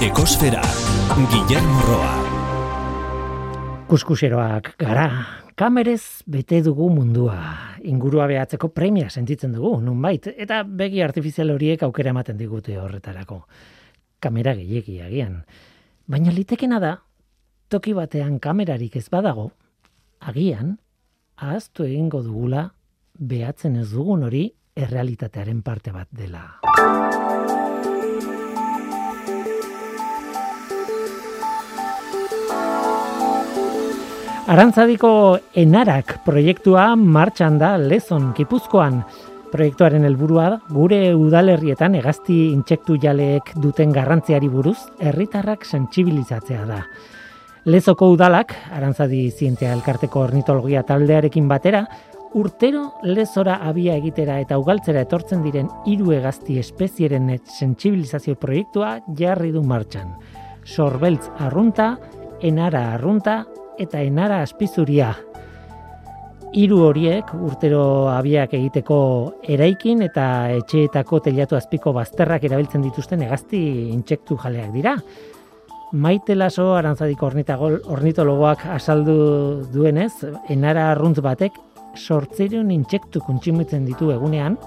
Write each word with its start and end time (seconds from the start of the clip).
Ekosfera, 0.00 0.62
Guillermo 1.28 1.80
Roa. 1.84 2.12
Kuskuseroak 3.84 4.70
gara, 4.80 5.04
kamerez 5.60 6.22
bete 6.24 6.62
dugu 6.64 6.86
mundua. 6.88 7.36
Ingurua 7.84 8.24
behatzeko 8.30 8.70
premia 8.72 9.10
sentitzen 9.10 9.52
dugu, 9.52 9.74
nunbait, 9.84 10.30
eta 10.40 10.62
begi 10.64 11.02
artifizial 11.04 11.52
horiek 11.52 11.84
aukera 11.84 12.14
ematen 12.14 12.40
digute 12.40 12.78
horretarako. 12.80 13.42
Kamera 14.24 14.56
gehiegi 14.56 15.02
agian. 15.04 15.42
Baina 16.08 16.32
litekena 16.32 16.80
da, 16.80 16.94
toki 17.68 17.92
batean 17.92 18.38
kamerarik 18.40 18.96
ez 18.96 19.10
badago, 19.12 19.50
agian, 20.20 20.78
ahaztu 21.36 21.84
egingo 21.84 22.22
dugula, 22.24 22.70
behatzen 23.20 23.76
ez 23.76 23.90
dugun 23.92 24.24
hori 24.30 24.46
errealitatearen 24.80 25.60
parte 25.60 25.92
bat 25.92 26.08
dela. 26.08 26.46
Arantzadiko 34.50 35.38
enarak 35.54 36.24
proiektua 36.26 36.96
martxan 36.98 37.60
da 37.60 37.76
lezon 37.78 38.32
kipuzkoan. 38.34 38.96
Proiektuaren 39.52 40.02
helburua 40.08 40.48
gure 40.74 40.98
udalerrietan 41.14 41.94
hegazti 41.94 42.38
intsektu 42.48 42.96
jaleek 42.98 43.52
duten 43.62 43.94
garrantziari 43.94 44.48
buruz 44.50 44.80
herritarrak 44.98 45.62
sentsibilizatzea 45.68 46.64
da. 46.66 46.80
Lezoko 47.70 48.08
udalak, 48.10 48.56
arantzadi 48.74 49.20
zientzia 49.30 49.70
elkarteko 49.76 50.24
ornitologia 50.24 50.82
taldearekin 50.82 51.46
batera, 51.46 51.84
urtero 52.34 52.88
lezora 53.06 53.60
abia 53.70 53.94
egitera 54.02 54.40
eta 54.42 54.58
ugaltzera 54.58 55.06
etortzen 55.06 55.46
diren 55.46 55.70
hiru 55.86 56.10
hegazti 56.18 56.58
espezieren 56.58 57.36
sentsibilizazio 57.38 58.34
proiektua 58.34 58.96
jarri 59.14 59.54
du 59.54 59.62
martxan. 59.62 60.10
Sorbeltz 60.66 61.30
arrunta, 61.38 61.92
enara 62.42 62.88
arrunta 62.96 63.44
eta 63.80 64.02
enara 64.04 64.42
aspizuria. 64.44 65.14
Hiru 66.50 66.80
horiek 66.88 67.28
urtero 67.38 67.82
abiak 68.10 68.54
egiteko 68.58 68.96
eraikin 69.54 70.02
eta 70.02 70.24
etxeetako 70.58 71.20
telatu 71.26 71.56
azpiko 71.56 71.92
bazterrak 71.94 72.44
erabiltzen 72.48 72.82
dituzten 72.82 73.22
hegazti 73.22 73.60
intsektu 73.94 74.36
jaleak 74.42 74.72
dira. 74.74 74.96
Maite 75.92 76.36
laso 76.36 76.72
arantzadiko 76.76 77.30
ornitologoak 77.94 78.66
asaldu 78.76 79.16
duenez, 79.72 80.12
enara 80.50 80.90
arruntz 80.90 81.18
batek 81.22 81.56
sortzeron 81.96 82.70
intsektu 82.70 83.22
kuntsimitzen 83.26 83.86
ditu 83.86 84.12
egunean, 84.14 84.58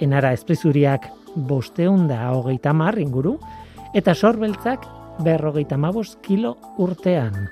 enara 0.00 0.34
esplizuriak 0.36 1.08
bosteunda 1.48 2.18
hogeita 2.32 2.74
mar 2.76 2.98
inguru, 3.00 3.38
eta 3.96 4.12
sorbeltzak 4.14 4.84
berrogeita 5.24 5.78
mabos 5.80 6.16
kilo 6.24 6.56
urtean 6.76 7.48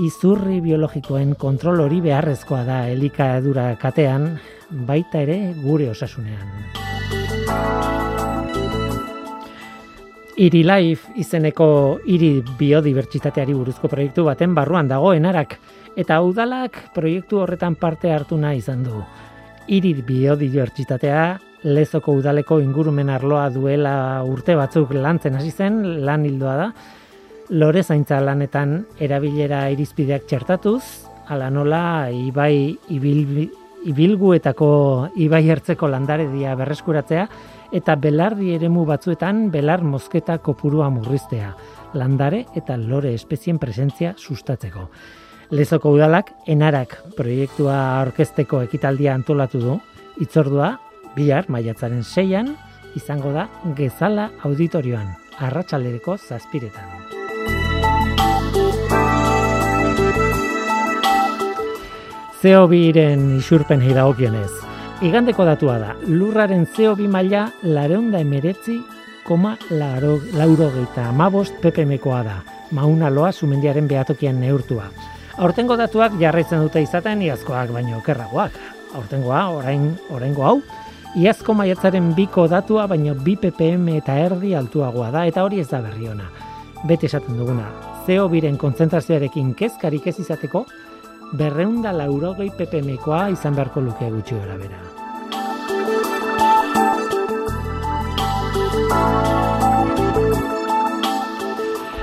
izurri 0.00 0.60
biologikoen 0.64 1.34
kontrol 1.36 1.82
hori 1.84 2.00
beharrezkoa 2.00 2.62
da 2.64 2.78
elikadura 2.88 3.74
katean, 3.80 4.38
baita 4.88 5.20
ere 5.20 5.52
gure 5.60 5.90
osasunean. 5.92 6.48
Iri 10.42 10.62
Life 10.64 11.12
izeneko 11.20 11.66
iri 12.08 12.38
biodibertsitateari 12.58 13.52
buruzko 13.52 13.90
proiektu 13.92 14.24
baten 14.24 14.54
barruan 14.56 14.88
dagoenarak 14.88 15.58
eta 15.96 16.22
udalak 16.24 16.78
proiektu 16.94 17.42
horretan 17.42 17.76
parte 17.76 18.10
hartu 18.10 18.38
nahi 18.40 18.62
izan 18.62 18.82
du. 18.86 19.02
Iri 19.68 19.92
biodibertsitatea 19.94 21.26
lezoko 21.68 22.16
udaleko 22.18 22.58
ingurumen 22.64 23.12
arloa 23.12 23.50
duela 23.54 23.94
urte 24.24 24.56
batzuk 24.58 24.96
lantzen 24.96 25.36
hasi 25.38 25.52
zen, 25.52 25.78
lan 26.02 26.24
hildoa 26.26 26.56
da, 26.58 26.72
lore 27.52 27.82
zaintza 27.84 28.16
lanetan 28.24 28.78
erabilera 29.02 29.66
irizpideak 29.74 30.24
txertatuz, 30.28 30.82
ala 31.28 31.50
nola 31.52 32.08
ibai 32.08 32.78
ibil, 32.94 33.50
ibilguetako 33.88 34.68
ibai 35.20 35.42
hartzeko 35.52 35.90
landare 35.92 36.30
dia 36.32 36.54
berreskuratzea, 36.56 37.26
eta 37.76 37.96
belardi 38.00 38.54
eremu 38.56 38.86
batzuetan 38.88 39.50
belar 39.52 39.84
mozketa 39.84 40.38
kopurua 40.40 40.88
murriztea, 40.92 41.52
landare 41.92 42.46
eta 42.56 42.78
lore 42.80 43.12
espezien 43.12 43.60
presentzia 43.60 44.14
sustatzeko. 44.16 44.88
Lezoko 45.52 45.92
udalak 45.92 46.32
enarak 46.48 46.96
proiektua 47.18 47.76
orkesteko 48.06 48.62
ekitaldia 48.64 49.12
antolatu 49.12 49.60
du, 49.60 49.78
itzordua, 50.24 50.78
bihar, 51.16 51.50
maiatzaren 51.52 52.00
seian, 52.00 52.54
izango 52.96 53.36
da 53.36 53.48
gezala 53.76 54.30
auditorioan, 54.48 55.12
arratsaldereko 55.36 56.16
zazpiretan. 56.16 57.01
CO2-ren 62.42 63.36
isurpen 63.38 63.78
dagokionez. 63.94 64.50
Igandeko 65.06 65.44
datua 65.46 65.76
da, 65.78 65.92
lurraren 66.08 66.64
CO2 66.66 67.06
maila 67.06 67.44
lareunda 67.62 68.18
emeretzi 68.18 68.80
koma 69.22 69.52
laurogeita 69.70 71.04
amabost 71.12 71.54
ppmkoa 71.62 72.22
da, 72.26 72.40
mauna 72.72 73.10
loa 73.14 73.30
sumendiaren 73.30 73.86
behatokian 73.86 74.40
neurtua. 74.40 74.88
Aurtengo 75.38 75.76
datuak 75.78 76.18
jarraitzen 76.18 76.66
dute 76.66 76.82
izaten 76.82 77.22
iazkoak 77.22 77.70
baino 77.70 78.00
okerragoak. 78.00 78.58
Aurtengoa, 78.98 79.46
orain, 79.60 79.92
oraingo 80.10 80.42
hau, 80.42 80.58
iazko 81.14 81.54
maiatzaren 81.54 82.10
biko 82.16 82.48
datua 82.50 82.88
baino 82.90 83.14
bi 83.14 83.36
ppm 83.36 84.00
eta 84.00 84.18
erdi 84.18 84.56
altuagoa 84.58 85.12
da, 85.14 85.28
eta 85.30 85.46
hori 85.46 85.62
ez 85.62 85.70
da 85.70 85.78
berri 85.80 86.10
ona. 86.10 86.26
Bete 86.90 87.06
esaten 87.06 87.38
duguna, 87.38 87.70
CO2-ren 88.08 88.58
kontzentrazioarekin 88.58 89.54
kezkarik 89.54 90.10
ez 90.10 90.18
izateko, 90.18 90.66
berreunda 91.32 91.92
laurogei 91.96 92.50
ppmkoa 92.56 93.28
izan 93.32 93.54
beharko 93.56 93.80
luke 93.80 94.10
gutxi 94.10 94.36
gara 94.36 94.56
bera. 94.60 94.82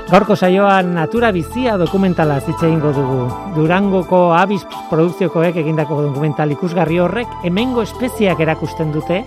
Gaurko 0.09 0.33
saioan 0.33 0.95
natura 0.95 1.29
bizia 1.29 1.75
dokumentala 1.77 2.39
zitze 2.41 2.65
ingo 2.65 2.89
dugu. 2.95 3.27
Durangoko 3.53 4.31
abiz 4.33 4.63
produkziokoek 4.89 5.59
egindako 5.61 6.01
dokumental 6.07 6.49
ikusgarri 6.55 6.97
horrek 6.97 7.35
hemengo 7.45 7.85
espeziak 7.85 8.41
erakusten 8.41 8.89
dute 8.95 9.21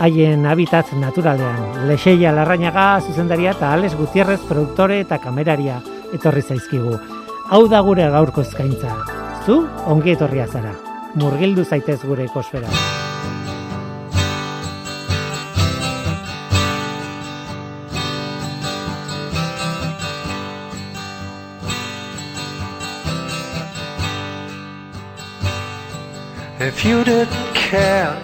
haien 0.00 0.46
habitat 0.48 0.94
naturalean. 0.96 1.84
Lexeia 1.90 2.32
Larrañaga 2.32 2.86
zuzendaria 3.02 3.52
eta 3.52 3.74
Alex 3.74 3.98
Gutierrez 4.00 4.40
produktore 4.48 5.02
eta 5.04 5.20
kameraria 5.20 5.82
etorri 6.16 6.40
zaizkigu. 6.40 6.96
Hau 7.52 7.66
da 7.68 7.84
gure 7.84 8.08
gaurko 8.08 8.40
eskaintza. 8.40 8.96
Zu, 9.42 9.56
ongi 9.90 10.12
etorria 10.12 10.44
zara. 10.46 10.70
Murgildu 11.18 11.64
zaitez 11.64 11.98
gure 12.06 12.28
ekosfera. 12.28 12.68
If 26.60 26.84
you 26.84 27.02
didn't 27.02 27.54
care 27.54 28.14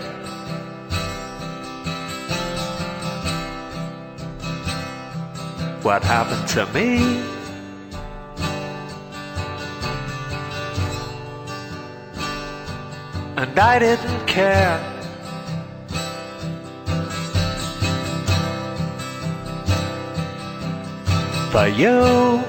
What 5.83 6.05
happened 6.05 6.47
to 6.49 6.67
me? 6.73 7.38
And 13.38 13.56
I 13.56 13.78
didn't 13.78 14.26
care. 14.26 14.78
For 21.52 21.69
you 21.69 22.43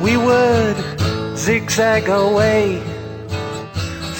we 0.00 0.16
would 0.16 0.76
zigzag 1.36 2.08
away 2.08 2.80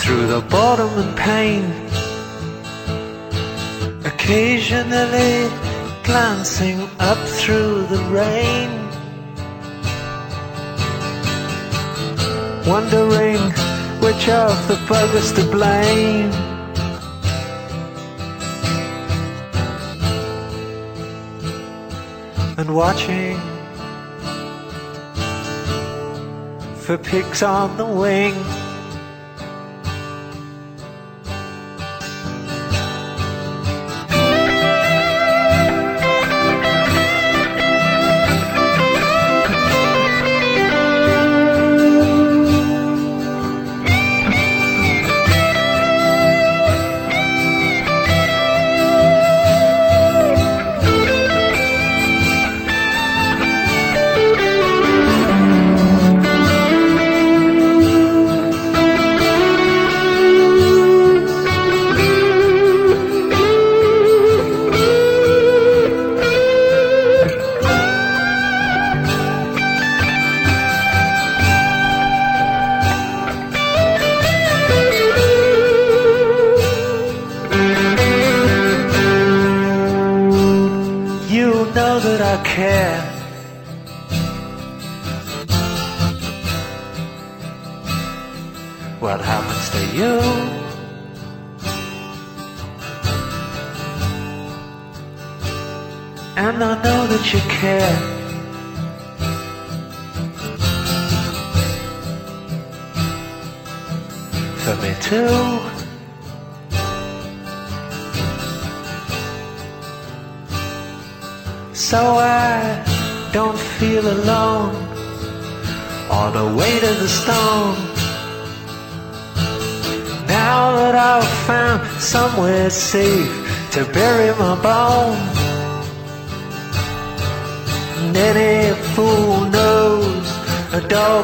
through 0.01 0.27
the 0.27 0.45
bottom 0.51 0.91
and 1.03 1.17
pain, 1.17 1.65
occasionally 4.05 5.49
glancing 6.03 6.81
up 6.99 7.19
through 7.39 7.87
the 7.87 8.03
rain. 8.11 8.80
Wondering 12.71 13.41
which 14.01 14.29
of 14.29 14.55
the 14.69 14.77
buggers 14.87 15.35
to 15.35 15.43
blame. 15.51 16.31
And 22.57 22.77
watching 22.77 23.41
for 26.77 26.97
pigs 26.97 27.43
on 27.43 27.77
the 27.77 27.87
wing. 27.87 28.60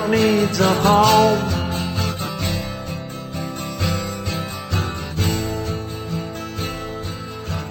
Needs 0.08 0.60
a 0.60 0.72
home. 0.86 1.42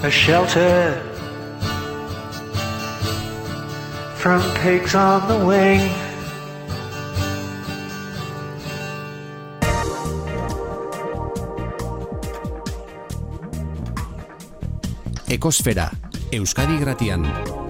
A 0.03 0.11
shelter 0.11 1.01
from 4.15 4.41
pigs 4.61 4.93
on 4.95 5.27
the 5.27 5.45
wing. 5.45 5.81
Ekosfera, 15.27 15.89
Euskadi 16.31 16.77
Gratian. 16.79 17.64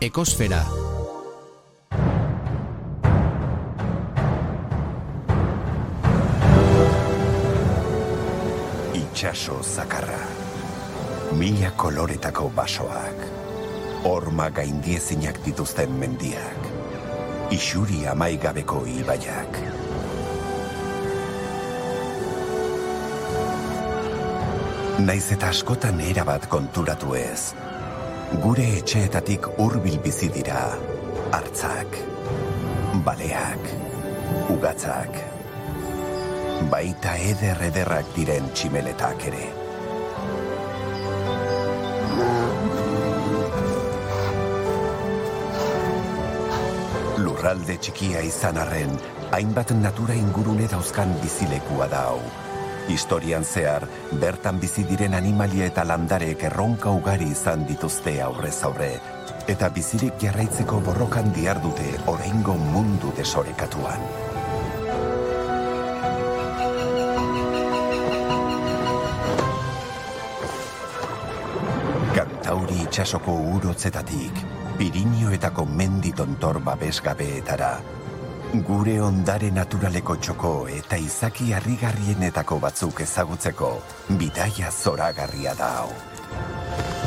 Ekosfera. 0.00 0.60
Itxaso 8.94 9.58
zakarra. 9.58 10.20
Mila 11.34 11.72
koloretako 11.74 12.46
basoak. 12.54 13.26
Horma 14.06 14.46
gaindiezinak 14.54 15.42
dituzten 15.42 15.90
mendiak. 15.98 16.68
Isuri 17.50 18.06
amaigabeko 18.06 18.84
ibaiak. 18.86 19.58
Naiz 25.02 25.24
eta 25.34 25.50
askotan 25.50 25.98
erabat 26.06 26.46
konturatu 26.46 27.18
ez. 27.18 27.67
Gure 28.28 28.64
etxeetatik 28.76 29.46
hurbil 29.56 29.94
bizi 30.04 30.26
dira. 30.28 30.60
Hartzak. 31.32 31.94
Baleak. 33.06 33.70
Ugatzak. 34.52 35.14
Baita 36.68 37.14
eder 37.30 37.62
ederrak 37.70 38.10
diren 38.16 38.50
tximeletak 38.52 39.24
ere. 39.30 39.46
Lurralde 47.24 47.78
txikia 47.80 48.20
izan 48.28 48.60
arren, 48.60 48.92
hainbat 49.32 49.72
natura 49.80 50.18
ingurune 50.20 50.68
dauzkan 50.68 51.16
bizilekua 51.24 51.88
da 51.88 52.04
hau. 52.10 52.20
Historian 52.88 53.44
zehar, 53.44 53.84
bertan 54.20 54.56
bizi 54.58 54.82
diren 54.88 55.12
animalia 55.14 55.66
eta 55.68 55.84
landareek 55.84 56.46
erronka 56.48 56.88
ugari 56.90 57.26
izan 57.34 57.66
dituzte 57.68 58.14
aurrez 58.24 58.56
aurre, 58.64 58.94
eta 59.46 59.68
bizirik 59.68 60.16
jarraitzeko 60.22 60.80
borrokan 60.86 61.28
diardute 61.36 61.90
oraingo 62.08 62.56
mundu 62.56 63.12
desorekatuan. 63.18 64.08
Kantauri 72.16 72.80
itxasoko 72.86 73.36
urotzetatik, 73.58 74.42
Pirinioetako 74.78 75.66
mendi 75.66 76.12
tontor 76.16 76.62
babesgabeetara, 76.64 77.72
gure 78.54 78.96
ondare 79.04 79.50
naturaleko 79.52 80.16
txoko 80.16 80.52
eta 80.72 80.96
izaki 80.96 81.52
harrigarrienetako 81.52 82.58
batzuk 82.62 83.02
ezagutzeko, 83.04 83.72
bidaia 84.20 84.70
zoragarria 84.72 85.54
da 85.58 85.72
hau. 85.80 86.97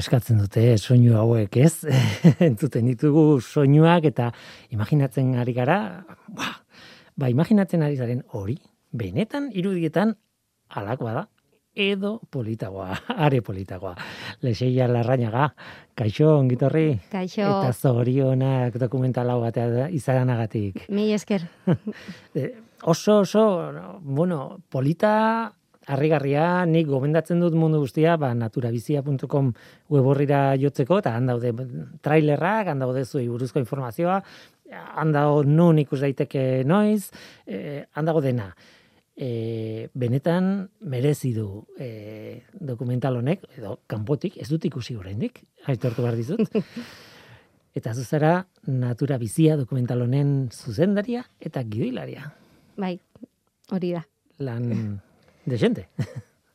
Eskatzen 0.00 0.40
dute 0.40 0.62
soinu 0.80 1.18
hauek, 1.20 1.56
ez? 1.60 1.84
Entzuten 2.48 2.88
ditugu 2.88 3.40
soinuak 3.40 4.06
eta 4.08 4.30
imaginatzen 4.72 5.34
ari 5.40 5.54
gara, 5.56 5.76
ba, 6.36 6.54
ba 7.16 7.28
imaginatzen 7.32 7.84
ari 7.84 7.98
zaren 8.00 8.24
hori, 8.36 8.56
benetan 8.96 9.50
irudietan 9.52 10.14
alakoa 10.80 11.14
da, 11.18 11.24
edo 11.74 12.16
politagoa, 12.32 12.96
are 13.26 13.42
politagoa. 13.44 13.94
Lexeia 14.42 14.88
larrañaga, 14.90 15.50
kaixo, 15.98 16.32
ongitorri? 16.38 16.88
Kaixo. 17.12 17.44
Eta 17.44 17.72
zorionak 17.72 18.80
dokumental 18.80 19.30
hau 19.30 19.40
batea 19.44 19.88
izanagatik. 19.92 20.86
Mi 20.88 21.10
esker. 21.14 21.46
Eh, 22.34 22.54
oso, 22.86 23.20
oso, 23.24 23.44
bueno, 24.00 24.60
polita 24.70 25.50
harrigarria, 25.90 26.64
nik 26.68 26.88
gomendatzen 26.90 27.40
dut 27.42 27.56
mundu 27.58 27.80
guztia, 27.82 28.16
ba, 28.20 28.32
naturabizia.com 28.38 29.52
web 29.90 30.08
horrira 30.12 30.40
jotzeko, 30.60 31.00
eta 31.02 31.14
han 31.16 31.30
daude 31.30 31.52
trailerrak, 32.04 32.70
han 32.72 32.82
daude 32.82 33.04
zuei 33.04 33.26
buruzko 33.28 33.62
informazioa, 33.62 34.20
han 34.70 35.14
dago 35.14 35.42
nun 35.46 35.80
ikus 35.82 36.00
daiteke 36.04 36.62
noiz, 36.68 37.10
eh, 37.46 37.86
han 37.92 38.10
dago 38.10 38.22
dena. 38.24 38.52
E, 39.20 39.90
benetan 39.92 40.70
merezi 40.88 41.34
du 41.36 41.66
e, 41.76 42.40
dokumental 42.56 43.18
honek, 43.18 43.42
edo 43.58 43.74
kanpotik, 43.90 44.38
ez 44.40 44.46
dut 44.48 44.64
ikusi 44.64 44.96
oraindik, 44.96 45.42
aitortu 45.68 46.06
behar 46.06 46.16
dizut. 46.16 46.40
Eta 47.76 47.92
zuzara, 47.92 48.46
natura 48.66 49.18
bizia 49.20 49.58
dokumental 49.60 50.06
honen 50.06 50.48
zuzendaria 50.50 51.20
eta 51.38 51.62
gidoilaria. 51.62 52.32
Bai, 52.80 52.96
hori 53.70 53.92
da. 53.94 54.02
Lan 54.42 54.72
desente. 55.44 55.88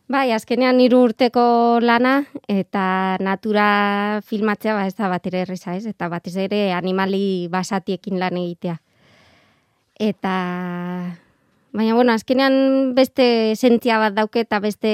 Bai, 0.07 0.29
azkenean 0.35 0.77
hiru 0.83 0.99
urteko 1.07 1.79
lana 1.81 2.27
eta 2.45 3.17
natura 3.25 4.21
filmatzea 4.21 4.75
ba 4.77 4.85
ez 4.85 4.93
da 4.93 5.09
bat 5.09 5.25
ere 5.25 5.41
erreza, 5.41 5.73
ez? 5.73 5.87
Eta 5.89 6.09
batez 6.13 6.35
ere 6.37 6.73
animali 6.77 7.47
basatiekin 7.49 8.19
lan 8.21 8.37
egitea. 8.37 8.77
Eta 9.97 10.35
baina 11.73 11.95
bueno, 11.95 12.13
azkenean 12.13 12.93
beste 12.93 13.51
esentzia 13.55 13.97
bat 13.97 14.13
dauke 14.13 14.45
eta 14.45 14.59
beste 14.61 14.93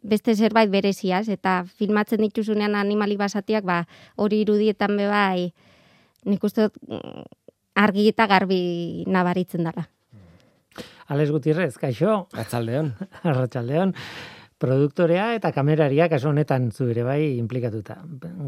beste 0.00 0.34
zerbait 0.34 0.70
bereziaz 0.70 1.28
eta 1.28 1.64
filmatzen 1.68 2.22
dituzunean 2.24 2.78
animali 2.78 3.18
basatiak 3.20 3.64
ba 3.64 3.82
hori 4.16 4.40
irudietan 4.46 4.96
be 4.96 5.06
bai 5.10 5.52
nik 6.24 6.44
uste 6.44 6.70
mm, 6.70 7.24
argi 7.74 8.08
eta 8.08 8.26
garbi 8.26 9.04
nabaritzen 9.06 9.68
dela. 9.68 9.90
Alex 11.08 11.30
Gutierrez, 11.30 11.76
kaixo, 11.78 12.26
Atzaldeon. 12.32 12.94
arratsaldeon, 13.30 13.94
produktorea 14.58 15.30
eta 15.36 15.52
kameraria 15.54 16.08
kaso 16.10 16.32
honetan 16.32 16.70
zu 16.72 16.88
ere 16.90 17.04
bai 17.06 17.38
implikatuta, 17.38 18.00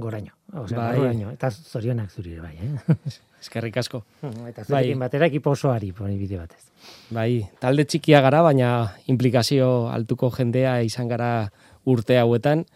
goraino. 0.02 0.34
Osea, 0.52 0.78
Bai. 0.78 0.96
goraino, 0.98 1.30
eta 1.30 1.50
zorionak 1.50 2.10
zuri 2.10 2.34
ere 2.34 2.42
bai, 2.42 2.56
eh? 2.58 2.96
Eskerrik 3.40 3.76
asko. 3.80 4.02
eta 4.50 4.64
zurekin 4.64 4.98
Bai. 4.98 5.06
batera 5.06 5.28
ekipo 5.30 5.54
osoari, 5.54 5.92
poni 5.96 6.18
bide 6.18 6.40
batez. 6.40 6.64
Bai, 7.14 7.46
talde 7.62 7.86
txikia 7.86 8.20
gara, 8.20 8.42
baina 8.42 8.70
implikazio 9.06 9.88
altuko 9.88 10.32
jendea 10.34 10.80
izan 10.82 11.08
gara 11.08 11.50
urte 11.86 12.18
hauetan. 12.18 12.66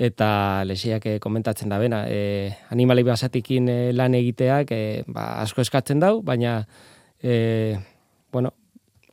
eta 0.00 0.64
lesiak 0.64 1.04
eh, 1.04 1.18
komentatzen 1.20 1.68
da 1.68 1.76
bena, 1.78 2.06
e, 2.08 2.48
animali 2.72 3.02
basatikin 3.04 3.68
e, 3.68 3.92
lan 3.92 4.14
egiteak 4.16 4.70
e, 4.72 5.04
ba, 5.04 5.42
asko 5.42 5.60
eskatzen 5.60 6.00
dau, 6.00 6.22
baina 6.24 6.54
e, 7.20 7.76
bueno, 8.32 8.54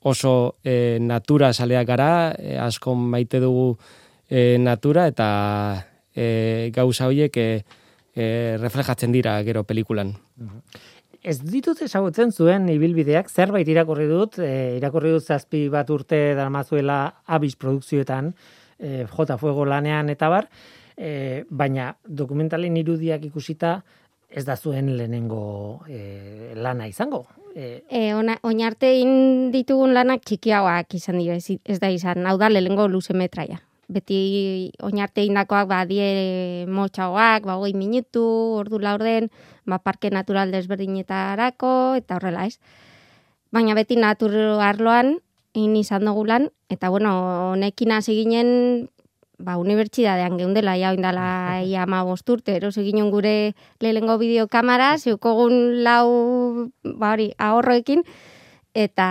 oso 0.01 0.58
e, 0.63 0.98
natura 1.01 1.54
saleak 1.54 1.88
gara, 1.88 2.36
e, 2.38 2.58
asko 2.58 2.96
maite 2.96 3.39
dugu 3.39 3.77
e, 4.30 4.58
natura 4.60 5.08
eta 5.08 5.30
e, 6.16 6.72
gauza 6.75 7.08
horiek 7.08 7.38
e, 7.38 7.48
e, 8.16 8.58
reflejatzen 8.62 9.12
dira 9.12 9.38
gero 9.44 9.63
pelikulan. 9.63 10.13
Ez 11.27 11.39
ditut 11.42 11.82
ezagutzen 11.84 12.32
zuen 12.32 12.70
ibilbideak, 12.72 13.30
zerbait 13.30 13.68
irakurri 13.68 14.08
dut, 14.08 14.39
e, 14.39 14.77
irakurri 14.77 15.12
dut 15.18 15.25
zazpi 15.25 15.68
bat 15.74 15.89
urte 15.92 16.34
darmazuela 16.38 17.00
abis 17.25 17.56
produkzioetan, 17.60 18.34
e, 18.80 19.06
Jota 19.12 19.38
Fuego 19.38 19.66
lanean 19.66 20.10
eta 20.13 20.30
bar, 20.30 20.48
e, 20.96 21.44
baina 21.50 21.96
dokumentalen 22.04 22.77
irudiak 22.77 23.25
ikusita 23.30 23.82
ez 24.30 24.44
da 24.46 24.58
zuen 24.58 24.92
lehenengo 24.98 25.84
e, 25.88 26.54
lana 26.56 26.88
izango. 26.88 27.25
E, 27.57 27.83
E, 27.89 28.13
ona, 28.13 28.35
oinarte 28.45 28.91
egin 28.93 29.49
ditugun 29.49 29.95
lanak 29.97 30.21
txikiagoak 30.29 30.93
izan 30.93 31.17
dira, 31.17 31.39
ez, 31.41 31.57
ez 31.65 31.79
da 31.81 31.89
izan, 31.89 32.27
hau 32.29 32.35
da 32.37 32.51
lehengo 32.51 32.85
luze 32.85 33.15
metraia. 33.17 33.63
Beti 33.89 34.17
oinarte 34.85 35.23
egindakoak 35.23 35.65
ba, 35.71 35.79
die 35.89 36.67
motxagoak, 36.69 37.47
ba, 37.49 37.55
hogei 37.57 37.73
minutu, 37.73 38.21
ordu 38.59 38.77
laurden, 38.83 39.31
ba, 39.65 39.79
parke 39.81 40.11
natural 40.13 40.53
desberdinetarako, 40.53 41.71
eta 41.97 42.19
horrela 42.19 42.45
ez. 42.45 42.59
Baina 43.49 43.73
beti 43.79 43.97
natur 43.97 44.35
arloan, 44.61 45.15
egin 45.57 45.73
izan 45.81 46.05
dugu 46.05 46.27
lan, 46.29 46.51
eta 46.69 46.91
bueno, 46.93 47.15
honekin 47.55 47.95
hasi 47.95 48.19
ginen, 48.19 48.91
ba, 49.38 49.58
unibertsitatean 49.58 50.38
geundela, 50.38 50.75
ja, 50.77 50.91
oindala, 50.91 51.27
ia 51.70 51.84
ama 51.84 52.03
bosturte, 52.03 52.56
erosi 52.58 52.84
ginen 52.88 53.12
gure 53.12 53.53
lehengo 53.79 54.17
bideokamara, 54.17 54.98
zeukogun 54.98 55.84
lau, 55.84 56.70
ba, 56.84 57.13
hori, 57.13 57.32
ahorroekin, 57.38 58.03
eta 58.77 59.08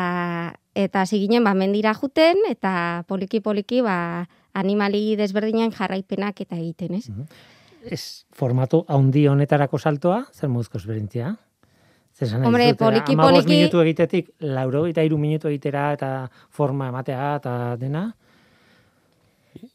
eta 0.76 1.02
hasi 1.02 1.18
ginen 1.23 1.45
ba 1.45 1.54
mendira 1.56 1.95
juten 1.97 2.37
eta 2.50 3.02
poliki 3.09 3.40
poliki 3.40 3.80
ba 3.80 4.28
animali 4.52 5.16
desberdinen 5.16 5.73
jarraipenak 5.73 6.40
eta 6.45 6.56
egiten, 6.56 6.99
ez? 7.00 7.09
ez 7.90 8.26
formatu 8.35 8.85
haundi 8.88 9.26
honetarako 9.30 9.78
saltoa, 9.78 10.25
zer 10.33 10.50
muzko 10.52 10.78
ezberdintzia? 10.78 11.35
Zer 12.16 12.26
esan 12.28 12.40
nahi 12.40 12.49
Hombre, 12.49 12.68
dizut, 12.71 12.78
poliki, 12.80 13.16
poliki- 13.16 13.52
minutu 13.52 13.80
egitetik, 13.83 14.30
lauro 14.40 14.87
eta 14.90 15.04
iru 15.06 15.18
minutu 15.18 15.49
egitera 15.49 15.90
eta 15.97 16.11
forma 16.50 16.88
ematea 16.92 17.35
eta 17.40 17.76
dena. 17.80 18.09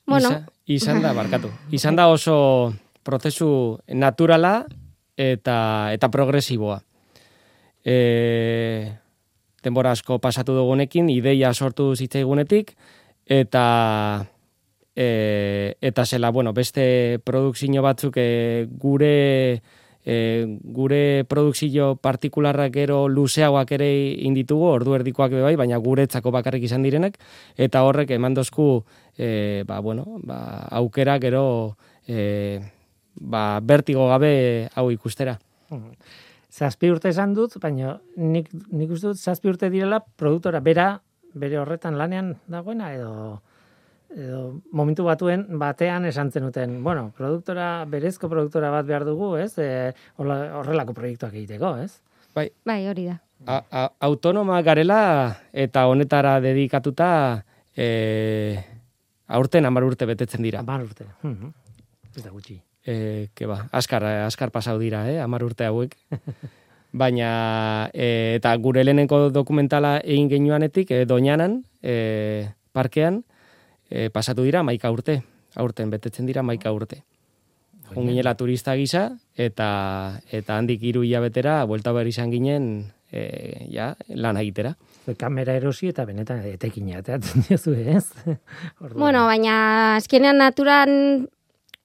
Bueno. 0.06 0.30
Izan, 0.30 0.46
izan 0.66 1.02
da, 1.02 1.14
barkatu. 1.14 1.52
Izan 1.72 1.96
da 1.96 2.08
oso 2.08 2.74
prozesu 3.04 3.80
naturala 3.88 4.66
eta 5.18 5.92
eta 5.94 6.10
progresiboa. 6.14 6.82
E, 7.84 8.92
denbora 9.64 9.94
asko 9.96 10.20
pasatu 10.22 10.56
dugunekin, 10.58 11.10
ideia 11.10 11.54
sortu 11.54 11.92
zitzaigunetik, 11.96 12.76
eta 13.26 13.66
e, 14.96 15.76
eta 15.82 16.06
zela, 16.06 16.32
bueno, 16.32 16.54
beste 16.54 17.20
produkzio 17.24 17.82
batzuk 17.82 18.18
e, 18.18 18.68
gure 18.70 19.62
e, 20.06 20.58
gure 20.64 21.26
produkzio 21.30 21.96
partikularrak 22.02 22.74
gero 22.74 23.08
luzeagoak 23.08 23.72
ere 23.78 23.90
inditugu, 24.28 24.66
ordu 24.72 24.96
erdikoak 24.98 25.32
be 25.32 25.44
bai, 25.46 25.56
baina 25.60 25.78
guretzako 25.78 26.32
bakarrik 26.32 26.66
izan 26.68 26.84
direnak, 26.84 27.18
eta 27.58 27.84
horrek 27.86 28.12
eman 28.18 28.34
dozku 28.38 28.84
e, 29.18 29.64
ba, 29.68 29.80
bueno, 29.80 30.20
ba, 30.24 30.68
aukera 30.82 31.20
gero 31.20 31.78
e, 32.08 32.60
ba, 33.16 33.60
bertigo 33.62 34.08
gabe 34.10 34.70
hau 34.76 34.90
ikustera. 34.92 35.38
Zazpi 36.52 36.90
urte 36.92 37.10
esan 37.10 37.34
dut, 37.34 37.56
baina 37.64 38.00
nik, 38.18 38.50
nik 38.72 38.92
uste 38.92 39.14
dut 39.14 39.22
zazpi 39.22 39.52
urte 39.52 39.70
direla 39.72 40.02
produktora 40.02 40.60
bera, 40.60 41.00
bere 41.34 41.62
horretan 41.62 41.96
lanean 41.96 42.36
dagoena 42.52 42.92
edo 42.94 43.40
edo 44.18 44.62
momentu 44.72 45.06
batuen 45.08 45.46
batean 45.60 46.06
esan 46.06 46.32
zenuten, 46.32 46.84
bueno, 46.84 47.12
produktora, 47.18 47.86
berezko 47.86 48.30
produktora 48.30 48.72
bat 48.74 48.86
behar 48.86 49.06
dugu, 49.06 49.36
ez? 49.38 49.54
E, 49.58 49.94
horrelako 50.18 50.96
proiektuak 50.98 51.34
egiteko, 51.34 51.76
ez? 51.84 52.02
Bai, 52.36 52.50
Bai, 52.66 52.88
hori 52.88 53.06
da. 53.10 53.20
a, 53.46 53.64
a, 53.72 53.86
autonoma 54.08 54.62
garela 54.62 55.38
eta 55.52 55.88
honetara 55.88 56.40
dedikatuta 56.44 57.44
e, 57.76 58.60
aurten 59.28 59.66
hamar 59.66 59.84
urte 59.88 60.06
betetzen 60.06 60.44
dira. 60.44 60.60
Hamar 60.60 60.84
urte. 60.86 61.08
Mhm. 61.24 61.54
Ez 62.16 62.24
da 62.24 62.32
gutxi. 62.32 62.60
E, 62.84 63.30
ke 63.38 63.46
ba, 63.48 63.68
askar, 63.72 64.04
askar 64.26 64.52
pasau 64.52 64.78
dira, 64.80 65.06
eh, 65.12 65.20
hamar 65.22 65.44
urte 65.44 65.68
hauek. 65.68 65.96
Baina, 66.92 67.90
e, 67.94 68.36
eta 68.36 68.52
gure 68.60 68.84
lehenenko 68.84 69.30
dokumentala 69.32 70.00
egin 70.04 70.28
genuanetik, 70.32 70.92
e, 70.92 71.06
doñanan, 71.08 71.62
e, 71.82 72.52
parkean, 72.76 73.24
e, 73.92 74.10
pasatu 74.10 74.48
dira 74.48 74.64
maika 74.64 74.90
urte. 74.92 75.22
Aurten 75.60 75.92
betetzen 75.92 76.26
dira 76.26 76.42
maika 76.42 76.72
urte. 76.72 77.04
Junginela 77.92 78.38
turista 78.40 78.74
gisa, 78.80 79.10
eta, 79.36 79.68
eta 80.32 80.56
handik 80.56 80.80
hiru 80.88 81.04
hilabetera, 81.04 81.66
buelta 81.68 81.92
behar 81.92 82.08
izan 82.08 82.32
ginen, 82.32 82.70
e, 83.12 83.68
ja, 83.68 83.92
lan 84.16 84.40
egitera. 84.40 84.72
Kamera 85.20 85.58
erosi 85.60 85.92
eta 85.92 86.06
benetan 86.08 86.40
etekina 86.48 87.02
ateatzen 87.02 87.44
diozu, 87.50 87.76
ez? 87.76 88.08
Bueno, 88.96 89.26
baina 89.28 89.98
azkenean 89.98 90.40
naturan 90.40 91.28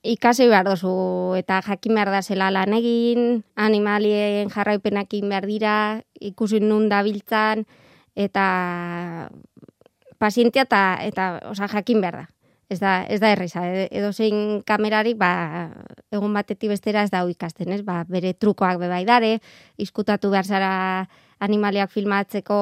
ikasi 0.06 0.46
behar 0.46 0.68
dozu 0.68 1.34
eta 1.34 1.58
jakin 1.66 1.98
behar 1.98 2.12
da 2.14 2.22
zela 2.22 2.52
lan 2.54 2.76
egin, 2.76 3.42
animalien 3.58 4.52
jarraipenak 4.54 5.10
egin 5.10 5.32
behar 5.34 5.48
dira, 5.50 5.76
ikusi 6.20 6.62
nun 6.62 6.86
dabiltzan, 6.92 7.66
eta 8.14 8.46
pazientia 10.18 10.66
eta, 10.66 10.99
eta 11.02 11.28
osa, 11.50 11.68
jakin 11.68 12.00
behar 12.00 12.23
da. 12.23 12.26
Ez 12.68 12.80
da, 12.80 13.04
ez 13.06 13.20
da 13.23 13.28
erreza, 13.30 13.61
edo 13.94 14.08
zein 14.11 14.62
kamerari, 14.66 15.12
ba, 15.14 15.68
egun 16.11 16.32
batetik 16.35 16.73
bestera 16.73 17.04
ez 17.06 17.12
da 17.12 17.20
ikasten, 17.30 17.70
ez? 17.70 17.85
Ba, 17.87 18.00
bere 18.11 18.32
trukoak 18.35 18.80
bebai 18.80 19.04
dare, 19.06 19.37
izkutatu 19.78 20.32
behar 20.32 20.49
zara 20.50 20.73
animaliak 21.38 21.92
filmatzeko 21.94 22.56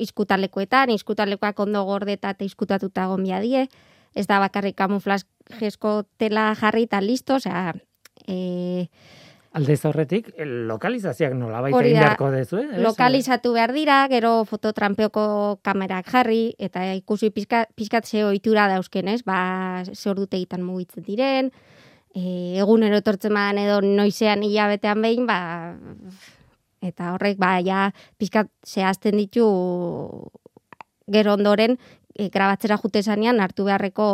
izkutalekuetan, 0.00 0.94
izkutalekoak 0.94 1.60
ondo 1.66 1.84
gordeta 1.84 2.32
eta 2.32 2.48
izkutatuta 2.48 3.04
egon 3.04 3.28
die, 3.28 3.66
ez 4.14 4.26
da 4.26 4.38
bakarrik 4.40 4.76
kamuflazjesko 4.78 6.04
tela 6.16 6.54
jarri 6.56 6.86
eta 6.88 7.00
listo, 7.04 7.36
osea, 7.36 7.74
e, 8.26 8.88
Aldez 9.54 9.84
horretik, 9.86 10.32
eh, 10.34 10.46
lokalizazioak 10.66 11.34
nolabait 11.38 11.74
Hori 11.76 11.92
egin 11.92 12.00
da, 12.00 12.08
beharko 12.08 12.30
dezu, 12.34 12.58
eh? 12.58 12.66
Ez? 12.74 12.80
lokalizatu 12.82 13.52
behar 13.54 13.70
dira, 13.76 14.00
gero 14.10 14.32
fototrampeoko 14.50 15.26
kamerak 15.62 16.10
jarri, 16.10 16.56
eta 16.58 16.82
ikusi 16.98 17.30
pizka, 17.30 17.64
pizkat 17.78 18.08
ze 18.10 18.24
ohitura 18.26 18.66
dauzken, 18.72 19.08
ez? 19.12 19.22
Ba, 19.22 19.84
ze 19.86 20.10
ordutegitan 20.10 20.64
mugitzen 20.66 21.06
diren, 21.06 21.52
e, 22.14 22.58
egunero 22.58 22.98
etortzen 22.98 23.34
badan 23.34 23.60
edo 23.62 23.80
noizean 23.84 24.42
hilabetean 24.42 25.02
behin, 25.06 25.28
ba, 25.30 25.38
eta 26.82 27.12
horrek, 27.14 27.38
ba, 27.38 27.60
ja, 27.62 27.92
pizkat 28.18 28.50
zehazten 28.66 29.22
ditu 29.22 29.46
gero 31.06 31.36
ondoren, 31.38 31.78
e, 32.18 32.26
grabatzera 32.28 32.78
jute 32.82 33.02
zanean 33.02 33.38
hartu 33.38 33.68
beharreko 33.70 34.08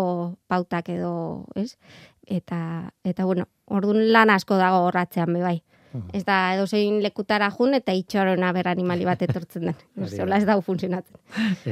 pautak 0.53 0.93
edo, 0.93 1.47
ez? 1.57 1.79
Eta, 2.31 2.93
eta 3.05 3.25
bueno, 3.25 3.49
orduan 3.71 4.13
lan 4.13 4.31
asko 4.35 4.59
dago 4.61 4.85
horratzean 4.87 5.33
be 5.35 5.43
bai. 5.45 5.59
Ez 6.15 6.23
da 6.25 6.55
edozein 6.55 7.01
lekutara 7.03 7.49
jun 7.51 7.75
eta 7.75 7.93
itxarona 7.97 8.53
ber 8.55 8.69
animali 8.71 9.07
bat 9.09 9.23
etortzen 9.27 9.71
den. 9.71 9.79
Zola 10.19 10.39
ez 10.39 10.47
dau 10.47 10.61
funtzionatzen. 10.63 11.19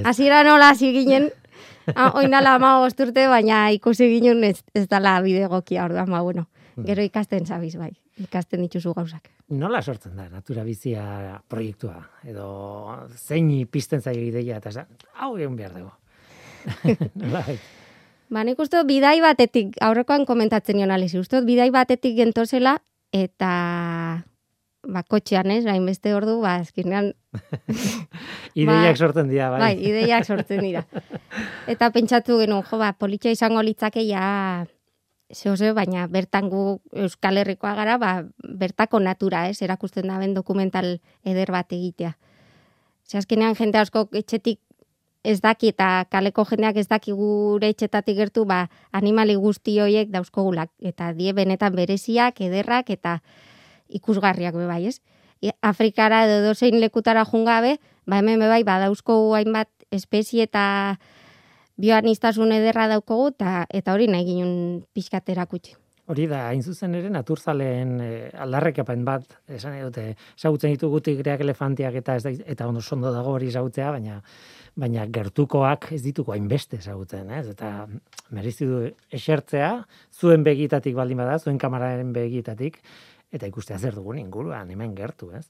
Hasiera 0.04 0.42
nola 0.46 0.72
hasi 0.74 0.90
ginen, 0.96 1.28
oindala 2.18 2.56
ama 2.58 2.78
urte, 2.82 3.28
baina 3.30 3.68
ikusi 3.74 4.08
ginen 4.16 4.42
ez, 4.44 4.58
ez 4.74 4.88
dala 4.90 5.20
bide 5.22 5.46
egokia 5.46 5.86
orduan, 5.86 6.10
ba, 6.10 6.22
bueno. 6.22 6.48
Gero 6.86 7.02
ikasten 7.02 7.46
zabiz 7.46 7.74
bai, 7.74 7.90
ikasten 8.22 8.62
dituzu 8.62 8.92
gauzak. 8.94 9.32
Nola 9.58 9.80
sortzen 9.82 10.14
da 10.18 10.28
natura 10.30 10.62
bizia 10.62 11.40
proiektua? 11.50 11.96
Edo 12.28 12.50
zein 13.16 13.50
pizten 13.66 14.02
zaio 14.02 14.22
ideia 14.22 14.60
eta 14.62 14.86
hau 15.14 15.32
egon 15.38 15.56
behar 15.56 15.74
dugu. 15.78 15.90
Ba, 18.28 18.44
nik 18.44 18.58
uste 18.60 18.80
bidai 18.84 19.18
batetik, 19.24 19.76
aurrekoan 19.80 20.26
komentatzen 20.28 20.76
nion 20.76 20.92
alizi, 20.92 21.16
uste 21.20 21.40
bidai 21.46 21.70
batetik 21.72 22.16
gentozela, 22.18 22.76
eta 23.12 23.52
ba, 24.88 25.02
kotxean 25.08 25.50
ez, 25.54 25.62
hainbeste 25.66 26.12
ordu, 26.14 26.38
ba, 26.44 26.58
azkenean, 26.62 27.14
Ideiak 28.58 28.96
Ba, 28.96 28.96
sortzen 28.96 29.28
dira, 29.28 29.50
bai. 29.52 29.60
bai, 29.60 29.74
ideiak 29.84 30.24
sortzen 30.26 30.62
dira. 30.64 30.84
Eta 31.72 31.90
pentsatu 31.94 32.38
genuen, 32.40 32.64
jo, 32.66 32.78
ba, 32.80 32.92
politxa 32.98 33.32
izango 33.32 33.62
litzake 33.62 34.04
ja, 34.08 34.66
zeo, 35.32 35.56
baina 35.76 36.06
bertan 36.08 36.48
gu 36.52 36.80
Euskal 37.04 37.38
Herrikoa 37.40 37.74
gara, 37.78 37.98
ba, 38.00 38.12
bertako 38.42 39.00
natura, 39.00 39.46
ez, 39.48 39.60
erakusten 39.62 40.08
da 40.08 40.20
dokumental 40.34 40.98
eder 41.24 41.52
bat 41.52 41.72
egitea. 41.72 42.16
Ze 43.08 43.18
azkenean 43.18 43.54
jente 43.56 43.78
asko 43.78 44.08
etxetik 44.12 44.60
ez 45.28 45.40
daki 45.44 45.72
eta 45.74 46.06
kaleko 46.08 46.44
jendeak 46.48 46.78
ez 46.80 46.86
daki 46.88 47.12
gure 47.12 47.68
etxetatik 47.74 48.16
gertu, 48.16 48.46
ba, 48.48 48.62
animali 48.96 49.36
guzti 49.36 49.76
horiek 49.82 50.08
dauzkogulak. 50.14 50.70
Eta 50.80 51.12
die 51.16 51.34
benetan 51.36 51.74
bereziak, 51.76 52.40
ederrak 52.40 52.90
eta 52.94 53.18
ikusgarriak 54.00 54.56
be 54.56 54.66
bai, 54.70 54.82
ez? 54.88 54.98
Afrikara 55.62 56.24
edo 56.26 56.40
dozein 56.48 56.80
lekutara 56.80 57.26
jungabe, 57.28 57.76
ba 58.06 58.22
hemen 58.22 58.40
be 58.40 58.48
bai, 58.48 58.62
ba, 58.64 58.78
dauzkogu 58.82 59.34
hainbat 59.36 59.68
espezie 59.94 60.48
eta 60.48 60.64
bioanistasun 61.78 62.52
ederra 62.56 62.88
daukogu, 62.90 63.34
eta, 63.36 63.66
eta 63.68 63.94
hori 63.94 64.08
nahi 64.10 64.26
ginen 64.32 64.56
pixkat 64.96 65.28
erakutsi. 65.36 65.76
Hori 66.08 66.24
da, 66.26 66.46
hain 66.48 66.62
zuzen 66.64 66.94
ere, 66.96 67.10
naturzaleen 67.12 67.98
e, 68.00 68.12
aldarrekapen 68.44 69.02
bat, 69.04 69.34
esan 69.52 69.74
dute, 69.82 70.14
ezagutzen 70.38 70.72
ditugu 70.72 71.02
tigreak, 71.04 71.42
elefantiak 71.44 71.98
eta 72.00 72.16
ez 72.16 72.22
da, 72.24 72.32
eta 72.54 72.68
ondo 72.70 72.80
sondo 72.80 73.12
dago 73.12 73.34
hori 73.36 73.50
ezagutzea, 73.52 73.90
baina 73.92 74.22
baina 74.78 75.04
gertukoak 75.10 75.90
ez 75.96 76.00
dituko 76.04 76.32
hainbeste 76.34 76.78
ezagutzen, 76.78 77.30
ez? 77.34 77.48
Eta 77.50 77.72
merezi 78.34 78.68
du 78.68 78.84
esertzea, 79.14 79.72
zuen 80.14 80.44
begitatik 80.46 80.94
baldin 80.96 81.18
bada, 81.18 81.38
zuen 81.42 81.58
kamararen 81.58 82.12
begitatik, 82.14 82.78
eta 83.32 83.44
ikustea 83.46 83.76
zer 83.78 83.92
dugun 83.94 84.16
inguruan, 84.22 84.70
hemen 84.72 84.94
gertu, 84.96 85.26
ez? 85.36 85.42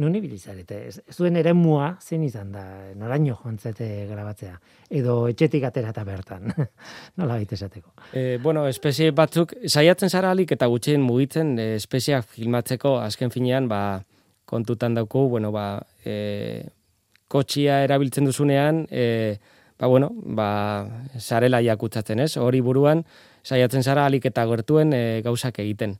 Nun 0.00 0.14
ibili 0.16 0.38
zarete, 0.38 0.78
ez- 0.88 1.02
zuen 1.12 1.36
eremua 1.36 1.90
zein 2.00 2.22
izan 2.24 2.52
da, 2.54 2.62
noraino 2.96 3.34
joantzete 3.42 4.06
grabatzea, 4.08 4.54
edo 4.90 5.18
etxetik 5.28 5.66
atera 5.68 5.90
eta 5.92 6.04
bertan, 6.08 6.48
nola 7.20 7.36
baita 7.36 7.54
esateko. 7.58 7.92
E, 8.16 8.38
bueno, 8.42 8.64
espezie 8.68 9.10
batzuk, 9.12 9.52
saiatzen 9.68 10.08
zara 10.08 10.30
alik 10.32 10.56
eta 10.56 10.66
gutxien 10.72 11.04
mugitzen 11.04 11.58
e, 11.58 11.74
espeziak 11.76 12.24
filmatzeko 12.38 12.96
azken 13.04 13.30
finean, 13.34 13.68
ba, 13.68 13.82
kontutan 14.48 14.94
dauko, 14.96 15.26
bueno, 15.28 15.52
ba, 15.52 15.82
e, 16.06 16.64
kotxia 17.28 17.82
erabiltzen 17.84 18.24
duzunean, 18.24 18.86
e, 18.90 19.36
ba, 19.78 19.86
bueno, 19.92 20.12
ba, 20.24 20.50
sarela 21.18 21.60
jakutzatzen, 21.60 22.20
ez? 22.24 22.36
Hori 22.40 22.62
buruan, 22.64 23.04
saiatzen 23.44 23.82
zara 23.84 24.06
alik 24.08 24.24
eta 24.30 24.46
gertuen 24.48 24.94
e, 24.96 25.02
gauzak 25.26 25.58
egiten. 25.60 25.98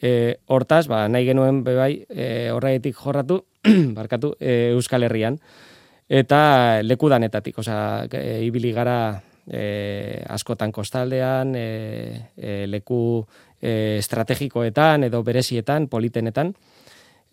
E, 0.00 0.38
hortaz, 0.46 0.86
ba, 0.86 1.06
nahi 1.10 1.26
genuen 1.26 1.62
bebai, 1.66 2.04
e, 2.08 2.50
horregetik 2.54 2.96
jorratu, 2.96 3.42
barkatu, 3.98 4.34
e, 4.38 4.70
Euskal 4.76 5.06
Herrian, 5.08 5.38
eta 6.08 6.80
leku 6.84 7.10
danetatik, 7.10 7.58
osea, 7.58 8.06
e, 8.12 8.38
ibili 8.46 8.72
gara 8.76 8.98
e, 9.46 10.22
askotan 10.30 10.72
kostaldean, 10.72 11.54
e, 11.58 11.68
e, 12.36 12.64
leku 12.70 13.26
e, 13.60 13.98
estrategikoetan 13.98 15.08
edo 15.10 15.24
berezietan, 15.26 15.88
politenetan, 15.90 16.54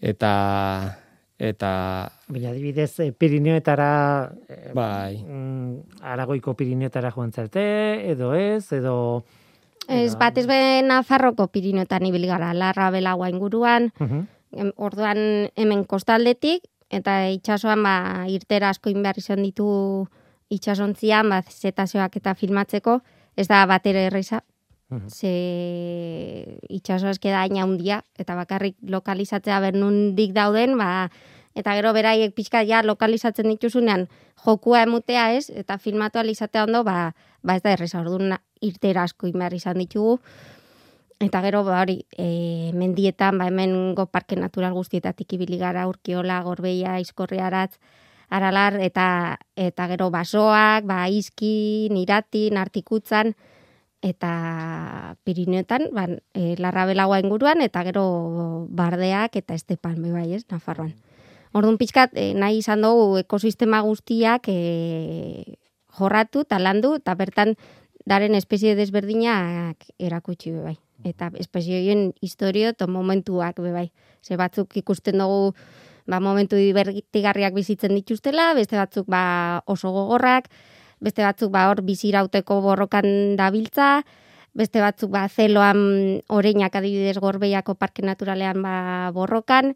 eta 0.02 0.34
eta 1.36 1.72
Baina 2.28 2.50
adibidez, 2.50 3.00
eh, 3.00 3.12
Pirineoetara, 3.12 4.32
eh, 4.48 4.72
bai, 4.74 5.18
mm, 5.22 6.02
Aragoiko 6.02 6.56
Pirineoetara 6.56 7.12
joan 7.12 7.32
zarte, 7.32 8.10
edo 8.12 8.34
ez, 8.34 8.72
edo... 8.74 9.24
Ez 9.88 10.16
batez 10.18 10.48
be 10.48 10.82
Nafarroko 10.84 11.48
Pirineotan 11.48 12.06
ibili 12.08 12.28
gara, 12.28 12.54
larra 12.54 12.90
belagoa 12.92 13.30
inguruan, 13.30 13.92
Mhm. 14.00 14.28
em, 14.54 14.72
orduan 14.78 15.52
hemen 15.56 15.84
kostaldetik, 15.86 16.64
eta 16.90 17.30
itsasoan 17.30 17.84
ba, 17.84 18.26
irtera 18.28 18.70
asko 18.70 18.90
inbehar 18.90 19.18
izan 19.18 19.44
ditu 19.44 20.08
itsasontzian, 20.50 21.30
ba, 21.30 21.42
zetazioak 21.42 22.16
eta 22.16 22.36
filmatzeko, 22.36 23.02
ez 23.36 23.48
da 23.48 23.66
batera 23.66 24.00
erreza, 24.00 24.44
Mhm. 24.90 25.10
ze 25.10 26.60
itsaso 26.70 27.10
eske 27.10 27.30
da 27.32 27.42
hain 27.42 27.58
handia 27.58 28.04
eta 28.18 28.36
bakarrik 28.36 28.76
lokalizatzea 28.82 29.60
bernundik 29.60 30.32
dauden, 30.34 30.78
ba, 30.78 31.10
eta 31.56 31.74
gero 31.74 31.94
beraiek 31.94 32.34
pixka 32.36 32.62
ja 32.64 32.84
lokalizatzen 32.84 33.48
dituzunean 33.50 34.08
jokua 34.46 34.84
emutea 34.84 35.34
ez, 35.34 35.50
eta 35.50 35.78
filmatu 35.78 36.20
ahal 36.20 36.30
izatea 36.30 36.64
ondo, 36.66 36.84
ba, 36.84 37.16
ba 37.46 37.56
ez 37.56 37.64
da 37.64 37.72
erreza, 37.78 38.02
orduan 38.02 38.36
irtera 38.66 39.06
asko 39.06 39.30
inbehar 39.30 39.54
izan 39.54 39.78
ditugu, 39.80 40.20
Eta 41.20 41.40
gero, 41.40 41.64
ba, 41.64 41.80
hori, 41.80 42.02
e, 42.20 42.72
mendietan, 42.76 43.38
ba, 43.40 43.48
hemen 43.48 43.96
go 43.96 44.06
parke 44.12 44.36
natural 44.36 44.74
guztietatik 44.76 45.38
ibili 45.38 45.58
gara, 45.62 45.86
urkiola, 45.88 46.42
gorbeia, 46.44 46.98
izkorriaratz, 47.00 47.78
aralar, 48.28 48.76
eta, 48.84 49.40
eta 49.56 49.88
gero 49.88 50.10
basoak, 50.12 50.84
ba, 50.84 51.06
izki, 51.08 51.88
niratin, 51.96 52.60
artikutzan, 52.60 53.32
eta 54.04 55.16
Pirineotan, 55.24 55.88
ba, 55.96 56.10
e, 56.36 56.56
larra 56.60 56.84
belagoa 56.86 57.22
inguruan, 57.24 57.64
eta 57.64 57.86
gero 57.88 58.06
bardeak 58.76 59.40
eta 59.40 59.56
estepan, 59.56 60.02
bai, 60.12 60.34
ez, 60.36 60.44
Nafarroan. 60.52 60.94
Orduan 61.56 61.80
pixkat, 61.80 62.12
e, 62.20 62.34
nahi 62.36 62.60
izan 62.60 62.84
dugu 62.84 63.22
ekosistema 63.24 63.80
guztiak 63.88 64.52
e, 64.52 65.56
jorratu, 65.98 66.44
talandu, 66.44 66.96
eta 67.00 67.16
bertan 67.16 67.56
daren 68.06 68.36
espezie 68.36 68.76
desberdinak 68.76 69.88
erakutsi 70.00 70.52
be 70.52 70.62
bai. 70.62 70.78
Eta 71.06 71.30
espezie 71.42 71.82
horien 71.82 72.14
historio 72.22 72.70
eta 72.74 72.88
momentuak 72.88 73.60
be 73.62 73.74
bai. 73.74 73.90
Ze 74.22 74.38
batzuk 74.38 74.78
ikusten 74.78 75.20
dugu 75.20 75.54
ba, 76.08 76.20
momentu 76.20 76.56
divertigarriak 76.56 77.54
bizitzen 77.54 77.96
dituztela, 77.98 78.54
beste 78.58 78.78
batzuk 78.78 79.10
ba, 79.10 79.64
oso 79.66 79.92
gogorrak, 79.92 80.50
beste 81.02 81.26
batzuk 81.26 81.52
ba, 81.52 81.68
hor 81.70 81.82
bizirauteko 81.86 82.62
borrokan 82.62 83.36
dabiltza, 83.40 84.06
beste 84.56 84.82
batzuk 84.82 85.12
ba, 85.12 85.26
zeloan 85.28 86.22
oreinak 86.30 86.78
adibidez 86.78 87.18
gorbeiako 87.20 87.76
parke 87.76 88.06
naturalean 88.06 88.62
ba, 88.64 88.76
borrokan, 89.18 89.74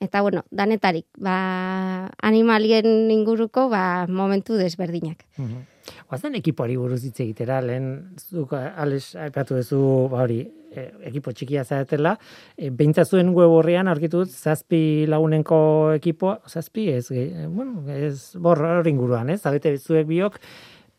eta 0.00 0.20
bueno, 0.22 0.44
danetarik, 0.50 1.06
ba, 1.18 2.10
animalien 2.22 3.10
inguruko 3.10 3.68
ba, 3.68 4.06
momentu 4.08 4.54
desberdinak. 4.54 5.24
Mhm. 5.36 5.64
Guazen 6.08 6.34
ekipoari 6.36 6.76
buruz 6.76 7.02
hitz 7.04 7.18
egitera, 7.24 7.60
lehen 7.64 8.14
zuk 8.20 8.52
ales 8.52 9.14
aipatu 9.16 9.56
duzu 9.56 9.80
ba 10.12 10.22
hori, 10.26 10.42
e, 10.70 10.84
ekipo 11.08 11.32
txikia 11.32 11.64
zaretela, 11.64 12.12
e, 12.56 12.68
behintzat 12.70 13.08
zuen 13.08 13.30
web 13.34 13.48
horrian 13.56 13.88
aurkitu 13.88 14.24
zazpi 14.28 15.06
lagunenko 15.08 15.94
ekipoa, 15.96 16.40
zazpi 16.46 16.90
ez, 16.92 17.06
ge- 17.08 17.46
bueno, 17.48 17.82
ez 17.88 18.36
bor 18.36 18.60
hori 18.60 18.90
inguruan, 18.92 19.30
ez? 19.30 19.40
Zabete 19.42 19.76
zuek 19.78 20.06
biok, 20.06 20.38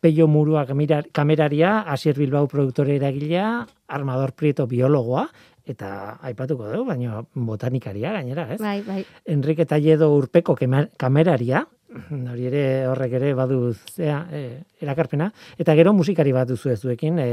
Peio 0.02 0.28
Murua 0.32 0.66
kamera- 0.66 1.04
kameraria, 1.12 1.82
Asier 1.82 2.16
Bilbao 2.18 2.48
produktore 2.48 2.96
eragilea, 2.96 3.68
Armador 3.90 4.32
Prieto 4.32 4.66
biologoa, 4.66 5.28
eta 5.70 6.18
aipatuko 6.26 6.70
dugu, 6.72 6.86
baina 6.90 7.24
botanikaria 7.34 8.14
gainera, 8.18 8.48
ez? 8.54 8.60
Bai, 8.62 8.80
bai. 8.86 9.04
Enrique 9.30 9.66
Talledo 9.70 10.10
urpeko 10.16 10.56
kameraria, 10.98 11.66
hori 11.90 12.48
ere 12.50 12.64
horrek 12.90 13.16
ere 13.20 13.34
badu 13.38 13.60
zea, 13.74 14.20
e, 14.32 14.42
erakarpena, 14.82 15.30
eta 15.58 15.76
gero 15.78 15.94
musikari 15.98 16.34
bat 16.36 16.50
duzu 16.50 16.74
ez 16.74 16.80
duekin, 16.82 17.20
e, 17.20 17.30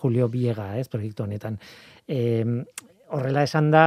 Julio 0.00 0.28
Biega, 0.32 0.70
ez, 0.78 0.88
proiektu 0.88 1.24
honetan. 1.26 1.58
E, 2.08 2.44
horrela 3.12 3.44
esan 3.44 3.70
da, 3.72 3.84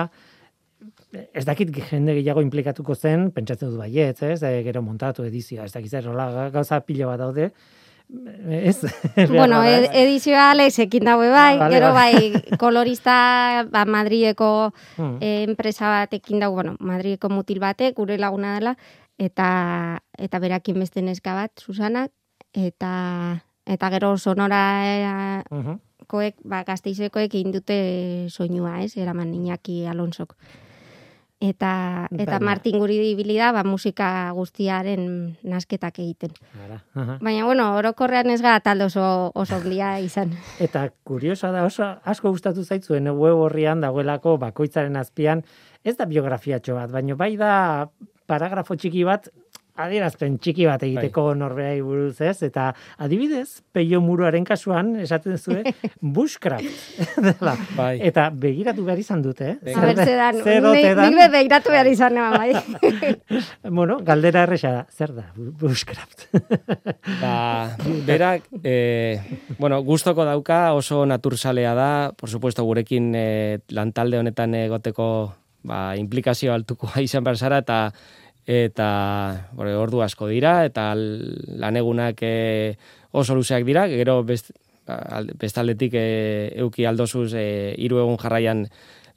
ez 1.12 1.46
dakit 1.46 1.74
jende 1.92 2.16
gehiago 2.18 2.42
implikatuko 2.46 2.96
zen, 2.96 3.30
pentsatzen 3.36 3.70
dut 3.70 3.82
baietz, 3.82 4.22
ez, 4.26 4.42
e, 4.44 4.62
gero 4.68 4.84
montatu 4.86 5.26
edizioa, 5.28 5.66
ez 5.66 5.74
dakit 5.74 5.92
zer, 5.92 6.10
hola 6.14 6.50
gauza 6.54 6.82
pilo 6.86 7.10
bat 7.12 7.22
daude, 7.22 7.52
ez? 8.50 8.82
Bueno, 9.30 9.64
ed 9.64 9.84
ez? 9.86 9.90
edizioa 9.94 10.52
Alexekin 10.52 11.06
daue 11.06 11.30
bai, 11.30 11.58
Vale, 11.58 11.74
gero 11.76 11.94
bai 11.94 12.34
kolorista 12.62 13.66
ba, 13.72 13.86
Madrileko 13.86 14.74
Hmm. 14.98 15.18
eh, 15.22 15.44
enpresa 15.48 15.90
batekin 15.90 16.40
dago, 16.40 16.56
bueno, 16.56 16.76
Madrileko 16.80 17.30
mutil 17.30 17.60
batek, 17.60 17.96
gure 17.96 18.18
laguna 18.18 18.56
dela, 18.60 18.76
eta 19.18 20.02
eta 20.18 20.40
berakin 20.40 20.80
beste 20.80 21.02
neska 21.02 21.34
bat, 21.34 21.52
Susana, 21.60 22.08
eta 22.54 23.44
eta 23.66 23.90
gero 23.90 24.18
sonora 24.18 25.44
Mhm. 25.50 25.80
koek, 26.08 26.36
ba, 26.44 26.64
gazteizekoek 26.68 27.32
egin 27.34 27.52
dute 27.54 28.28
soinua, 28.30 28.82
ez, 28.84 28.98
eraman 28.98 29.34
Iñaki 29.34 29.86
Alonsok. 29.88 30.36
Eta, 31.42 32.08
eta 32.14 32.38
Baina- 32.38 32.46
Martin 32.46 32.78
guri 32.78 33.00
ibili 33.12 33.34
da, 33.36 33.50
ba, 33.52 33.64
musika 33.66 34.30
guztiaren 34.38 35.38
nasketak 35.42 35.98
egiten. 36.00 36.36
Ara. 36.68 36.78
Baina, 37.18 37.46
bueno, 37.50 37.66
orokorrean 37.80 38.30
ez 38.30 38.44
gara 38.46 38.60
talde 38.60 38.86
oso, 38.86 39.32
oso 39.34 39.58
izan. 40.06 40.38
Eta 40.60 40.92
kuriosa 41.04 41.50
da, 41.52 41.66
oso 41.66 41.98
asko 42.06 42.30
gustatu 42.30 42.64
zaitzuen 42.64 43.10
web 43.10 43.34
horrian 43.34 43.82
dagoelako 43.82 44.38
bakoitzaren 44.38 44.96
azpian, 44.96 45.44
ez 45.84 45.98
da 45.98 46.06
biografiatxo 46.06 46.76
bat, 46.76 46.92
baina 46.92 47.16
bai 47.16 47.36
da 47.38 47.90
paragrafo 48.28 48.76
txiki 48.76 49.04
bat, 49.04 49.28
adierazpen 49.86 50.38
txiki 50.40 50.66
bat 50.70 50.84
egiteko 50.84 51.34
norberari 51.36 51.82
buruz 51.86 52.20
ez, 52.22 52.38
eta 52.44 52.70
adibidez, 53.02 53.62
peio 53.74 54.02
muruaren 54.02 54.44
kasuan, 54.48 54.96
esaten 55.04 55.38
zuen, 55.38 55.64
bushcraft 56.02 57.00
dela. 57.28 57.56
bai. 57.78 57.98
Eta 58.08 58.30
begiratu 58.34 58.86
behar 58.88 59.00
izan 59.04 59.22
dute, 59.26 59.56
eh? 59.66 59.74
Zedan, 59.76 60.42
zer 60.44 60.64
nik 60.66 61.18
be 61.20 61.28
begiratu 61.38 61.72
behar 61.74 61.88
izan, 61.92 62.18
nema, 62.18 62.38
bai. 62.38 62.54
Bueno, 63.82 64.00
galdera 64.06 64.44
erresa 64.48 64.72
da, 64.72 64.86
zer 64.92 65.14
da, 65.16 65.28
bu- 65.36 65.52
bushcraft? 65.62 66.28
Ba, 67.22 67.76
berak, 68.06 68.48
e, 68.64 69.20
bueno, 69.60 69.82
gustoko 69.84 70.26
dauka, 70.28 70.74
oso 70.74 71.06
naturzalea 71.06 71.74
da, 71.76 71.92
por 72.18 72.30
supuesto, 72.30 72.64
gurekin 72.64 73.14
e, 73.16 73.60
lantalde 73.70 74.20
honetan 74.20 74.56
egoteko 74.56 75.08
ba, 75.64 75.96
implikazio 75.98 76.54
altuko 76.54 76.90
izan 77.02 77.24
behar 77.24 77.38
zara, 77.38 77.62
eta 77.64 77.80
eta 78.48 79.48
bore, 79.54 79.76
ordu 79.76 80.02
asko 80.02 80.28
dira, 80.28 80.66
eta 80.66 80.92
lanegunak 80.96 82.20
e, 82.22 82.78
oso 83.12 83.36
luzeak 83.36 83.66
dira, 83.66 83.88
gero 83.92 84.22
best, 84.24 84.52
al- 84.88 85.32
bestaldetik 85.40 85.94
e, 85.96 86.08
euki 86.64 86.86
aldozuz 86.86 87.32
e, 87.34 87.76
hiru 87.78 88.02
egun 88.02 88.18
jarraian 88.22 88.66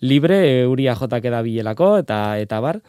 libre, 0.04 0.38
euria 0.62 0.94
jotak 0.98 1.24
edabilelako, 1.24 1.96
eta 2.04 2.38
eta 2.42 2.60
bar. 2.60 2.80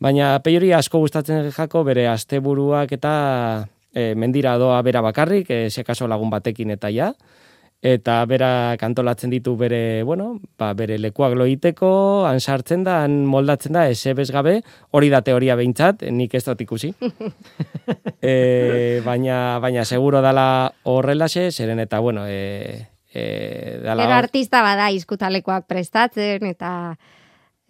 Baina 0.00 0.38
peiori 0.44 0.72
asko 0.72 1.00
gustatzen 1.02 1.50
jako 1.52 1.84
bere 1.84 2.06
asteburuak 2.08 2.92
eta 2.96 3.12
e, 3.94 4.14
mendira 4.14 4.56
doa 4.58 4.80
bera 4.82 5.02
bakarrik, 5.04 5.50
e, 5.50 5.70
sekaso 5.70 6.08
lagun 6.08 6.30
batekin 6.30 6.70
eta 6.76 6.90
ja. 6.92 7.12
Eta 7.80 8.18
bera 8.28 8.76
kantolatzen 8.76 9.30
ditu 9.32 9.54
bere, 9.56 10.02
bueno, 10.04 10.34
ba, 10.60 10.74
bere 10.76 10.98
lekuak 11.00 11.32
loiteko, 11.32 12.26
han 12.28 12.36
sartzen 12.40 12.82
da, 12.84 12.98
han 13.06 13.22
moldatzen 13.24 13.72
da, 13.72 13.86
esebez 13.88 14.28
gabe, 14.34 14.58
hori 14.92 15.08
da 15.08 15.22
teoria 15.24 15.56
behintzat, 15.56 16.04
nik 16.12 16.36
ez 16.36 16.42
dut 16.44 16.60
ikusi. 16.60 16.92
e, 18.20 19.00
baina, 19.06 19.56
baina 19.64 19.86
seguro 19.88 20.20
dala 20.20 20.74
horrelaxe, 20.84 21.46
zeren 21.52 21.80
eta, 21.80 22.02
bueno, 22.04 22.26
e, 22.28 22.84
e, 23.14 23.80
dala... 23.80 24.04
Gero 24.04 24.18
artista 24.18 24.60
bada 24.60 24.90
izkutalekoak 24.92 25.64
prestatzen, 25.64 26.44
eta 26.52 26.74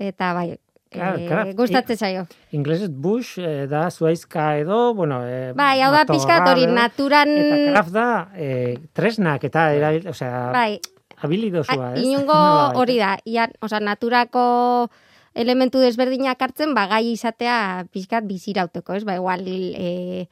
eta 0.00 0.32
bai, 0.34 0.56
Claro, 0.90 1.18
claro. 1.22 1.52
gustatzen 1.54 1.96
zaio. 1.96 2.22
Inglesez 2.50 2.90
bush 2.90 3.38
eh, 3.38 3.68
da 3.70 3.84
zuaizka 3.90 4.56
edo, 4.58 4.92
bueno... 4.92 5.20
Eh, 5.22 5.52
Bai, 5.54 5.78
hau 5.86 5.92
da 5.94 6.02
pixkat 6.08 6.48
hori 6.50 6.66
naturan... 6.66 7.30
Eta 7.30 7.58
craft 7.68 7.92
da 7.94 8.06
eh, 8.34 8.74
tresnak 8.92 9.44
eta 9.46 9.68
erabil, 9.76 10.08
osea, 10.10 10.48
Bai, 10.50 10.80
habilidosua, 11.22 11.92
ez? 11.94 12.02
inungo 12.02 12.34
hori 12.80 12.98
da, 12.98 13.12
ian, 13.22 13.54
osea, 13.62 13.78
naturako 13.86 14.42
elementu 15.38 15.78
desberdinak 15.78 16.42
hartzen, 16.42 16.74
ba, 16.74 16.88
gai 16.90 17.04
izatea 17.12 17.86
pixkat 17.94 18.26
bizirauteko, 18.26 18.98
ez? 18.98 19.04
Ba, 19.06 19.14
igual, 19.20 19.46
e, 19.46 20.26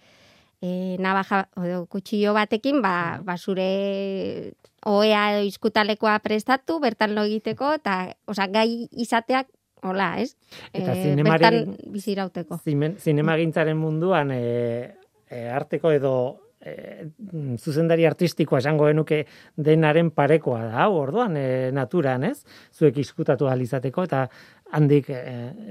e, 0.58 0.70
navaja, 0.98 1.44
edo 1.62 1.84
kutsillo 1.86 2.34
batekin, 2.34 2.82
ba, 2.82 3.20
ba 3.22 3.38
zure 3.38 4.56
oea 4.88 5.22
edo 5.36 5.46
izkutalekoa 5.46 6.18
prestatu, 6.26 6.80
bertan 6.82 7.14
lo 7.14 7.22
egiteko, 7.30 7.76
eta, 7.78 8.00
osea, 8.26 8.50
gai 8.50 8.88
izateak, 8.90 9.46
hola, 9.82 10.20
ez? 10.20 10.36
Eta 10.72 10.92
Eh, 10.94 11.04
zinemari- 11.04 11.42
bertan 11.42 11.76
bizirauteko. 11.92 12.60
Zinemagintzaren 12.98 13.76
munduan 13.76 14.30
e, 14.32 14.94
e, 15.30 15.48
arteko 15.48 15.90
edo 15.92 16.12
e, 16.60 17.06
zuzendari 17.62 18.04
artistikoa 18.06 18.58
esango 18.58 18.86
genuke 18.90 19.26
denaren 19.56 20.10
parekoa 20.10 20.64
da, 20.64 20.82
hau 20.84 20.94
orduan 20.98 21.36
e, 21.36 21.70
naturan, 21.72 22.24
ez? 22.24 22.44
Zuek 22.74 22.98
izkutatu 22.98 23.46
ahal 23.46 23.62
izateko 23.62 24.02
eta 24.08 24.24
handik 24.72 25.08
e, 25.10 25.22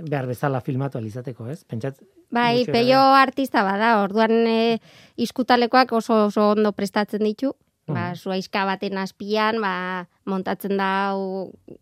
behar 0.09 0.25
bezala 0.27 0.61
filmatu 0.61 0.97
ahal 0.97 1.07
izateko, 1.07 1.47
ez? 1.51 1.63
Pentsat, 1.65 1.99
Bai, 2.31 2.65
peio 2.65 2.99
artista 2.99 3.63
bada, 3.63 4.01
orduan 4.03 4.31
e, 4.47 4.79
izkutalekoak 5.15 5.91
oso 5.93 6.25
oso 6.27 6.49
ondo 6.51 6.71
prestatzen 6.73 7.23
ditu. 7.23 7.53
Ba, 7.88 8.12
zuaizka 8.19 8.65
baten 8.67 8.97
azpian, 9.00 9.62
ba, 9.63 10.08
montatzen 10.28 10.76
da 10.76 11.15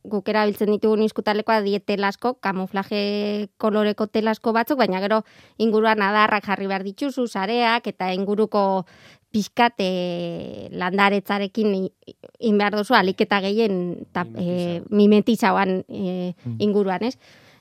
guk 0.06 0.28
erabiltzen 0.30 0.70
ditugun 0.70 1.02
izkutalekoa 1.02 1.64
dietelasko, 1.66 2.36
kamuflaje 2.46 3.48
koloreko 3.58 4.06
telasko 4.14 4.54
batzuk, 4.54 4.78
baina 4.78 5.02
gero 5.02 5.24
inguruan 5.58 6.04
adarrak 6.06 6.46
jarri 6.46 6.68
behar 6.70 6.86
dituzu, 6.86 7.26
sareak, 7.28 7.88
eta 7.90 8.12
inguruko 8.14 8.86
pixkat 9.34 9.82
e, 9.82 10.70
landaretzarekin 10.78 11.74
i- 11.76 11.92
in 12.40 12.58
behar 12.62 12.78
duzu, 12.78 12.94
aliketa 12.94 13.42
gehien 13.42 14.06
tap, 14.14 14.28
e, 14.38 14.82
mimetizauan 14.90 15.82
e, 15.90 16.36
inguruan, 16.60 17.02
ez? 17.10 17.18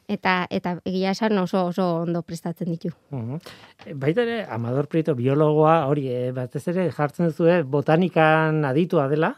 Eta, 0.09 0.47
eta 0.53 0.75
egia 0.85 1.15
esan 1.15 1.39
oso 1.41 1.65
oso 1.71 1.85
ondo 2.03 2.23
prestatzen 2.23 2.69
ditu. 2.69 2.91
Mhm. 3.11 3.39
Baita 4.01 4.23
ere, 4.23 4.45
Amador 4.45 4.89
Prieto 4.89 5.15
biologoa, 5.15 5.87
hori, 5.89 6.09
e, 6.13 6.33
batez 6.33 6.67
ere 6.69 6.91
jartzen 6.93 7.31
duzu, 7.31 7.47
eh, 7.49 7.63
botanikan 7.63 8.65
aditua 8.65 9.09
dela, 9.09 9.35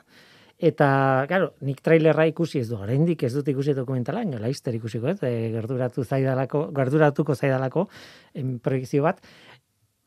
eta, 0.58 1.26
claro, 1.28 1.52
nik 1.60 1.82
trailerra 1.84 2.26
ikusi 2.26 2.60
ez 2.60 2.68
du, 2.68 2.78
oraindik 2.80 3.22
ez 3.22 3.32
dut 3.34 3.48
ikusi 3.48 3.74
dokumentala, 3.74 4.22
ino 4.22 4.38
laizter 4.38 4.74
ikusiko, 4.74 5.08
ez, 5.08 5.22
e, 5.22 5.50
gerduratu 5.52 6.04
zaidalako, 6.04 6.70
gerduratuko 6.74 7.34
zaidalako 7.36 7.88
em, 8.34 8.58
proiekzio 8.58 9.04
bat, 9.04 9.20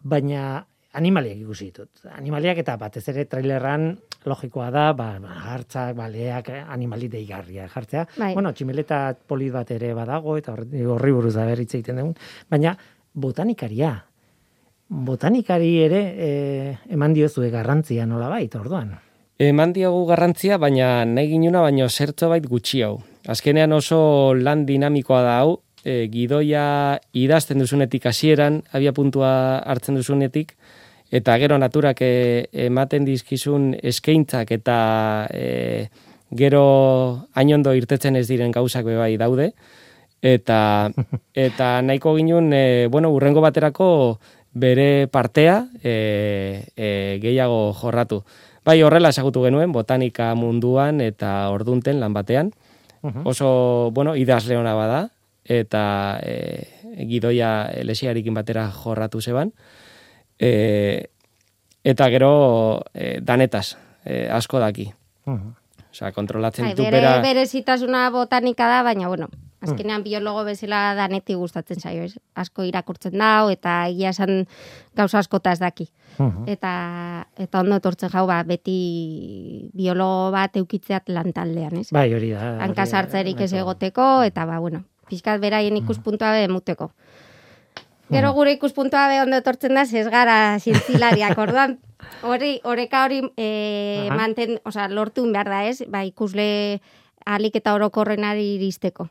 baina 0.04 0.66
animaliak 0.98 1.38
ikusi 1.38 1.70
ditut. 1.70 2.06
Animaliak 2.16 2.62
eta 2.64 2.76
batez 2.82 3.04
ere 3.12 3.26
trailerran 3.30 3.92
logikoa 4.26 4.70
da, 4.74 4.90
ba, 4.98 5.12
ba 5.22 5.36
hartzak, 5.54 5.94
baleak, 5.98 6.50
animali 6.68 7.10
deigarria 7.12 7.68
jartzea. 7.70 8.06
Bai. 8.18 8.34
Bueno, 8.34 8.54
tximeleta 8.54 9.02
polit 9.28 9.54
bat 9.54 9.70
ere 9.76 9.94
badago, 9.98 10.38
eta 10.42 10.56
horri, 10.56 10.86
horri 10.86 11.14
buruz 11.14 11.36
da 11.38 11.46
berritze 11.50 11.78
egiten 11.80 12.02
dugun, 12.02 12.16
baina 12.50 12.74
botanikaria, 13.14 13.94
botanikari 14.90 15.76
ere 15.84 16.02
eh, 16.18 16.74
eman 16.90 17.14
diozue 17.14 17.52
garrantzia 17.54 18.10
nola 18.10 18.30
bait, 18.32 18.56
orduan. 18.58 18.96
Eman 19.40 19.72
diogu 19.72 20.04
garrantzia, 20.10 20.58
baina 20.60 21.06
nahi 21.06 21.30
ginuna, 21.32 21.62
baino 21.64 21.88
zertzo 21.88 22.28
bait 22.34 22.46
gutxi 22.50 22.82
hau. 22.84 22.98
Azkenean 23.30 23.72
oso 23.72 24.34
lan 24.36 24.66
dinamikoa 24.68 25.22
da 25.24 25.36
hau, 25.44 25.60
e, 25.84 26.08
gidoia 26.12 27.00
idazten 27.16 27.62
duzunetik 27.64 28.08
hasieran, 28.10 28.64
abia 28.76 28.94
puntua 28.96 29.32
hartzen 29.64 29.96
duzunetik, 30.00 30.56
eta 31.12 31.38
gero 31.42 31.58
naturak 31.58 32.02
e, 32.02 32.50
ematen 32.68 33.06
dizkizun 33.06 33.74
eskaintzak 33.82 34.52
eta 34.52 35.28
e, 35.34 35.90
gero 36.30 37.28
hainondo 37.34 37.74
irtetzen 37.74 38.16
ez 38.16 38.28
diren 38.30 38.52
gauzak 38.54 38.86
be 38.86 38.98
bai 38.98 39.16
daude, 39.18 39.52
eta, 40.22 40.90
eta 41.48 41.82
nahiko 41.82 42.16
ginun, 42.18 42.54
e, 42.54 42.88
bueno, 42.92 43.10
urrengo 43.12 43.42
baterako 43.42 44.20
bere 44.54 45.08
partea 45.08 45.68
e, 45.84 46.66
e, 46.76 47.20
gehiago 47.22 47.74
jorratu. 47.74 48.24
Bai, 48.66 48.82
horrela 48.84 49.10
ezagutu 49.10 49.44
genuen, 49.46 49.72
botanika 49.72 50.34
munduan 50.36 51.02
eta 51.02 51.50
ordunten 51.50 52.00
lan 52.00 52.14
batean. 52.14 52.52
Oso, 53.24 53.92
bueno, 53.96 54.18
idazle 54.20 54.58
ona 54.60 54.74
bada, 54.76 55.06
eta 55.48 56.20
e, 56.22 57.06
gidoia 57.08 57.72
lesiarekin 57.88 58.36
batera 58.36 58.68
jorratu 58.76 59.22
zeban. 59.22 59.54
E, 60.40 61.10
eta 61.84 62.10
gero 62.10 62.84
e, 62.94 63.20
danetaz, 63.22 63.78
e, 64.06 64.28
asko 64.32 64.60
daki. 64.60 64.90
Mhm. 65.26 65.56
Osea, 65.90 66.12
kontrolatzen 66.14 66.66
Bai, 66.66 66.74
ditu 66.74 66.86
bere, 66.86 67.00
bera... 67.02 67.22
berezitasuna 67.22 68.10
botanika 68.14 68.68
da, 68.70 68.84
baina, 68.86 69.08
bueno, 69.10 69.28
azkenean 69.66 70.04
biologo 70.06 70.44
bezala 70.46 70.94
daneti 70.96 71.34
gustatzen 71.36 71.82
zaio, 71.82 72.04
ez? 72.06 72.20
Asko 72.38 72.64
irakurtzen 72.68 73.18
dau, 73.20 73.50
eta 73.52 73.88
egia 73.90 74.14
esan 74.14 74.46
gauza 74.96 75.20
askotaz 75.20 75.58
daki. 75.60 75.90
Mhm. 76.18 76.46
Eta, 76.52 76.72
eta 77.38 77.64
ondo 77.64 77.80
etortzen 77.82 78.12
jau, 78.14 78.26
ba, 78.30 78.42
beti 78.44 79.70
biologo 79.74 80.30
bat 80.36 80.56
eukitzeat 80.62 81.10
lantaldean, 81.10 81.82
ez? 81.82 81.90
Bai, 81.96 82.08
hori 82.14 82.32
da. 82.36 82.56
Hanka 82.60 82.86
hori 82.86 82.92
da, 82.92 83.02
sartzerik 83.02 83.42
ez 83.42 83.52
egoteko, 83.54 84.10
eta 84.30 84.46
ba, 84.46 84.60
bueno, 84.60 84.84
pixkat 85.10 85.42
beraien 85.42 85.78
ikuspuntua 85.82 86.32
be 86.38 86.46
emuteko. 86.48 86.92
Gero 88.10 88.32
gure 88.34 88.52
ikuspuntua 88.58 89.08
be 89.12 89.22
ondo 89.22 89.38
etortzen 89.38 89.76
da, 89.78 89.84
ez 89.84 90.08
gara 90.10 90.58
zintzilariak, 90.60 91.38
orduan, 91.46 91.78
hori, 92.26 92.60
oreka 92.64 93.04
hori 93.06 93.22
e, 93.38 93.50
Aha. 94.08 94.16
manten, 94.18 94.58
osea, 94.66 94.88
lortu 94.90 95.26
behar 95.32 95.50
da, 95.50 95.64
ez? 95.70 95.84
Ba, 95.88 96.04
ikusle 96.08 96.82
alik 97.26 97.56
eta 97.62 97.74
orokorrenari 97.78 98.56
iristeko. 98.56 99.10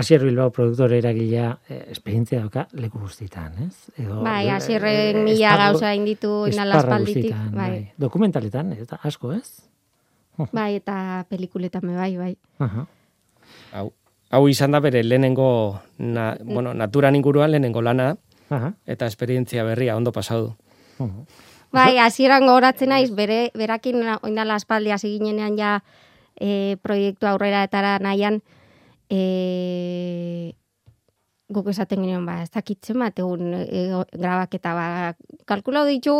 Asier 0.00 0.22
Bilbao 0.22 0.52
produktore 0.54 1.00
eragilea 1.00 1.48
eh, 1.68 1.80
esperientzia 1.90 2.38
dauka 2.44 2.68
leku 2.78 3.00
guztietan, 3.02 3.56
ez? 3.66 3.88
Edo, 3.98 4.20
Bai, 4.22 4.46
eh, 4.46 4.52
hasierren 4.54 5.24
mila 5.24 5.48
esparru- 5.56 5.64
gauza 5.64 5.94
inditu 5.98 6.30
inala 6.46 6.76
esparru 6.76 6.92
aspalditik, 6.94 7.32
guztietan, 7.32 7.56
bai. 7.56 7.92
Dokumentaletan, 7.98 8.72
eta 8.76 9.00
asko, 9.02 9.32
ez? 9.34 9.64
Bai, 10.52 10.76
eta 10.78 11.26
pelikuletan 11.28 11.82
be 11.88 11.96
bai, 11.98 12.12
bai. 12.16 12.36
Aha. 12.62 12.86
Hau, 13.72 13.90
hau 14.30 14.46
izan 14.48 14.70
da 14.70 14.80
bere 14.80 15.02
lehenengo, 15.04 15.80
na, 15.98 16.36
bueno, 16.44 16.72
naturan 16.74 17.16
inguruan 17.18 17.50
lehenengo 17.50 17.82
lana, 17.82 18.14
Aha. 18.50 18.74
eta 18.86 19.06
esperientzia 19.06 19.64
berria 19.64 19.96
ondo 19.96 20.12
pasau 20.12 20.42
du. 20.42 21.10
Bai, 21.74 21.98
hasieran 22.02 22.46
gogoratzen 22.46 22.90
naiz, 22.90 23.10
bere, 23.14 23.50
berakin 23.54 24.02
oindala 24.22 24.56
aspaldi 24.58 24.90
hasi 24.90 25.12
ginenean 25.18 25.58
ja 25.58 25.80
e, 26.34 26.76
proiektu 26.82 27.28
aurrera 27.30 27.62
etara 27.66 27.98
nahian, 28.02 28.40
e, 29.10 30.54
guk 31.50 31.70
esaten 31.70 32.02
ginean, 32.02 32.26
ba, 32.26 32.40
ez 32.42 32.50
dakitzen 32.54 32.98
bat, 33.02 33.18
egun 33.18 33.54
e, 33.54 33.84
grabaketa, 34.14 34.74
ba, 34.74 34.88
kalkulau 35.50 35.84
ditu 35.86 36.14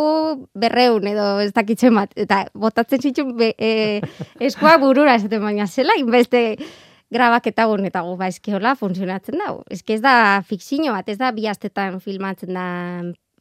berreun, 0.55 1.07
edo 1.07 1.33
ez 1.43 1.51
dakitzen 1.55 1.95
bat, 1.99 2.15
eta 2.19 2.45
botatzen 2.55 3.03
zituen 3.03 3.35
be, 3.39 3.53
e, 3.59 3.99
eskua 4.39 4.77
burura, 4.79 5.15
esaten 5.19 5.43
baina 5.43 5.67
zela, 5.67 5.99
inbeste 5.99 6.57
grabaketa 7.11 7.65
egun, 7.67 7.85
eta 7.89 8.01
gu, 8.05 8.15
ba, 8.19 8.27
eske 8.31 8.53
hola 8.55 8.75
funtzionatzen 8.79 9.37
da. 9.41 9.49
Eske 9.73 9.97
ez 9.97 10.01
da 10.03 10.41
fikzio 10.47 10.93
bat, 10.93 11.09
ez 11.11 11.17
da 11.19 11.31
bi 11.35 11.47
astetan 11.51 11.99
filmatzen 12.03 12.53
da 12.55 12.67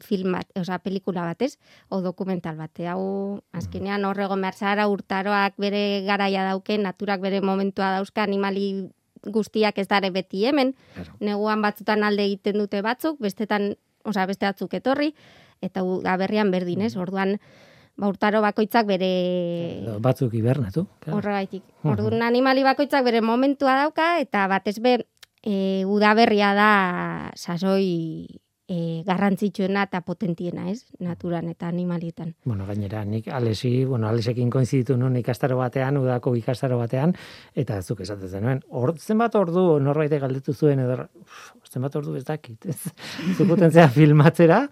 film 0.00 0.32
bat, 0.32 0.48
osea, 0.56 0.78
pelikula 0.80 1.26
bat, 1.28 1.42
ez? 1.44 1.58
O 1.92 2.00
dokumental 2.00 2.56
bat. 2.56 2.72
E, 2.80 2.86
Hau, 2.88 3.40
azkenean 3.52 4.04
horrego 4.08 4.36
behar 4.40 4.56
zara 4.56 4.86
urtaroak 4.88 5.58
bere 5.60 6.02
garaia 6.06 6.46
dauke, 6.48 6.78
naturak 6.80 7.20
bere 7.20 7.42
momentua 7.44 7.92
dauzka, 7.98 8.24
animali 8.24 8.88
guztiak 9.28 9.76
ez 9.78 9.86
dare 9.88 10.10
beti 10.10 10.46
hemen, 10.48 10.74
Claro. 10.94 11.12
neguan 11.20 11.60
batzutan 11.60 12.02
alde 12.02 12.24
egiten 12.24 12.56
dute 12.58 12.80
batzuk, 12.82 13.18
bestetan, 13.20 13.74
osea, 14.04 14.24
beste 14.26 14.46
batzuk 14.46 14.72
etorri, 14.74 15.14
eta 15.60 15.82
udaberrian 15.84 16.50
berdin, 16.50 16.80
ez? 16.80 16.96
Orduan, 16.96 17.36
ba, 18.00 18.08
urtaro 18.08 18.40
bakoitzak 18.40 18.88
bere 18.88 19.10
Batzuk 20.00 20.32
hibernatu. 20.34 20.86
claro. 21.04 21.18
horregaitik. 21.18 21.62
Orduan 21.84 22.22
animali 22.26 22.64
bakoitzak 22.64 23.04
bere 23.04 23.20
momentua 23.20 23.76
dauka 23.84 24.18
eta 24.24 24.46
batez 24.48 24.78
be 24.80 24.96
e, 25.44 25.84
udaberria 25.84 26.54
da 26.56 26.70
sasoi 27.36 28.40
e, 28.70 29.02
garrantzitsuena 29.06 29.84
eta 29.88 30.00
potentiena, 30.06 30.68
ez? 30.70 30.84
Naturan 31.02 31.50
eta 31.50 31.68
animalietan. 31.68 32.34
Bueno, 32.46 32.66
gainera, 32.68 33.02
nik 33.04 33.28
alesi, 33.34 33.84
bueno, 33.84 34.08
alesekin 34.08 34.50
koinziditu 34.52 34.96
nun 35.00 35.18
ikastaro 35.20 35.58
batean, 35.58 35.98
udako 36.00 36.36
ikastaro 36.38 36.78
batean, 36.80 37.16
eta 37.58 37.80
zuk 37.82 38.04
esaten 38.06 38.30
zenuen, 38.30 38.62
or, 38.70 38.94
zenbat 38.98 39.34
ordu 39.40 39.64
norbait 39.82 40.14
galdetu 40.22 40.54
zuen, 40.54 40.84
edo, 40.86 41.08
uf, 41.20 41.70
zenbat 41.70 41.96
ordu 41.98 42.16
ez 42.20 42.24
dakit, 42.28 42.70
ez? 42.70 42.78
Zukuten 43.38 43.74
zea 43.74 43.88
filmatzera, 43.90 44.62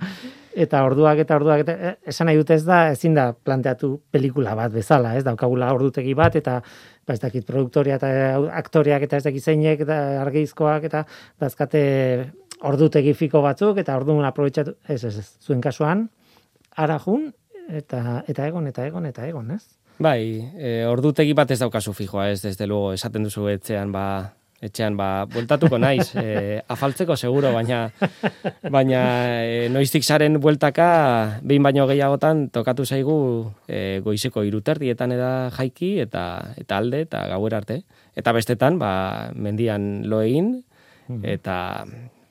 eta 0.59 0.83
orduak 0.87 1.23
eta 1.25 1.39
orduak, 1.39 1.65
eta, 1.67 1.75
eh, 1.75 1.97
esan 2.15 2.31
nahi 2.31 2.39
dute 2.39 2.55
ez 2.55 2.65
da, 2.67 2.85
ezin 2.95 3.19
da 3.19 3.33
planteatu 3.33 3.97
pelikula 4.15 4.55
bat 4.59 4.75
bezala, 4.75 5.17
ez, 5.19 5.25
daukagula 5.27 5.73
ordutegi 5.75 6.15
bat, 6.19 6.39
eta 6.39 6.61
ba, 6.63 7.15
ez 7.15 7.23
dakit, 7.23 7.47
produktoria 7.49 7.97
eta 7.99 8.11
aktoreak 8.59 9.07
eta 9.07 9.19
ez 9.19 9.27
dakit 9.27 9.43
zeinek, 9.43 9.87
eta 9.87 9.99
argizkoak, 10.23 10.87
eta 10.91 11.07
dazkate 11.41 11.83
ordutegi 12.67 13.15
fiko 13.15 13.43
batzuk, 13.45 13.79
eta 13.79 13.97
orduan 13.99 14.27
aprobetxatu, 14.29 14.75
ez, 14.89 15.03
ez, 15.05 15.17
ez, 15.19 15.27
zuen 15.45 15.61
kasuan, 15.65 16.09
ara 16.77 16.99
jun, 17.03 17.29
eta, 17.69 18.23
eta 18.29 18.49
egon, 18.49 18.67
eta 18.71 18.87
egon, 18.89 19.07
eta 19.07 19.27
egon, 19.29 19.53
ez? 19.55 19.63
Bai, 19.99 20.39
e, 20.55 20.73
ordutegi 20.87 21.35
bat 21.35 21.51
ez 21.51 21.59
daukazu 21.59 21.93
fijoa, 21.93 22.31
ez, 22.31 22.43
desde 22.43 22.67
luego, 22.67 22.93
esaten 22.95 23.25
duzu 23.27 23.49
etxean, 23.51 23.91
ba, 23.95 24.05
etxean, 24.63 24.97
ba, 24.99 25.27
bueltatuko 25.31 25.79
naiz, 25.79 26.13
e, 26.23 26.59
afaltzeko 26.71 27.17
seguro, 27.17 27.53
baina, 27.55 27.81
baina 28.71 29.03
e, 29.43 29.69
noiztik 29.75 30.07
zaren 30.07 30.39
bueltaka, 30.43 30.89
behin 31.43 31.67
baino 31.67 31.87
gehiagotan, 31.91 32.49
tokatu 32.55 32.87
zaigu 32.87 33.19
e, 33.67 34.01
goizeko 34.07 34.47
iruterdietan 34.47 35.15
eda 35.15 35.33
jaiki, 35.59 35.97
eta, 36.07 36.25
eta 36.59 36.79
alde, 36.79 37.05
eta 37.07 37.25
gauer 37.35 37.59
arte. 37.59 37.83
Eta 38.19 38.35
bestetan, 38.35 38.79
ba, 38.83 38.93
mendian 39.35 40.09
lo 40.11 40.23
egin, 40.27 40.57
eta, 41.23 41.59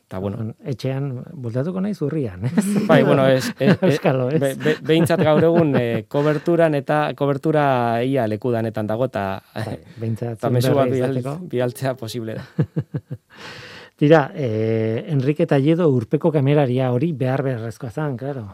eta 0.07 0.19
bueno, 0.23 0.53
Etxean, 0.63 1.09
bultatuko 1.35 1.81
naiz 1.83 1.97
urrian, 2.01 2.45
ez? 2.47 2.63
Bai, 2.89 3.01
bueno, 3.03 3.25
ez, 3.27 3.49
ez, 3.59 3.75
ez, 3.83 3.99
be, 4.39 4.53
be, 4.55 4.75
behintzat 4.87 5.19
gaur 5.19 5.43
egun 5.43 5.75
e, 5.75 6.05
koberturan 6.07 6.77
eta 6.79 7.11
kobertura 7.19 7.65
ia 8.07 8.27
lekudanetan 8.31 8.87
dago 8.87 9.09
eta 9.11 9.25
Bai, 9.53 9.81
behintzat, 9.99 10.47
bihal, 10.47 10.93
izateko. 10.95 11.35
bihaltzea 11.51 11.95
posible 11.99 12.37
da. 12.39 12.47
Tira, 13.97 14.31
eh, 14.35 15.05
Enrique 15.09 15.47
Talledo 15.49 15.89
urpeko 15.89 16.31
kameraria 16.31 16.91
hori 16.93 17.11
behar 17.17 17.41
beharrezkoa 17.43 17.89
zan, 17.89 18.15
claro. 18.15 18.45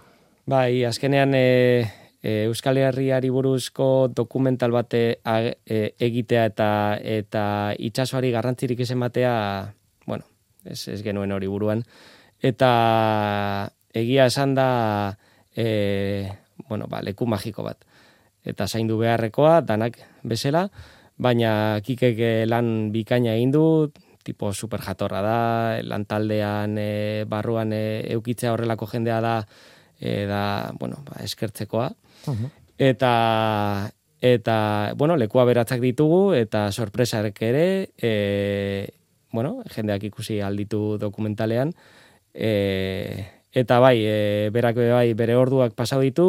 Bai, 0.49 0.85
azkenean 0.87 1.35
e, 1.35 1.83
e, 2.23 2.45
Euskal 2.47 2.79
Herriari 2.79 3.29
buruzko 3.29 4.07
dokumental 4.09 4.71
bate 4.73 5.03
e, 5.21 5.81
egitea 5.99 6.45
eta 6.49 6.69
eta 6.97 7.45
itsasoari 7.77 8.31
garrantzirik 8.31 8.79
ez 8.79 8.91
ematea, 8.95 9.33
bueno, 10.07 10.23
ez, 10.65 10.87
ez 10.87 11.01
genuen 11.03 11.31
hori 11.31 11.47
buruan. 11.47 11.83
Eta 12.43 12.69
egia 13.93 14.27
esan 14.27 14.55
da, 14.55 15.17
e, 15.55 16.27
bueno, 16.67 16.87
ba, 16.91 17.01
leku 17.01 17.27
magiko 17.29 17.63
bat. 17.63 17.85
Eta 18.43 18.67
zaindu 18.67 18.97
beharrekoa, 18.99 19.61
danak 19.63 19.99
bezala, 20.27 20.67
baina 21.15 21.79
kikek 21.85 22.19
eh, 22.19 22.45
lan 22.49 22.91
bikaina 22.91 23.37
egin 23.37 23.53
du, 23.53 23.65
tipo 24.23 24.53
super 24.53 24.81
jatorra 24.81 25.21
da, 25.21 25.39
lan 25.83 26.05
taldean 26.07 26.77
e, 26.79 27.23
barruan 27.29 27.73
e, 27.75 28.03
eukitzea 28.15 28.53
horrelako 28.55 28.87
jendea 28.91 29.19
da, 29.21 29.35
e, 29.99 30.25
da, 30.27 30.71
bueno, 30.79 31.03
ba, 31.07 31.21
eskertzekoa. 31.23 31.91
Mhm. 32.27 32.51
Eta, 32.83 33.13
eta, 34.19 34.57
bueno, 34.97 35.15
lekua 35.19 35.45
beratzak 35.45 35.83
ditugu, 35.83 36.33
eta 36.33 36.71
sorpresarek 36.71 37.41
ere, 37.45 37.65
e, 37.95 38.13
bueno, 39.33 39.57
jendeak 39.73 40.05
ikusi 40.07 40.39
alditu 40.39 40.97
dokumentalean, 41.01 41.73
e, 42.33 43.25
eta 43.51 43.79
bai, 43.83 43.97
e, 44.05 44.49
berak 44.53 44.77
be 44.77 44.91
bai 44.93 45.09
bere 45.17 45.35
orduak 45.35 45.73
pasau 45.75 45.99
ditu, 46.01 46.27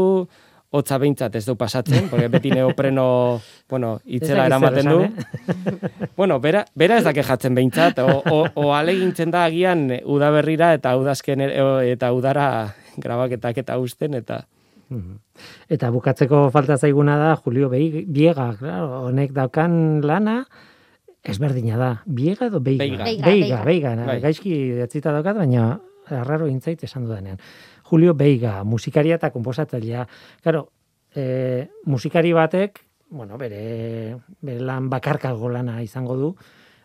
hotza 0.74 0.98
behintzat 0.98 1.36
ez 1.38 1.44
du 1.46 1.54
pasatzen, 1.54 2.08
porque 2.10 2.26
beti 2.32 2.50
neopreno, 2.50 3.40
bueno, 3.70 4.00
itzela 4.04 4.48
eramaten 4.50 4.90
du. 4.90 5.02
esan, 5.04 6.10
Bueno, 6.16 6.40
bera, 6.40 6.64
bera 6.74 6.98
ez 6.98 7.04
dake 7.04 7.22
jatzen 7.22 7.54
behintzat, 7.54 8.00
o, 8.02 8.22
o, 8.26 8.40
o 8.54 8.72
alegintzen 8.74 9.30
da 9.30 9.44
agian 9.44 9.86
udaberrira 10.02 10.72
eta 10.74 10.96
udazken 10.98 11.46
o, 11.62 11.68
eta 11.84 12.10
udara 12.16 12.48
grabaketak 12.96 13.62
eta 13.62 13.78
usten, 13.78 14.18
eta 14.18 14.46
Mhm. 14.94 15.16
Eta 15.72 15.90
bukatzeko 15.90 16.50
falta 16.52 16.76
zaiguna 16.76 17.16
da 17.16 17.34
Julio 17.36 17.70
Biega, 17.70 18.50
claro, 18.58 19.06
honek 19.08 19.32
daukan 19.32 20.02
lana 20.04 20.44
ezberdina 21.24 21.78
da. 21.80 21.90
Biega 22.06 22.48
edo 22.50 22.60
Beiga? 22.60 22.84
Beiga. 22.84 23.04
Beiga, 23.04 23.24
Beiga, 23.26 23.64
Beiga. 23.64 23.90
Beiga. 23.90 24.06
Bai. 24.12 24.20
Gaizki 24.22 24.54
idatzita 24.74 25.12
daukat, 25.14 25.38
baina 25.40 25.68
arraro 26.12 26.48
intzait 26.50 26.82
esan 26.84 27.06
dudanean. 27.08 27.38
Julio 27.88 28.14
Beiga, 28.14 28.62
musikaria 28.64 29.16
eta 29.16 29.30
komposatzailea. 29.32 30.06
Claro, 30.42 30.68
e, 31.14 31.68
musikari 31.86 32.32
batek, 32.32 32.80
bueno, 33.10 33.38
bere, 33.38 34.16
bere 34.40 34.60
lan 34.60 34.90
bakarkago 34.90 35.48
lana 35.48 35.80
izango 35.82 36.16
du, 36.16 36.34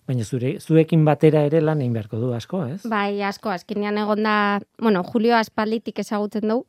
baina 0.07 0.25
zure, 0.25 0.55
zuekin 0.59 1.03
batera 1.05 1.43
ere 1.45 1.61
lan 1.61 1.81
egin 1.81 1.93
beharko 1.93 2.19
du 2.21 2.33
asko, 2.33 2.63
ez? 2.65 2.81
Bai, 2.89 3.21
asko, 3.25 3.51
azkenean 3.53 3.97
egon 4.01 4.23
da, 4.25 4.35
bueno, 4.79 5.03
Julio 5.03 5.35
aspalditik 5.37 5.99
ezagutzen 6.01 6.47
dugu, 6.49 6.65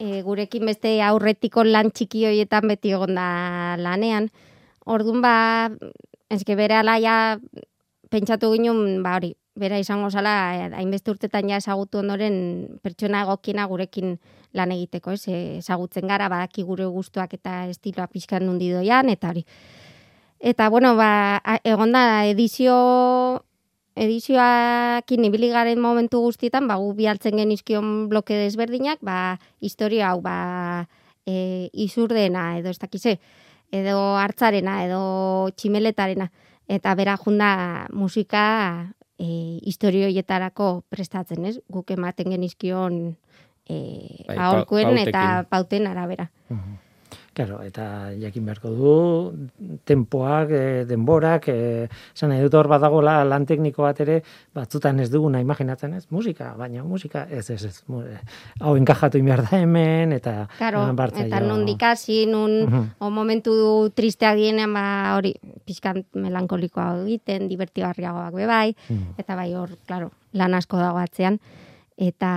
e, 0.00 0.22
gurekin 0.26 0.66
beste 0.68 0.94
aurretiko 1.04 1.64
lan 1.64 1.92
txiki 1.92 2.26
horietan 2.28 2.68
beti 2.72 2.94
egon 2.96 3.14
da 3.18 3.76
lanean. 3.80 4.30
Orduan 4.88 5.20
ba, 5.22 5.34
eske 6.30 6.56
bere 6.56 6.78
alaia 6.78 7.38
pentsatu 8.10 8.52
ginen, 8.54 9.02
ba 9.04 9.16
hori, 9.18 9.34
bera 9.60 9.78
izango 9.78 10.10
zala, 10.10 10.34
eh, 10.56 10.70
hainbeste 10.78 11.12
urtetan 11.12 11.50
ja 11.50 11.58
ezagutu 11.60 12.00
ondoren 12.00 12.78
pertsona 12.82 13.24
egokiena 13.26 13.66
gurekin 13.70 14.16
lan 14.56 14.72
egiteko, 14.74 15.14
ez? 15.14 15.26
E, 15.28 15.58
ezagutzen 15.58 16.08
gara, 16.10 16.28
badaki 16.32 16.64
gure 16.66 16.86
gustuak 16.90 17.34
eta 17.34 17.66
estiloa 17.70 18.08
pixkan 18.10 18.46
nundi 18.46 18.70
doian, 18.72 19.10
eta 19.12 19.30
hori. 19.30 19.44
Eta, 20.40 20.70
bueno, 20.72 20.94
ba, 20.96 21.40
egon 21.68 21.92
da 21.92 22.24
edizio 22.24 22.76
edizioakin 24.00 25.26
ibili 25.26 25.50
garen 25.52 25.80
momentu 25.82 26.22
guztietan, 26.24 26.66
ba, 26.70 26.78
gu 26.80 26.94
bialtzen 26.96 27.36
genizkion 27.36 28.08
bloke 28.08 28.38
desberdinak, 28.38 29.02
ba, 29.04 29.36
historia 29.60 30.12
hau, 30.12 30.22
ba, 30.24 30.86
e, 31.26 31.68
izurdena, 31.72 32.54
edo 32.58 32.72
ez 32.72 32.78
dakize, 32.80 33.18
edo 33.72 34.16
hartzarena, 34.18 34.84
edo 34.84 35.50
tximeletarena, 35.56 36.30
eta 36.68 36.94
bera 36.94 37.16
junda 37.16 37.86
musika 37.92 38.44
e, 39.18 39.58
historioietarako 39.66 40.84
prestatzen, 40.88 41.44
ez? 41.46 41.58
Guk 41.70 41.90
ematen 41.90 42.30
genizkion 42.30 43.16
e, 43.68 44.24
Bai, 44.28 44.36
aholkuen 44.36 44.94
pa- 44.94 45.02
eta 45.06 45.24
pauten 45.50 45.86
arabera. 45.86 46.30
Claro, 47.32 47.60
eta 47.62 48.10
jakin 48.18 48.44
beharko 48.44 48.70
du, 48.74 49.48
tempoak, 49.86 50.50
e, 50.50 50.84
denborak, 50.84 51.44
e, 51.48 51.86
esan 52.14 52.32
nahi 52.32 52.42
dut 52.42 52.56
hor 52.58 52.66
badagola 52.68 53.20
lan 53.24 53.46
tekniko 53.46 53.84
bat 53.86 54.00
ere, 54.02 54.16
batzutan 54.52 54.98
ez 54.98 55.06
duguna 55.12 55.38
imaginatzen 55.40 55.94
ez, 55.94 56.06
musika, 56.10 56.50
baina 56.58 56.82
musika, 56.82 57.22
ez, 57.30 57.44
ez, 57.54 57.60
ez, 57.68 57.76
mu- 57.86 58.02
e, 58.02 58.18
hau 58.60 58.74
enkajatu 58.76 59.18
in 59.22 59.30
behar 59.30 59.44
da 59.46 59.60
hemen, 59.62 60.12
eta 60.18 60.48
Claro, 60.58 60.82
behar 60.92 61.14
eta 61.14 61.38
zaio- 61.38 61.46
nondik 61.48 61.82
hasi, 61.86 62.26
nun, 62.26 62.64
Mhm. 62.66 62.84
o 62.98 63.10
momentu 63.10 63.54
tristeak 63.94 64.34
dienean, 64.36 64.74
ba, 64.74 65.14
hori, 65.16 65.34
pixkan 65.64 66.04
melankolikoa 66.14 67.04
egiten, 67.04 67.46
divertigarriagoak 67.48 68.34
be 68.34 68.46
bai, 68.46 68.74
Mhm. 68.88 69.14
eta 69.18 69.36
bai 69.36 69.54
hor, 69.54 69.70
claro, 69.86 70.10
lan 70.32 70.54
asko 70.54 70.76
dago 70.78 70.98
atzean, 70.98 71.38
eta 72.00 72.30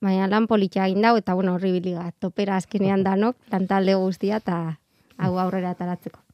baina 0.00 0.28
lan 0.30 0.48
politxa 0.48 0.86
egin 0.88 1.04
dau, 1.04 1.16
eta 1.20 1.36
bueno, 1.36 1.54
horri 1.58 1.74
biliga, 1.76 2.08
topera 2.18 2.56
azkenean 2.56 3.04
danok, 3.04 3.36
lan 3.52 3.68
talde 3.68 3.94
guztia, 4.00 4.40
eta 4.40 4.78
hau 5.18 5.36
aurrera 5.38 5.74
ataratzeko. 5.76 6.24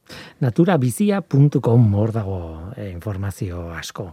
naturabizia.com 0.44 1.94
hor 1.96 2.10
dago 2.12 2.40
e, 2.76 2.90
informazio 2.90 3.70
asko. 3.72 4.10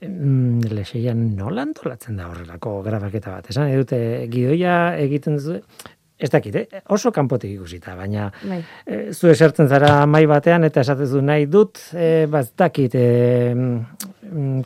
Mm, 0.00 0.60
Leseian 0.70 1.24
nola 1.36 1.64
antolatzen 1.66 2.16
da 2.16 2.28
horrelako 2.30 2.76
grabaketa 2.86 3.34
bat? 3.34 3.50
Esan 3.50 3.66
nahi 3.66 3.80
dute 3.80 3.98
gidoia 4.30 4.76
egiten 5.02 5.40
duzu, 5.40 5.58
ez 6.22 6.30
dakit, 6.30 6.56
eh? 6.56 6.82
oso 6.94 7.10
kanpotik 7.12 7.50
ikusita, 7.56 7.96
baina 7.98 8.28
Bai. 8.46 8.60
e, 8.86 9.00
zu 9.12 9.30
esertzen 9.32 9.68
zara 9.68 10.06
mai 10.06 10.24
batean 10.30 10.64
eta 10.68 10.84
esatezu 10.84 11.22
nahi 11.24 11.48
dut, 11.50 11.80
e, 11.94 12.26
bat 12.30 12.52
dakit, 12.58 12.94
e, 12.94 13.06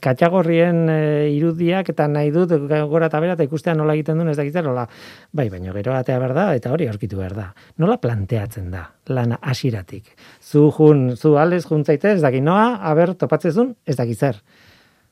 katxagorrien 0.02 0.82
e, 0.92 0.98
irudiak 1.34 1.88
eta 1.94 2.06
nahi 2.12 2.30
dut 2.34 2.52
gora 2.68 3.08
eta 3.08 3.20
bera 3.22 3.38
eta 3.38 3.46
ikustea 3.46 3.74
nola 3.78 3.96
egiten 3.96 4.20
duen 4.20 4.30
ez 4.32 4.36
dakit 4.38 4.60
nola, 4.66 4.86
bai, 5.32 5.48
baina 5.52 5.72
gero 5.76 5.96
atea 5.96 6.18
behar 6.22 6.36
da 6.36 6.46
eta 6.58 6.72
hori 6.74 6.88
aurkitu 6.90 7.18
behar 7.20 7.34
da. 7.38 7.48
Nola 7.82 7.98
planteatzen 8.02 8.70
da, 8.70 8.86
lana 9.08 9.40
hasiratik. 9.42 10.12
Zu 10.40 10.68
jun, 10.76 11.08
zu 11.16 11.36
aldez 11.40 11.64
juntzaite 11.66 12.12
ez 12.16 12.22
dakit 12.22 12.44
noa, 12.44 12.76
aber 12.82 13.14
topatzezun 13.16 13.74
ez 13.86 13.96
dakit 13.96 14.18
zer. 14.18 14.40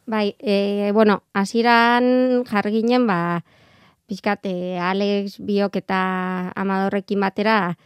Bai, 0.07 0.35
e, 0.39 0.91
bueno, 0.93 1.23
hasieran 1.33 2.45
jarginen, 2.45 3.07
ba, 3.09 3.41
pixkat, 4.07 4.47
e, 4.47 4.79
Alex, 4.79 5.39
Biok 5.41 5.77
eta 5.81 6.53
Amadorrekin 6.57 7.21
batera, 7.21 7.77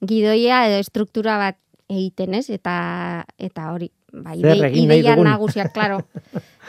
gidoia 0.00 0.66
edo 0.68 0.78
estruktura 0.82 1.38
bat 1.38 1.58
egiten, 1.88 2.34
ez? 2.34 2.48
Eta, 2.52 3.24
eta 3.38 3.70
hori, 3.72 3.90
ba, 4.12 4.34
ide, 4.36 4.54
ideia 4.84 5.16
nagusia, 5.16 5.68
klaro. 5.72 6.02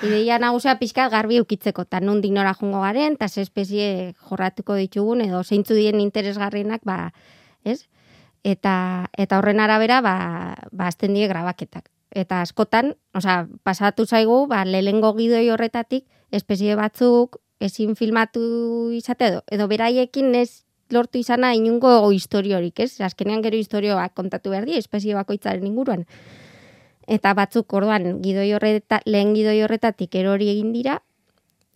ideia 0.04 0.40
nagusia 0.40 0.78
pixkat 0.80 1.12
garbi 1.12 1.42
ukitzeko, 1.44 1.86
eta 1.90 2.00
nondik 2.00 2.34
nora 2.36 2.54
jungo 2.54 2.82
garen, 2.86 3.18
eta 3.20 3.28
ze 3.28 3.44
espezie 3.46 4.14
jorratuko 4.30 4.78
ditugun, 4.80 5.22
edo 5.26 5.44
zeintzu 5.44 5.78
dien 5.78 6.00
interesgarrienak, 6.00 6.86
ba, 6.86 7.12
ez? 7.64 7.88
Eta, 8.44 9.10
eta 9.20 9.38
horren 9.38 9.60
arabera, 9.60 10.00
ba, 10.02 10.56
ba 10.72 10.88
azten 10.88 11.14
die 11.14 11.28
grabaketak. 11.28 11.90
Eta 12.16 12.42
askotan, 12.42 12.96
osea, 13.14 13.44
pasatu 13.64 14.08
zaigu, 14.08 14.46
ba, 14.48 14.64
lehengo 14.66 15.12
gidoi 15.18 15.50
horretatik, 15.52 16.08
espezie 16.32 16.78
batzuk 16.80 17.38
ezin 17.60 17.96
filmatu 17.96 18.42
izate 18.96 19.28
edo, 19.28 19.44
edo 19.52 19.68
beraiekin 19.68 20.34
ez 20.36 20.64
lortu 20.90 21.20
izana 21.20 21.54
inungo 21.54 22.10
historiorik, 22.12 22.80
ez? 22.80 23.00
Azkenean 23.02 23.44
gero 23.46 23.58
historioak 23.60 24.16
kontatu 24.18 24.54
behar 24.54 24.66
di, 24.66 24.78
espezie 24.80 25.16
bakoitzaren 25.16 25.66
inguruan. 25.68 26.06
Eta 27.10 27.34
batzuk 27.38 27.74
orduan 27.74 28.20
gidoi 28.24 28.52
horreta, 28.54 29.02
lehen 29.06 29.34
gidoi 29.38 29.60
horretatik 29.66 30.16
erori 30.16 30.50
egin 30.50 30.74
dira, 30.74 31.00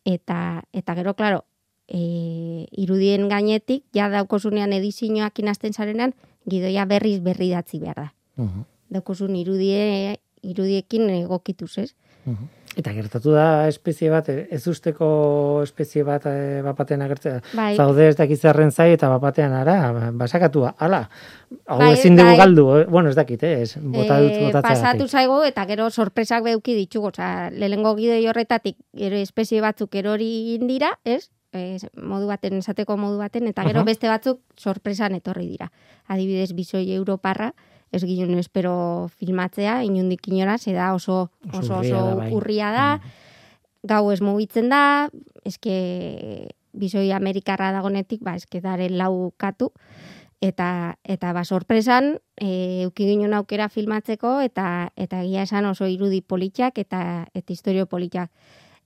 eta, 0.06 0.64
eta 0.74 0.96
gero, 0.98 1.14
klaro, 1.18 1.44
e, 1.88 2.66
irudien 2.72 3.28
gainetik, 3.30 3.86
ja 3.94 4.10
daukosunean 4.14 4.74
edizioak 4.74 5.40
inazten 5.40 5.74
zarenan, 5.74 6.14
gidoia 6.50 6.86
berriz 6.86 7.20
berri 7.24 7.50
datzi 7.54 7.80
behar 7.82 8.06
da. 8.06 8.10
Daukosun 8.94 9.36
irudie, 9.36 10.18
irudiekin 10.44 11.10
egokituz, 11.10 11.78
ez? 11.86 11.92
Eta 12.74 12.90
gertatu 12.96 13.34
da 13.36 13.68
espezie 13.70 14.10
bat, 14.10 14.30
ez 14.30 14.62
usteko 14.68 15.08
espezie 15.62 16.02
bat 16.08 16.26
e, 16.26 16.62
bapatean 16.66 17.04
agertzea. 17.06 17.42
Bai. 17.54 17.76
Zaude 17.78 18.08
ez 18.10 18.16
dakiz 18.18 18.40
zerren 18.42 18.72
zai 18.72 18.90
eta 18.96 19.10
bapatean 19.12 19.54
ara, 19.54 19.76
basakatua, 20.18 20.74
ala. 20.82 21.04
Hau 21.70 21.78
Bai, 21.84 21.92
ezin 21.94 22.18
dugu 22.18 22.32
bai. 22.32 22.38
galdu, 22.40 22.66
eh? 22.80 22.86
bueno, 22.90 23.12
ez 23.14 23.16
dakit, 23.16 23.44
eh? 23.46 23.62
ez, 23.62 23.76
bota 23.78 24.18
dut 24.24 24.40
botatzea. 24.48 24.72
pasatu 24.72 25.08
zaigu 25.08 25.44
eta 25.46 25.68
gero 25.70 25.90
sorpresak 25.92 26.44
beuki 26.48 26.74
ditugu, 26.80 27.12
osea, 27.14 27.52
lehengo 27.52 27.94
gidoi 28.00 28.26
horretatik 28.32 28.80
gero 28.98 29.22
espezie 29.22 29.62
batzuk 29.62 29.94
erori 30.02 30.32
egin 30.56 30.66
dira, 30.72 30.96
ez? 31.06 31.30
Eh, 31.54 31.78
modu 32.02 32.26
baten, 32.26 32.58
esateko 32.58 32.98
modu 32.98 33.20
baten, 33.22 33.46
eta 33.52 33.62
gero 33.68 33.84
Aha. 33.84 33.86
beste 33.86 34.10
batzuk 34.10 34.40
sorpresan 34.58 35.14
etorri 35.20 35.46
dira. 35.52 35.70
Adibidez, 36.10 36.50
bizoi 36.58 36.88
europarra, 36.96 37.52
ez 37.94 38.02
ginen 38.04 38.40
espero 38.42 39.08
filmatzea, 39.20 39.84
inundik 39.86 40.28
inora, 40.28 40.58
ze 40.58 40.74
da 40.74 40.94
oso 40.94 41.30
Oso 41.54 41.60
oso, 41.60 41.82
oso 41.82 42.16
bai. 42.18 42.32
urria 42.34 42.72
da, 42.74 42.88
gau 43.84 44.12
ez 44.12 44.22
mugitzen 44.22 44.70
da, 44.74 45.10
eske 45.46 46.50
bizoi 46.74 47.12
amerikarra 47.14 47.72
dagonetik, 47.72 48.24
ba, 48.26 48.34
eske 48.36 48.62
daren 48.64 48.98
lau 48.98 49.32
katu, 49.38 49.70
eta 50.44 50.98
eta 51.08 51.32
ba 51.32 51.46
sorpresan 51.48 52.18
e, 52.36 52.84
euki 52.84 53.06
ginen 53.08 53.34
aukera 53.38 53.70
filmatzeko 53.72 54.42
eta 54.44 54.90
eta 55.00 55.22
egia 55.24 55.46
esan 55.48 55.66
oso 55.70 55.88
irudi 55.88 56.20
politak 56.22 56.82
eta 56.82 57.28
eta 57.34 57.54
historio 57.54 57.86
politak 57.88 58.30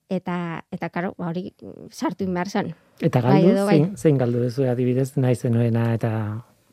eta 0.08 0.62
eta 0.70 0.88
claro 0.94 1.14
ba 1.18 1.32
hori 1.32 1.50
mm, 1.60 1.90
sartu 1.90 2.24
in 2.24 2.34
behar 2.34 2.48
zen. 2.48 2.70
Eta 3.00 3.20
Bai, 3.20 3.42
galdu, 3.42 3.50
edo 3.50 3.66
bai. 3.66 3.74
zein, 3.78 3.96
zein 3.96 4.18
galdu 4.18 4.44
duzu 4.44 4.68
adibidez, 4.70 5.16
nahi 5.16 5.34
zenuena 5.34 5.92
eta 5.94 6.12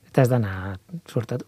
eta 0.08 0.22
ez 0.22 0.30
dana 0.30 0.78
suertatu. 1.10 1.46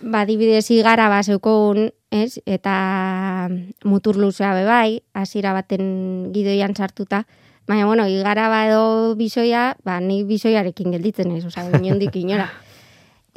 Ba 0.00 0.22
adibidez 0.24 0.70
igara 0.72 1.08
ba 1.12 1.22
zeukogun, 1.22 1.90
ez? 2.10 2.40
Eta 2.46 3.48
mutur 3.84 4.16
luzea 4.16 4.54
be 4.56 4.64
bai, 4.64 5.02
hasiera 5.12 5.52
baten 5.52 6.32
gidoian 6.32 6.74
sartuta. 6.76 7.26
Baina, 7.68 7.86
bueno, 7.86 8.06
igara 8.08 8.48
ba 8.48 8.66
edo 8.66 9.14
bisoia, 9.16 9.76
ba, 9.84 10.00
ni 10.00 10.24
bisoiarekin 10.24 10.96
gelditzen 10.96 11.30
ez, 11.36 11.44
osea, 11.44 11.68
inondik 11.78 12.16
inora. 12.16 12.48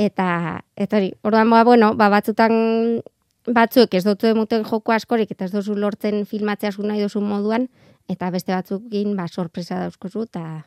Eta, 0.02 0.64
eta 0.74 0.98
hori, 0.98 1.12
orduan, 1.22 1.52
ba, 1.54 1.62
bueno, 1.64 1.92
ba, 1.94 2.08
batzutan 2.10 3.04
batzuek 3.46 3.94
ez 3.94 4.04
dutu 4.06 4.28
emuten 4.28 4.64
joko 4.64 4.94
askorik 4.96 5.32
eta 5.32 5.46
ez 5.46 5.52
duzu 5.52 5.76
lortzen 5.76 6.24
filmatzea 6.26 6.72
zu 6.72 6.84
nahi 6.84 7.02
duzu 7.04 7.22
moduan, 7.22 7.68
eta 8.10 8.30
beste 8.32 8.54
batzukin 8.56 9.16
ba, 9.18 9.28
sorpresa 9.28 9.80
dauzkozu, 9.84 10.24
eta 10.30 10.64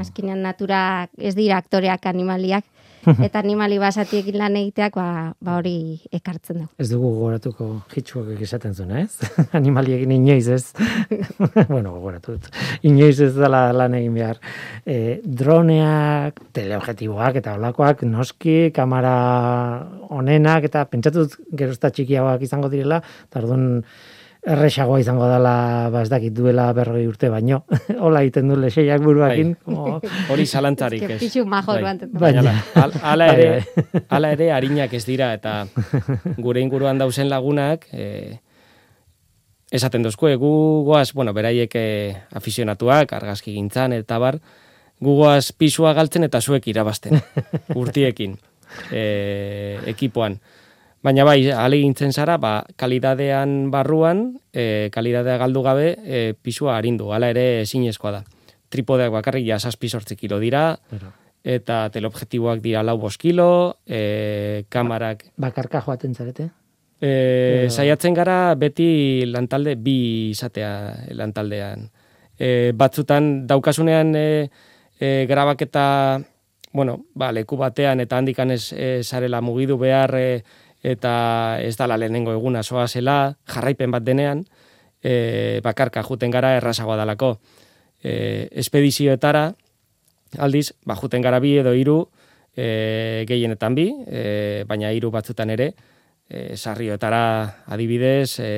azkenean 0.00 0.42
natura 0.42 1.08
ez 1.18 1.34
dira 1.34 1.58
aktoreak 1.58 2.06
animaliak, 2.06 2.64
eta 3.26 3.40
animali 3.42 3.78
basatiekin 3.82 4.38
lan 4.38 4.56
egiteak 4.60 4.96
ba, 4.98 5.06
ba 5.42 5.56
hori 5.58 5.74
ekartzen 6.14 6.62
du. 6.62 6.66
Ez 6.78 6.88
dugu 6.90 7.10
gogoratuko 7.16 7.68
hitxuak 7.94 8.40
esaten 8.44 8.74
zuen, 8.74 8.94
ez? 9.02 9.18
Animaliekin 9.58 10.14
inoiz 10.14 10.46
ez. 10.48 10.62
bueno, 11.72 11.94
gogoratu 11.96 12.36
dut. 12.36 12.48
Inoiz 12.88 13.18
ez 13.24 13.32
dela 13.36 13.64
lan 13.76 13.96
egin 13.98 14.14
behar. 14.18 14.40
E, 14.86 15.18
droneak, 15.24 16.40
teleobjektiboak 16.56 17.40
eta 17.42 17.56
olakoak, 17.58 18.06
noski, 18.08 18.56
kamera 18.74 19.16
onenak 20.12 20.68
eta 20.70 20.86
pentsatu 20.90 21.26
dut 21.26 21.54
gerozta 21.58 21.90
txikiagoak 21.90 22.46
izango 22.46 22.70
direla, 22.72 23.02
eta 23.28 23.42
orduan 23.42 23.82
erresagoa 24.42 24.98
izango 25.00 25.28
dela, 25.30 25.88
ba 25.94 26.00
ez 26.02 26.08
dakit 26.10 26.32
duela 26.34 26.72
berroi 26.74 27.04
urte 27.06 27.28
baino. 27.30 27.60
Hola 28.04 28.22
egiten 28.24 28.48
du 28.50 28.56
leseiak 28.58 29.00
buruakin. 29.04 29.54
como- 29.64 30.00
Hori 30.32 30.46
zalantzarik 30.46 31.02
Eske 31.02 31.14
ez. 31.14 31.20
pixu 31.20 31.44
majo 31.46 31.72
Bai. 31.76 31.96
Baina- 32.12 32.56
al- 32.74 32.96
ala 33.02 33.26
Bai, 33.32 33.36
ere, 33.40 33.64
ala 34.08 34.32
ere 34.34 34.50
harinak 34.52 34.92
ez 34.98 35.04
dira 35.06 35.32
eta 35.34 35.66
gure 36.38 36.60
inguruan 36.60 36.98
dauzen 36.98 37.28
lagunak 37.30 37.86
eh, 37.92 38.40
esaten 39.70 40.02
dozku, 40.02 40.26
gu 40.36 40.52
goaz, 40.84 41.12
bueno, 41.14 41.32
beraiek 41.32 41.70
eh, 41.74 42.16
aficionatuak, 42.34 43.12
argazki 43.12 43.54
gintzan 43.54 43.92
eta 43.96 44.18
bar, 44.18 44.40
gu 45.00 45.14
goaz 45.16 45.52
pisua 45.56 45.94
galtzen 45.94 46.24
eta 46.26 46.40
zuek 46.42 46.66
irabazten, 46.68 47.22
urtiekin, 47.74 48.36
eh, 48.92 49.78
ekipoan. 49.86 50.40
Baina 51.02 51.24
bai, 51.26 51.50
ale 51.50 51.80
gintzen 51.82 52.12
zara, 52.14 52.36
ba, 52.38 52.62
kalidadean 52.78 53.72
barruan, 53.74 54.36
e, 54.54 54.88
kalidadea 54.94 55.34
galdu 55.40 55.64
gabe, 55.66 55.88
e, 55.98 56.20
pisua 56.38 56.76
arindu, 56.76 57.10
hala 57.10 57.32
ere 57.34 57.64
ezinezkoa 57.64 58.12
da. 58.14 58.22
Tripodeak 58.70 59.10
bakarrik 59.10 59.48
ja 59.48 59.58
zazpi 59.58 59.90
sortzi 59.90 60.14
kilo 60.16 60.38
dira, 60.38 60.76
eta 61.42 61.88
teleobjektiboak 61.90 62.62
dira 62.62 62.84
lau 62.86 63.00
bost 63.02 63.18
kilo, 63.20 63.82
e, 63.82 64.62
kamarak... 64.70 65.26
Bakarka 65.42 65.82
joaten 65.82 66.14
zarete? 66.14 66.52
E, 67.02 67.66
saiatzen 67.66 68.14
gara 68.14 68.54
beti 68.54 69.26
lantalde 69.26 69.74
bi 69.74 70.30
izatea 70.30 70.70
lantaldean. 71.18 71.88
E, 72.38 72.70
batzutan 72.78 73.48
daukasunean 73.50 74.14
e, 74.14 74.28
e, 75.00 75.26
grabaketa, 75.26 76.22
bueno, 76.72 77.00
ba, 77.18 77.34
leku 77.34 77.58
batean 77.58 78.00
eta 78.06 78.22
handikan 78.22 78.54
ez 78.54 78.68
e, 78.70 79.00
zarela 79.02 79.42
mugidu 79.42 79.82
behar 79.82 80.14
e, 80.14 80.28
eta 80.82 81.58
ez 81.62 81.76
dala 81.78 81.96
lehenengo 81.96 82.34
eguna 82.34 82.62
soa 82.62 82.88
zela, 82.88 83.36
jarraipen 83.46 83.90
bat 83.94 84.04
denean, 84.04 84.44
e, 85.02 85.60
bakarka 85.62 86.02
juten 86.02 86.30
gara 86.30 86.56
errazagoa 86.58 86.96
dalako. 86.98 87.36
E, 88.02 88.48
espedizioetara, 88.58 89.52
aldiz, 90.42 90.72
ba, 90.84 90.96
juten 90.98 91.22
gara 91.22 91.38
bi 91.40 91.54
edo 91.62 91.74
hiru, 91.78 92.00
e, 92.56 93.24
gehienetan 93.28 93.78
bi, 93.78 93.88
e, 94.06 94.64
baina 94.68 94.90
hiru 94.92 95.12
batzutan 95.14 95.54
ere, 95.54 95.72
e, 96.28 96.56
sarrioetara 96.56 97.24
adibidez, 97.70 98.40
e, 98.40 98.52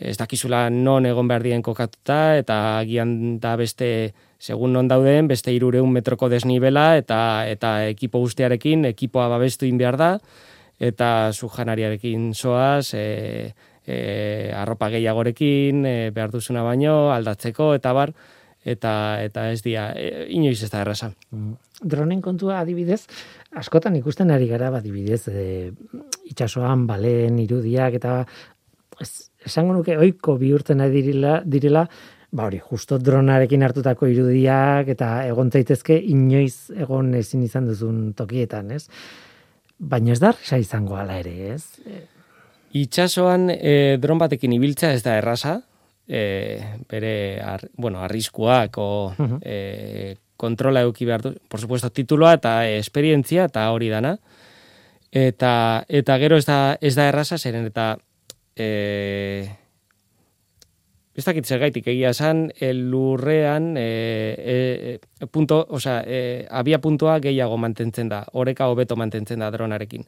ez 0.00 0.16
dakizula 0.16 0.70
non 0.72 1.04
egon 1.04 1.28
behar 1.28 1.44
dien 1.44 1.62
kokatuta, 1.62 2.38
eta 2.40 2.78
agian 2.78 3.36
da 3.40 3.52
beste, 3.60 4.14
segun 4.40 4.72
non 4.72 4.88
dauden, 4.88 5.28
beste 5.28 5.52
irureun 5.52 5.92
metroko 5.92 6.30
desnibela, 6.32 6.94
eta, 6.96 7.44
eta 7.44 7.84
ekipo 7.90 8.22
guztiarekin, 8.24 8.86
ekipoa 8.94 9.28
babestu 9.28 9.68
in 9.68 9.76
behar 9.76 10.00
da, 10.00 10.14
eta 10.80 11.30
zu 11.32 11.48
janariarekin 11.52 12.32
soaz, 12.34 12.94
e, 12.94 13.52
e, 13.84 14.52
arropa 14.56 14.88
gehiagorekin, 14.90 15.84
e, 15.86 15.96
behar 16.16 16.32
duzuna 16.32 16.64
baino, 16.64 17.12
aldatzeko, 17.12 17.74
eta 17.76 17.92
bar, 17.92 18.14
eta, 18.64 18.92
eta 19.22 19.50
ez 19.52 19.60
dia, 19.62 19.90
e, 19.92 20.26
inoiz 20.32 20.62
ez 20.64 20.70
da 20.72 20.80
erraza. 20.84 21.12
Dronen 21.80 22.20
kontua 22.24 22.60
adibidez, 22.60 23.02
askotan 23.56 23.96
ikusten 24.00 24.32
ari 24.32 24.48
gara 24.48 24.70
ba, 24.72 24.80
adibidez, 24.80 25.26
e, 25.28 25.72
itxasoan 26.32 26.86
balen 26.88 27.38
irudiak 27.44 28.00
eta 28.00 28.22
ez, 29.00 29.30
esango 29.44 29.76
nuke 29.76 29.96
oiko 29.98 30.36
bihurtzen 30.40 30.80
ari 30.80 31.04
direla, 31.04 31.40
direla 31.44 31.86
ba 32.30 32.46
hori, 32.46 32.60
justo 32.62 32.98
dronarekin 33.02 33.64
hartutako 33.66 34.06
irudiak 34.06 34.92
eta 34.92 35.08
egon 35.26 35.50
zaitezke 35.50 35.96
inoiz 36.12 36.70
egon 36.76 37.14
ezin 37.18 37.42
izan 37.42 37.66
duzun 37.66 38.12
tokietan, 38.14 38.70
ez? 38.76 38.86
Baina 39.80 40.12
ez 40.12 40.20
da 40.20 40.28
erresa 40.34 40.58
izango 40.60 40.96
hala 41.00 41.16
ere, 41.22 41.54
ez? 41.54 41.64
Itxasoan 42.76 43.48
e, 43.50 43.96
dron 43.98 44.20
batekin 44.20 44.52
ibiltzea 44.52 44.92
ez 44.94 45.02
da 45.02 45.16
erraza, 45.18 45.56
e, 46.06 46.60
bere, 46.90 47.40
ar, 47.42 47.64
bueno, 47.76 48.02
arriskuak, 48.04 48.76
o, 48.78 49.14
Mhm. 49.18 49.38
e, 49.42 50.16
kontrola 50.36 50.82
euki 50.82 51.04
behar 51.04 51.22
du, 51.22 51.34
por 51.48 51.60
supuesto, 51.60 51.90
tituloa 51.90 52.34
eta 52.38 52.66
esperientzia 52.68 53.44
eta 53.50 53.70
hori 53.72 53.88
dana. 53.92 54.18
Eta, 55.12 55.84
eta 55.88 56.18
gero 56.18 56.36
ez 56.36 56.46
da, 56.46 56.76
ez 56.80 56.94
da 56.94 57.08
erraza, 57.08 57.36
zeren 57.38 57.66
eta 57.66 57.96
e, 58.56 59.48
ez 61.20 61.26
dakit 61.26 61.46
zergaitik 61.46 61.86
egia 61.92 62.14
esan, 62.14 62.46
el 62.64 62.86
lurrean 62.90 63.74
e, 63.76 63.84
e, 64.40 65.26
punto, 65.28 65.60
osea, 65.68 66.00
e, 66.06 66.46
abia 66.48 66.80
puntua 66.80 67.18
gehiago 67.20 67.58
mantentzen 67.60 68.08
da, 68.08 68.24
oreka 68.32 68.70
hobeto 68.72 68.96
mantentzen 68.96 69.44
da 69.44 69.50
dronarekin. 69.52 70.06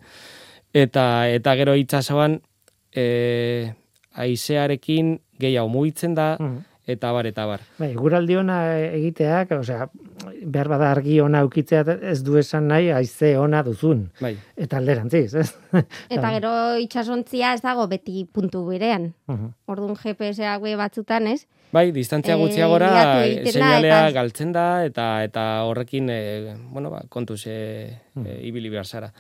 Eta, 0.72 1.28
eta 1.28 1.54
gero 1.60 1.76
itsasoan 1.76 2.38
e, 2.96 3.72
aizearekin 4.24 5.18
gehiago 5.40 5.68
mugitzen 5.68 6.14
da, 6.16 6.36
Mhm. 6.40 6.71
Eta 6.86 7.12
bar, 7.14 7.26
eta 7.26 7.44
bar. 7.46 7.60
Bai, 7.78 7.92
guraldi 7.94 8.34
ona 8.36 8.56
egiteak, 8.78 9.52
osea, 9.54 9.86
behar 10.42 10.68
bada 10.68 10.90
argi 10.90 11.20
ona 11.22 11.44
ukitzea 11.46 11.84
ez 12.10 12.22
du 12.26 12.36
esan 12.38 12.66
nahi 12.68 12.90
haize 12.90 13.36
ona 13.38 13.62
duzun. 13.62 14.08
Bai, 14.20 14.36
Eta 14.56 14.76
alderantziz, 14.78 15.34
ez? 15.34 15.48
Eta 16.10 16.32
gero 16.34 16.52
itxasontzia 16.82 17.54
ez 17.54 17.62
dago 17.62 17.86
beti 17.88 18.24
puntu 18.26 18.64
berean. 18.66 19.12
Mhm. 19.30 19.52
Orduan 19.66 19.96
GPS 19.96 20.42
haue 20.46 20.74
batzutan, 20.76 21.26
ez? 21.26 21.46
Bai, 21.72 21.90
distantzia 21.92 22.34
Eh, 22.34 22.38
gutxiagora 22.38 22.90
da, 22.92 23.04
seinalea 23.48 24.08
eta- 24.08 24.12
galtzen 24.18 24.52
da 24.52 24.84
eta 24.84 25.24
eta 25.24 25.64
horrekin 25.64 26.10
e, 26.10 26.54
bueno, 26.70 26.90
ba, 26.90 27.00
kontuz 27.08 27.46
e, 27.46 27.96
e, 28.16 28.40
ibili 28.44 28.68
behar 28.68 28.84
zara. 28.86 29.12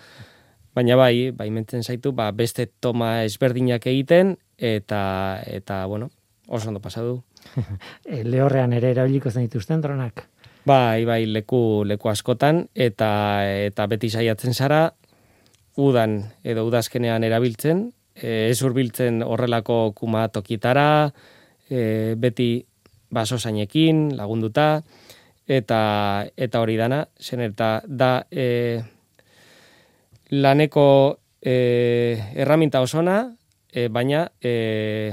Baina 0.74 0.96
bai, 0.96 1.30
bai 1.32 1.50
mentzen 1.50 1.82
zaitu, 1.82 2.12
ba, 2.12 2.30
beste 2.32 2.66
toma 2.80 3.22
ezberdinak 3.24 3.86
egiten 3.86 4.36
eta 4.58 5.40
eta 5.46 5.86
bueno, 5.86 6.10
oso 6.48 6.68
ondo 6.68 6.80
pasa 6.80 7.00
du. 7.02 7.22
E, 7.22 7.31
lehorrean 8.32 8.72
ere 8.72 8.92
erabiliko 8.94 9.30
zen 9.30 9.48
dituzten 9.48 9.82
dronak. 9.82 10.26
Bai, 10.64 11.04
bai, 11.04 11.24
leku 11.26 11.82
leku 11.86 12.08
askotan 12.08 12.66
eta 12.74 13.10
eta 13.66 13.86
beti 13.90 14.10
saiatzen 14.10 14.54
zara 14.54 14.92
udan 15.76 16.20
edo 16.44 16.66
udazkenean 16.68 17.24
erabiltzen, 17.24 17.88
e, 18.14 18.50
ez 18.50 18.60
hurbiltzen 18.62 19.22
horrelako 19.26 19.92
kuma 19.96 20.28
tokitara, 20.28 21.10
e, 21.70 22.14
beti 22.18 22.64
basosainekin 23.12 24.12
lagunduta 24.16 24.82
eta 25.48 25.82
eta 26.36 26.60
hori 26.62 26.76
dana, 26.78 27.02
zen 27.20 27.42
eta 27.48 27.72
da 27.86 28.12
e, 28.30 28.80
laneko 30.30 30.86
e, 31.42 31.56
erraminta 32.36 32.80
osona, 32.80 33.24
e, 33.72 33.88
baina 33.88 34.28
e, 34.40 35.12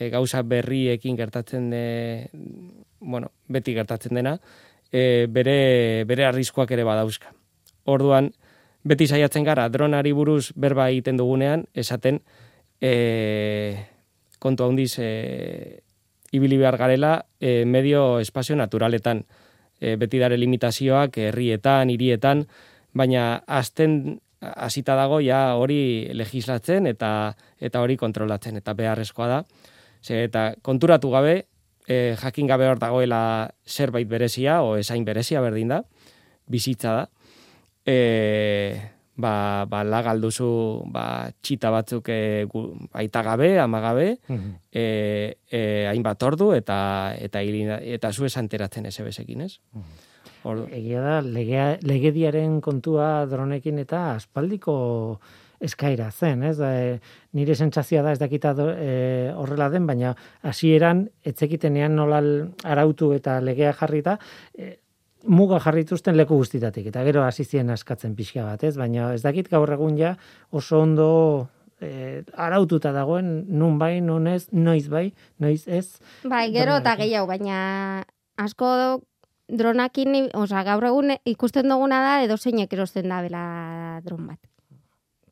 e, 0.00 0.08
gauza 0.10 0.42
berriekin 0.42 1.16
gertatzen 1.16 1.68
de, 1.70 2.30
bueno, 3.00 3.30
beti 3.48 3.74
gertatzen 3.76 4.16
dena, 4.16 4.38
e, 4.90 5.26
bere, 5.28 6.04
bere 6.08 6.24
arriskuak 6.26 6.72
ere 6.72 6.86
badauzka. 6.88 7.34
Orduan, 7.84 8.32
beti 8.82 9.06
saiatzen 9.06 9.44
gara 9.44 9.68
dronari 9.68 10.12
buruz 10.16 10.52
berba 10.56 10.88
egiten 10.88 11.20
dugunean, 11.20 11.66
esaten 11.74 12.22
e, 12.80 13.84
kontu 14.40 14.64
handiz 14.64 14.94
e, 14.98 15.82
ibili 16.32 16.56
behar 16.56 16.78
garela 16.80 17.26
e, 17.38 17.64
medio 17.66 18.18
espazio 18.20 18.56
naturaletan. 18.56 19.24
E, 19.80 19.96
beti 20.00 20.18
dare 20.20 20.36
limitazioak 20.36 21.16
herrietan, 21.18 21.92
hirietan, 21.92 22.44
baina 22.96 23.42
azten 23.46 24.20
hasita 24.40 24.96
dago 24.96 25.20
ja 25.20 25.54
hori 25.60 26.08
legislatzen 26.16 26.88
eta 26.88 27.34
eta 27.60 27.80
hori 27.84 27.96
kontrolatzen 28.00 28.56
eta 28.60 28.74
beharrezkoa 28.76 29.28
da. 29.28 29.42
Ze, 30.02 30.24
eta 30.24 30.54
konturatu 30.62 31.10
gabe, 31.10 31.46
e, 31.86 32.16
jakin 32.20 32.46
gabe 32.46 32.68
hor 32.68 32.78
dagoela 32.78 33.50
zerbait 33.66 34.08
berezia, 34.08 34.62
o 34.62 34.76
esain 34.76 35.04
berezia 35.04 35.40
berdin 35.40 35.68
da, 35.68 35.82
bizitza 36.48 36.92
da. 36.94 37.04
E, 37.86 38.76
ba, 39.20 39.66
ba 39.68 39.82
lagal 39.84 40.20
duzu 40.22 40.82
ba, 40.92 41.30
txita 41.42 41.70
batzuk 41.74 42.08
e, 42.08 42.46
gu, 42.48 42.62
aita 42.96 43.22
gabe, 43.26 43.58
ama 43.60 43.80
gabe, 43.80 44.18
Mhm. 44.28 44.54
e, 44.72 44.84
e, 45.50 45.86
hainbat 45.90 46.22
ordu 46.22 46.52
eta 46.56 47.14
eta 47.18 47.42
hilin, 47.42 47.70
eta 47.80 48.12
zu 48.12 48.24
esan 48.24 48.48
teratzen 48.48 48.86
ez 48.86 48.98
ebesekin, 49.00 49.42
ez? 49.42 49.58
Ordu, 50.44 50.68
Egia 50.72 51.02
da, 51.04 51.20
legea, 51.20 51.78
legediaren 51.84 52.60
kontua 52.64 53.26
dronekin 53.28 53.78
eta 53.78 54.14
aspaldiko 54.14 55.20
eskaira 55.60 56.10
zen, 56.10 56.42
ez? 56.42 56.58
E, 56.58 56.98
nire 57.36 57.54
sentsazioa 57.54 58.02
da 58.02 58.14
ez 58.16 58.20
dakita 58.20 58.54
do, 58.56 58.70
e, 58.72 59.30
horrela 59.36 59.68
den, 59.72 59.86
baina 59.86 60.14
hasieran 60.42 61.06
etzekitenean 61.26 61.94
nola 61.96 62.22
arautu 62.64 63.12
eta 63.16 63.38
legea 63.44 63.74
jarrita, 63.76 64.16
e, 64.56 64.78
muga 65.28 65.60
jarrituzten 65.60 66.16
leku 66.16 66.38
guztitatik, 66.40 66.88
eta 66.88 67.04
gero 67.04 67.24
hasi 67.26 67.44
ziren 67.44 67.70
askatzen 67.74 68.16
pixka 68.16 68.44
bat, 68.46 68.64
ez? 68.64 68.76
Baina 68.80 69.12
ez 69.14 69.22
dakit 69.22 69.50
gaur 69.52 69.70
egun 69.76 69.98
ja 70.00 70.14
oso 70.50 70.80
ondo 70.80 71.10
e, 71.80 72.22
araututa 72.32 72.94
dagoen 72.96 73.44
nun 73.48 73.78
bai, 73.78 73.98
nun 74.00 74.26
ez, 74.32 74.46
noiz 74.52 74.88
bai, 74.88 75.10
noiz 75.38 75.66
ez. 75.68 76.00
Bai, 76.24 76.48
gero 76.56 76.80
eta 76.80 76.96
gehiago, 77.00 77.28
baina 77.28 78.04
asko 78.40 79.02
dronakin, 79.50 80.30
oza, 80.38 80.62
gaur 80.64 80.86
egun 80.88 81.16
ikusten 81.28 81.68
duguna 81.68 82.00
da 82.04 82.14
edo 82.24 82.38
zeinek 82.38 82.72
erosten 82.72 83.10
da 83.10 83.20
bela 83.24 83.44
dron 84.06 84.30
bat. 84.30 84.49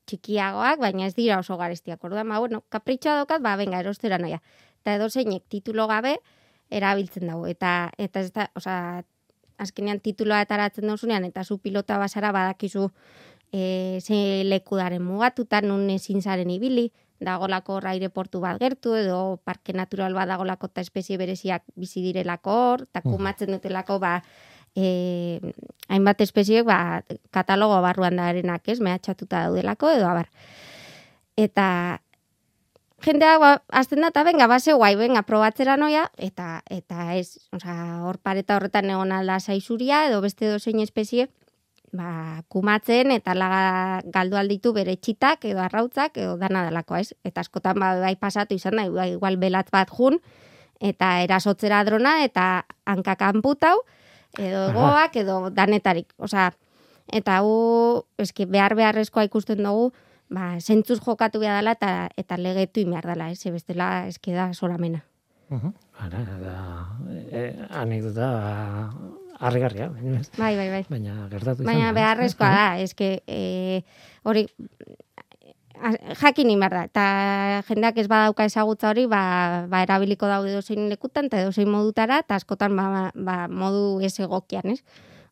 Txikiagoak, 0.09 0.81
baina 0.81 1.07
ez 1.07 1.15
dira 1.17 1.39
oso 1.43 1.59
garestiak. 1.61 2.03
Orduan, 2.05 2.29
ba, 2.29 2.41
bueno, 2.41 2.63
kapritxoa 2.73 3.19
dokat, 3.23 3.43
ba, 3.45 3.55
venga, 3.61 3.81
erostera 3.85 4.19
noia. 4.19 4.41
Eta 4.81 4.97
edo 4.97 5.11
zeinek 5.11 5.45
titulo 5.53 5.87
gabe 5.91 6.17
erabiltzen 6.71 7.29
dago. 7.29 7.47
Eta, 7.47 7.93
eta 7.99 8.25
ez 8.25 8.33
da, 8.33 8.49
oza, 8.57 8.77
azkenean 9.59 10.01
tituloa 10.01 10.41
etaratzen 10.47 10.89
dozunean, 10.89 11.27
eta 11.29 11.45
zu 11.45 11.59
pilota 11.59 11.99
basara 11.99 12.33
badakizu 12.33 12.89
e, 13.53 13.99
ze 14.01 14.45
lekudaren 14.45 15.03
mugatutan, 15.03 15.69
nun 15.69 15.91
ezin 15.91 16.23
zaren 16.23 16.51
ibili, 16.51 16.89
dagolako 17.21 17.79
hor 17.79 17.89
aireportu 17.91 18.41
bat 18.41 18.61
gertu, 18.61 18.95
edo 18.95 19.41
parke 19.45 19.75
natural 19.75 20.15
bat 20.15 20.29
dagolako 20.31 20.71
eta 20.71 20.85
espezie 20.85 21.19
bereziak 21.19 21.65
bizi 21.75 22.03
direlako 22.05 22.55
hor, 22.63 22.87
eta 22.87 23.03
kumatzen 23.03 23.51
dutelako, 23.57 23.99
ba, 23.99 24.21
e, 24.79 25.55
hainbat 25.89 26.21
espeziek, 26.23 26.67
ba, 26.67 27.03
katalogo 27.35 27.81
barruan 27.83 28.19
darenak, 28.21 28.69
ez, 28.71 28.79
mehatxatuta 28.85 29.49
daudelako, 29.49 29.91
edo 29.97 30.07
abar. 30.11 30.29
Eta 31.39 31.67
jendea 33.05 33.39
ba, 33.43 33.51
azten 33.81 34.03
da, 34.03 34.13
eta 34.13 34.25
venga, 34.27 34.49
base 34.51 34.75
guai, 34.75 34.95
venga, 35.01 35.25
probatzera 35.27 35.77
noia, 35.81 36.09
eta, 36.17 36.63
eta 36.71 37.13
ez, 37.19 37.39
osea, 37.55 38.05
hor 38.07 38.21
pareta 38.23 38.59
horretan 38.59 38.91
egon 38.91 39.13
alda 39.15 39.39
zaizuria, 39.41 40.07
edo 40.09 40.23
beste 40.25 40.51
dozein 40.51 40.83
espezie, 40.85 41.29
ba, 41.93 42.43
kumatzen 42.53 43.15
eta 43.15 43.35
laga 43.35 44.03
galdu 44.13 44.37
alditu 44.37 44.75
bere 44.77 44.99
txitak 45.01 45.47
edo 45.49 45.63
arrautzak 45.65 46.19
edo 46.21 46.37
dana 46.37 46.67
delakoa, 46.67 47.01
ez? 47.01 47.15
Eta 47.25 47.41
askotan 47.41 47.79
ba, 47.81 47.95
bai 48.03 48.15
pasatu 48.21 48.59
izan 48.59 48.77
da, 48.77 48.85
igual, 49.09 49.39
belat 49.41 49.71
bat 49.73 49.91
jun, 49.91 50.19
eta 50.79 51.19
erasotzera 51.25 51.81
drona, 51.89 52.19
eta 52.27 52.67
hankak 52.87 53.25
anputau, 53.27 53.81
edo 54.39 54.69
egoak, 54.71 55.17
edo 55.21 55.39
danetarik. 55.51 56.13
Osea, 56.17 56.53
eta 57.13 57.41
hu, 57.43 58.05
eski 58.19 58.47
behar 58.47 58.77
beharrezkoa 58.79 59.27
ikusten 59.29 59.63
dugu, 59.67 59.91
ba, 60.31 60.55
zentzuz 60.61 61.01
jokatu 61.05 61.41
behar 61.43 61.61
dela 61.61 61.77
eta, 61.77 62.09
eta 62.17 62.39
legetu 62.41 62.85
behar 62.89 63.07
dela, 63.13 63.31
ez? 63.31 63.43
Bestela, 63.53 64.07
eski 64.09 64.33
da 64.33 64.53
solamena. 64.55 65.05
Mhm. 65.49 65.73
Ara, 66.05 66.21
da, 66.43 66.57
e, 67.33 67.45
anekdota 67.71 68.29
harrigarria. 69.39 69.89
Bai, 70.37 70.57
bai, 70.57 70.69
bai. 70.71 70.85
Baina 70.91 71.29
gertatu 71.31 71.63
izan 71.63 71.73
Baina 71.73 71.93
beharrezkoa 71.97 72.49
da, 72.53 72.67
eske 72.83 73.23
eh, 73.27 73.83
hori 74.25 74.47
jakin 76.21 76.49
behar 76.59 76.75
da, 76.75 76.85
eta 76.89 77.05
jendeak 77.69 77.99
ez 77.99 78.07
badauka 78.09 78.45
ezagutza 78.45 78.91
hori, 78.91 79.07
ba, 79.07 79.67
ba 79.69 79.83
erabiliko 79.83 80.27
daude 80.27 80.53
dozein 80.55 80.89
lekutan, 80.89 81.27
eta 81.27 81.45
dozein 81.45 81.71
modutara, 81.71 82.21
eta 82.25 82.37
askotan 82.37 82.77
ba, 82.77 83.11
ba, 83.15 83.37
modu 83.49 84.01
ez 84.01 84.19
egokian, 84.21 84.75
ez? 84.75 84.83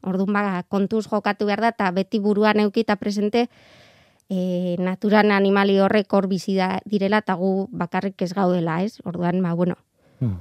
Orduan 0.07 0.33
ba, 0.33 0.63
kontuz 0.69 1.07
jokatu 1.09 1.47
behar 1.47 1.65
da, 1.65 1.73
eta 1.75 1.91
beti 1.91 2.21
buruan 2.21 2.61
eukita 2.61 2.97
presente 2.97 3.49
e, 4.29 4.77
naturan 4.79 5.33
animali 5.33 5.79
horrek 5.81 6.13
hor 6.13 6.29
bizi 6.29 6.59
direla, 6.85 7.25
eta 7.25 7.35
gu 7.35 7.69
bakarrik 7.71 8.23
ez 8.23 8.33
gaudela, 8.35 8.83
ez? 8.83 9.01
Orduan, 9.05 9.43
ba, 9.43 9.55
bueno, 9.55 9.77
Hmm. 10.21 10.39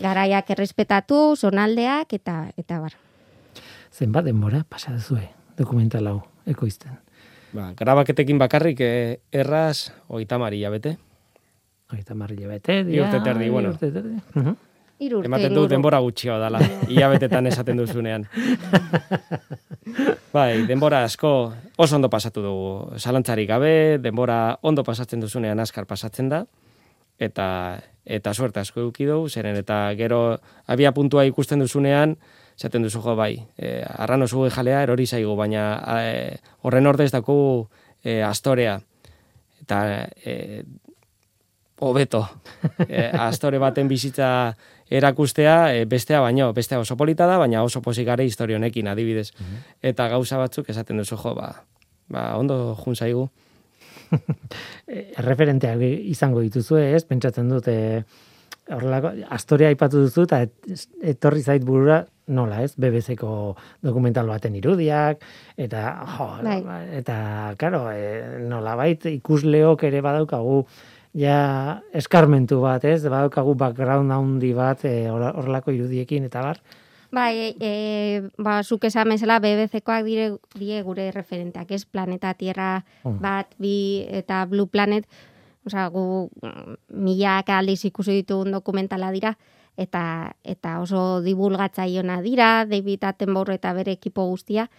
garaiak 0.00 0.50
errespetatu, 0.50 1.36
zonaldeak, 1.36 2.12
eta, 2.12 2.50
eta 2.58 2.80
bar. 2.82 2.96
Zenbat 3.92 4.26
denbora 4.26 4.64
pasa 4.68 4.92
duzue 4.92 5.28
dokumental 5.56 6.06
hau 6.10 6.18
ekoizten. 6.44 6.98
Ba, 7.56 7.72
grabaketekin 7.76 8.38
bakarrik 8.38 8.80
e, 8.84 8.92
erraz 9.32 9.90
oita 10.12 10.38
maria 10.38 10.70
bete. 10.70 10.96
Hogeita 11.86 12.16
marri 12.18 12.46
bete, 12.46 12.80
Bi 12.82 12.98
urte 12.98 13.20
eta 13.20 13.30
erdi, 13.30 13.48
bueno. 13.48 13.70
urte 13.70 13.88
eta 13.92 14.00
erdi. 14.02 14.16
Mhm. 14.34 14.56
Hiru 14.98 15.18
urte 15.20 15.28
Ematen 15.28 15.54
du 15.54 15.66
denbora 15.70 16.00
gutxio 16.02 16.38
dala, 16.40 16.58
hilabetetan 16.90 17.46
esaten 17.46 17.78
duzunean. 17.78 18.24
bai, 20.36 20.64
denbora 20.66 21.04
asko 21.06 21.30
oso 21.76 21.96
ondo 21.96 22.10
pasatu 22.10 22.42
dugu. 22.42 22.70
Zalantzarik 22.98 23.48
gabe, 23.48 23.98
denbora 24.02 24.58
ondo 24.62 24.82
pasatzen 24.82 25.22
duzunean 25.22 25.60
askar 25.62 25.86
pasatzen 25.86 26.32
da. 26.32 26.42
Eta, 27.22 27.46
eta 28.04 28.34
suerte 28.34 28.60
asko 28.60 28.82
eduki 28.82 29.06
dugu, 29.06 29.28
zeren 29.28 29.56
eta 29.56 29.94
gero 29.96 30.40
abia 30.66 30.92
puntua 30.92 31.24
ikusten 31.28 31.62
duzunean, 31.62 32.16
zaten 32.56 32.82
duzu 32.82 33.02
jo 33.04 33.14
bai, 33.16 33.36
e, 33.58 33.82
arrano 33.84 34.26
zuge 34.26 34.50
jalea 34.50 34.82
erori 34.82 35.06
zaigu, 35.06 35.36
baina 35.36 35.76
e, 36.00 36.38
horren 36.62 36.86
ordez 36.86 37.10
daku 37.12 37.68
e, 38.02 38.22
astorea. 38.22 38.78
Eta 39.60 39.80
e, 40.24 40.64
hobeto, 41.80 42.22
e, 42.88 43.10
astore 43.12 43.60
baten 43.60 43.88
bizitza 43.88 44.54
erakustea, 44.88 45.74
e, 45.74 45.84
bestea 45.84 46.20
baino, 46.24 46.52
bestea 46.56 46.80
oso 46.80 46.96
polita 46.96 47.26
da, 47.26 47.38
baina 47.38 47.62
oso 47.62 47.82
posik 47.82 48.06
gare 48.06 48.24
historionekin 48.24 48.88
adibidez. 48.88 49.32
Mhm. 49.36 49.64
Eta 49.92 50.08
gauza 50.08 50.40
batzuk 50.40 50.70
esaten 50.70 51.02
duzu 51.02 51.20
jo, 51.20 51.34
ba, 51.36 51.52
ba 52.08 52.30
ondo 52.40 52.76
jun 52.84 52.96
zaigu. 52.96 53.28
Referenteak 55.28 55.82
izango 55.82 56.40
dituzu, 56.40 56.78
ez? 56.78 57.04
Pentsatzen 57.04 57.48
dute 57.50 57.76
horrelako, 58.70 59.12
astoria 59.34 59.68
aipatu 59.68 60.06
duzu 60.06 60.24
eta 60.26 60.44
etorri 61.02 61.42
zait 61.42 61.64
burura 61.66 62.04
nola, 62.26 62.62
ez? 62.62 62.74
BBC-ko 62.76 63.56
dokumental 63.84 64.26
baten 64.26 64.56
irudiak 64.58 65.22
eta 65.56 65.82
jo, 66.16 66.28
bai. 66.42 66.60
eta 66.98 67.18
claro, 67.58 67.86
e, 67.92 68.40
nola 68.46 68.74
bait 68.78 69.06
ikusleok 69.10 69.86
ere 69.88 70.02
badaukagu 70.04 70.64
ja 71.16 71.82
eskarmentu 71.96 72.60
bat, 72.64 72.84
ez? 72.84 73.02
Badaukagu 73.04 73.54
background 73.58 74.12
handi 74.12 74.52
bat 74.56 74.84
e, 74.84 74.96
horrelako 75.10 75.74
irudiekin 75.76 76.26
eta 76.28 76.42
bar. 76.44 76.60
Bai, 77.14 77.54
e, 77.62 78.22
ba, 78.42 78.58
zuk 78.66 78.84
esan 78.84 79.08
mesela 79.08 79.38
BBC-koak 79.40 80.04
dire, 80.04 80.32
die 80.58 80.82
gure 80.82 81.10
referenteak, 81.14 81.70
ez? 81.70 81.86
Planeta 81.86 82.34
Tierra 82.34 82.82
mm. 83.04 83.18
bat, 83.22 83.54
bi 83.62 84.04
eta 84.10 84.42
Blue 84.50 84.66
Planet, 84.66 85.06
osea, 85.66 85.86
gu 85.94 86.26
milak 86.90 87.50
aldiz 87.54 87.84
ikusi 87.88 88.18
ditugun 88.20 88.52
dokumentala 88.52 89.12
dira, 89.14 89.36
eta 89.76 90.32
eta 90.44 90.80
oso 90.80 91.20
divulgatzaiona 91.22 92.20
dira, 92.24 92.64
David 92.66 93.04
Attenborough 93.04 93.54
eta 93.54 93.72
bere 93.76 93.92
ekipo 93.92 94.24
guztia, 94.26 94.70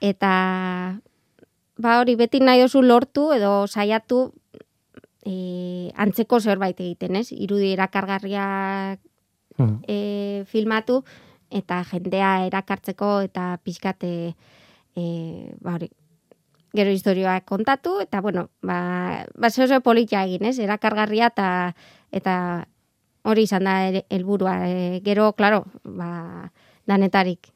eta 0.00 1.00
ba 1.78 1.98
hori 2.00 2.14
beti 2.18 2.40
nahi 2.40 2.62
oso 2.62 2.82
lortu 2.82 3.32
edo 3.34 3.66
saiatu 3.66 4.32
e, 5.26 5.90
antzeko 5.94 6.40
zerbait 6.40 6.78
egiten, 6.80 7.18
ez? 7.18 7.30
Irudi 7.32 7.72
erakargarriak 7.74 9.00
hmm. 9.58 9.78
e, 9.86 9.98
filmatu, 10.50 11.02
eta 11.50 11.82
jendea 11.90 12.46
erakartzeko 12.46 13.20
eta 13.26 13.56
pixkate 13.64 14.12
e, 14.94 15.04
ba 15.62 15.78
hori, 15.78 15.90
gero 16.76 16.92
historioak 16.92 17.46
kontatu, 17.48 17.98
eta 18.04 18.20
bueno, 18.20 18.48
ba, 18.62 19.24
ba 19.34 19.50
zeo 19.50 19.80
politia 19.80 20.24
egin, 20.24 20.46
ez? 20.50 20.58
Erakargarria 20.58 21.32
eta 21.32 21.48
eta 22.12 22.34
hori 23.28 23.44
izan 23.48 23.68
da 23.68 23.76
helburua. 24.08 24.56
E, 24.68 25.00
gero, 25.04 25.32
claro, 25.38 25.64
ba, 25.84 26.50
danetarik. 26.88 27.50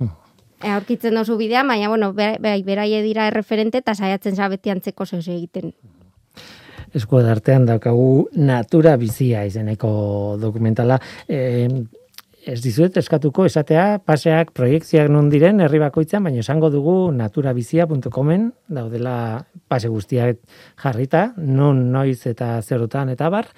Hmm. 0.00 0.14
E, 0.62 0.70
aurkitzen 0.72 1.14
dozu 1.18 1.36
bidea, 1.40 1.64
baina, 1.68 1.90
bueno, 1.92 2.12
bai, 2.16 2.62
beraie 2.66 3.02
dira 3.04 3.28
erreferente 3.28 3.84
eta 3.84 3.94
saiatzen 3.94 4.36
zabeti 4.36 4.72
antzeko 4.72 5.06
zeu 5.06 5.20
egiten. 5.20 5.74
Eskuo 6.96 7.20
artean 7.20 7.66
daukagu 7.68 8.28
natura 8.38 8.96
bizia 8.96 9.44
izeneko 9.44 9.90
dokumentala. 10.40 11.00
E, 11.28 11.68
ez 12.46 12.60
dizuet 12.62 12.94
eskatuko 13.00 13.44
esatea 13.48 13.98
paseak 14.06 14.52
proiektzioak 14.54 15.10
non 15.10 15.28
diren 15.32 15.60
herri 15.64 15.80
bakoitzan, 15.82 16.22
baina 16.24 16.44
esango 16.44 16.70
dugu 16.70 16.94
naturabizia.comen 17.12 18.52
daudela 18.78 19.16
pase 19.68 19.90
guztiak 19.90 20.38
jarrita, 20.82 21.32
non 21.36 21.88
noiz 21.92 22.20
eta 22.30 22.54
zerotan 22.62 23.10
eta 23.10 23.32
bar. 23.34 23.50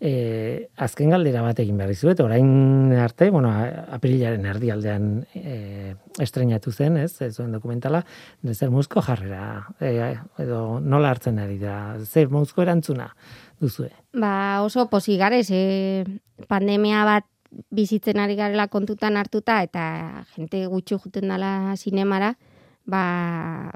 E, 0.00 0.70
azken 0.80 1.10
galdera 1.12 1.42
bat 1.44 1.58
egin 1.60 1.76
behar 1.76 1.90
dizuet, 1.92 2.20
orain 2.24 2.92
arte, 2.96 3.26
bueno, 3.30 3.50
aprilaren 3.92 4.46
erdialdean 4.48 5.10
e, 5.36 5.56
estrenatu 6.24 6.72
zen, 6.72 6.96
ez, 6.96 7.20
ez 7.20 7.34
zuen 7.34 7.52
dokumentala, 7.52 8.00
zer 8.54 8.70
muzko 8.72 9.02
jarrera, 9.04 9.66
e, 9.76 9.90
edo 10.40 10.62
nola 10.80 11.10
hartzen 11.12 11.36
ari 11.42 11.58
da, 11.60 11.74
zer 12.00 12.32
muzko 12.32 12.64
erantzuna 12.64 13.10
duzue? 13.60 13.90
Ba, 14.16 14.62
oso 14.64 14.86
posigarez, 14.88 15.50
e, 15.52 16.06
pandemia 16.48 17.04
bat 17.04 17.28
bizitzen 17.68 18.22
ari 18.22 18.38
garela 18.38 18.70
kontutan 18.72 19.18
hartuta 19.20 19.58
eta 19.66 20.24
jente 20.32 20.62
gutxu 20.70 20.96
juten 21.02 21.28
dela 21.28 21.76
sinemara, 21.76 22.38
ba, 22.88 23.02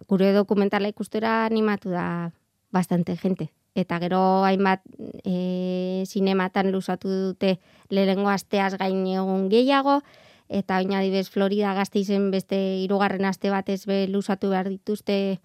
gure 0.09 0.33
dokumentala 0.33 0.89
ikustera 0.89 1.43
animatu 1.45 1.93
da 1.93 2.33
bastante 2.72 3.16
jente. 3.20 3.51
Eta 3.75 3.99
gero 3.99 4.45
hainbat 4.47 4.85
e, 5.27 6.05
sinematan 6.07 6.70
lusatu 6.70 7.11
dute 7.11 7.59
lehengo 7.91 8.31
asteaz 8.31 8.77
gain 8.79 9.03
egun 9.07 9.49
gehiago, 9.51 10.01
eta 10.49 10.79
oina 10.79 11.01
adibes 11.01 11.31
Florida 11.31 11.75
gazte 11.75 11.99
izen 11.99 12.31
beste 12.31 12.57
irugarren 12.85 13.25
aste 13.25 13.51
batez 13.51 13.85
be 13.87 14.07
lusatu 14.07 14.51
behar 14.53 14.68
dituzte 14.68 15.41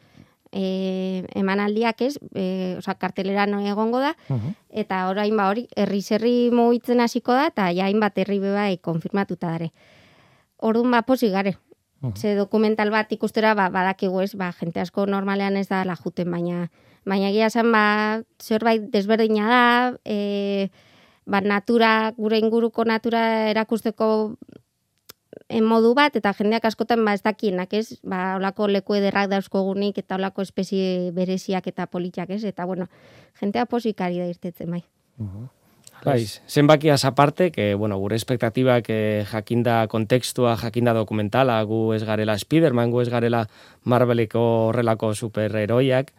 e, 0.51 1.25
emanaldiak 1.35 2.01
ez, 2.01 2.17
e, 2.35 2.75
oza, 2.77 2.95
kartelera 2.95 3.45
no 3.47 3.61
egongo 3.65 4.01
da, 4.03 4.15
eta 4.69 5.07
orain 5.09 5.37
ba 5.37 5.49
hori, 5.49 5.67
herri 5.75 6.01
zerri 6.01 6.49
mugitzen 6.51 7.01
hasiko 7.01 7.33
da, 7.33 7.47
eta 7.49 7.69
jain 7.73 7.99
bat 7.99 8.17
herri 8.17 8.39
bebai 8.43 8.77
konfirmatuta 8.77 9.55
dare. 9.55 9.71
Orduan 10.57 10.91
ba, 10.91 11.03
posi 11.07 11.29
gare. 11.29 11.57
Ze 12.15 12.35
dokumental 12.35 12.91
bat 12.91 13.11
ikustera, 13.11 13.53
ba, 13.55 13.67
badakigu 13.69 14.21
ez, 14.21 14.33
ba, 14.39 14.53
jente 14.55 14.79
asko 14.79 15.05
normalean 15.05 15.57
ez 15.59 15.67
da 15.67 15.83
la 15.83 15.97
juten, 15.99 16.31
baina, 16.31 16.69
baina 17.09 17.33
gira 17.33 17.49
zen, 17.49 17.71
ba, 17.73 18.21
zerbait 18.41 18.85
desberdina 18.93 19.49
da, 19.49 19.65
e, 20.05 20.69
ba, 21.25 21.41
natura, 21.41 22.13
gure 22.17 22.39
inguruko 22.39 22.85
natura 22.85 23.49
erakusteko 23.49 24.09
en 25.49 25.65
modu 25.65 25.93
bat, 25.97 26.15
eta 26.15 26.33
jendeak 26.37 26.65
askotan 26.69 27.03
ba 27.05 27.15
ez 27.17 27.23
dakienak, 27.25 27.73
ez? 27.73 27.99
Ba, 28.05 28.37
olako 28.37 28.69
leku 28.69 28.97
ederrak 28.97 29.29
dauzkogunik, 29.31 29.97
eta 30.01 30.17
olako 30.19 30.45
espezie 30.45 31.09
bereziak 31.15 31.69
eta 31.71 31.87
politiak, 31.89 32.29
ez? 32.37 32.43
Eta, 32.45 32.65
bueno, 32.69 32.89
jentea 33.41 33.65
posikari 33.69 34.21
da 34.21 34.29
irtetzen, 34.29 34.69
bai. 34.69 34.83
Bai, 36.05 36.21
zenbakiaz 36.47 37.03
aparte, 37.05 37.51
que, 37.51 37.73
bueno, 37.75 37.97
gure 37.99 38.15
espektatibak 38.15 38.85
eh, 38.93 39.25
jakinda 39.27 39.81
kontekstua, 39.91 40.55
jakinda 40.57 40.93
dokumentala, 40.95 41.57
gu 41.67 41.93
ez 41.93 42.05
garela 42.07 42.37
Spiderman, 42.39 42.93
gu 42.93 43.01
ez 43.03 43.09
garela 43.11 43.43
Marveleko 43.83 44.45
horrelako 44.69 45.11
superheroiak, 45.13 46.13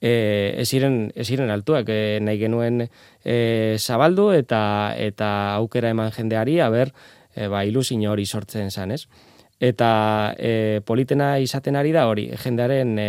eh, 0.00 0.54
ez 0.58 0.72
iren, 0.74 1.10
ez 1.14 1.28
iren 1.30 1.50
altuak, 1.50 1.88
eh, 1.88 2.18
nahi 2.22 2.38
genuen 2.38 2.84
eh, 2.84 3.76
zabaldu 3.78 4.30
eta 4.32 4.94
eta 4.96 5.54
aukera 5.56 5.90
eman 5.90 6.12
jendeari, 6.14 6.60
a 6.60 6.68
ber, 6.70 6.92
e, 7.34 7.48
ba, 7.48 7.64
ilusin 7.64 8.04
hori 8.08 8.26
sortzen 8.26 8.70
zan, 8.70 8.92
ez? 8.92 9.06
Eta 9.58 10.34
e, 10.38 10.80
politena 10.86 11.36
izaten 11.42 11.76
ari 11.76 11.92
da 11.94 12.06
hori, 12.10 12.28
jendearen 12.44 12.94
e, 13.02 13.08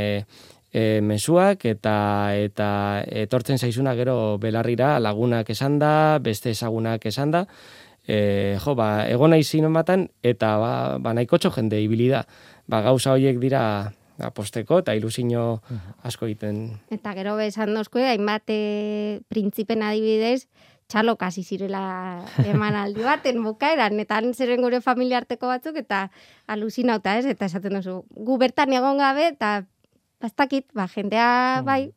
e, 0.74 1.02
mesuak 1.06 1.66
eta 1.70 1.98
eta 2.38 2.70
etortzen 3.26 3.62
zaizuna 3.62 3.94
gero 3.98 4.38
belarrira 4.42 4.98
lagunak 5.00 5.50
esan 5.54 5.78
da, 5.82 5.94
beste 6.22 6.54
ezagunak 6.56 7.06
esan 7.06 7.36
da, 7.36 7.46
e, 8.08 8.58
jo, 8.64 8.76
ba, 8.76 9.06
egon 9.10 9.36
nahi 9.36 9.62
batan, 9.74 10.10
eta 10.24 10.58
ba, 10.58 10.98
ba 10.98 11.14
nahiko 11.14 11.38
jende 11.38 11.82
ibili 11.82 12.10
da. 12.10 12.26
Ba, 12.68 12.82
gauza 12.82 13.14
horiek 13.14 13.40
dira 13.40 13.92
aposteko 14.20 14.82
eta 14.84 14.96
ilusino 14.98 15.62
asko 16.04 16.28
egiten. 16.28 16.80
Eta 16.92 17.14
gero 17.18 17.38
esan 17.44 17.74
dozko, 17.76 18.02
hainbat 18.04 18.52
e, 18.52 19.22
printzipen 19.32 19.84
adibidez, 19.86 20.48
txalo 20.90 21.16
kasi 21.22 21.44
zirela 21.46 22.26
eman 22.50 22.76
aldi 22.76 23.06
baten 23.06 23.44
bukaeran, 23.46 24.00
eta 24.02 24.22
zeren 24.34 24.62
gure 24.66 24.82
familia 24.82 25.22
arteko 25.22 25.48
batzuk, 25.48 25.78
eta 25.78 26.10
alusinauta 26.48 27.18
ez, 27.20 27.26
eta 27.30 27.46
esaten 27.46 27.78
duzu, 27.78 28.02
gu 28.10 28.38
bertan 28.42 28.74
egon 28.74 28.98
gabe, 28.98 29.28
eta 29.36 29.64
bastakit, 30.20 30.68
ba, 30.74 30.88
jendea 30.88 31.62
mm. 31.62 31.94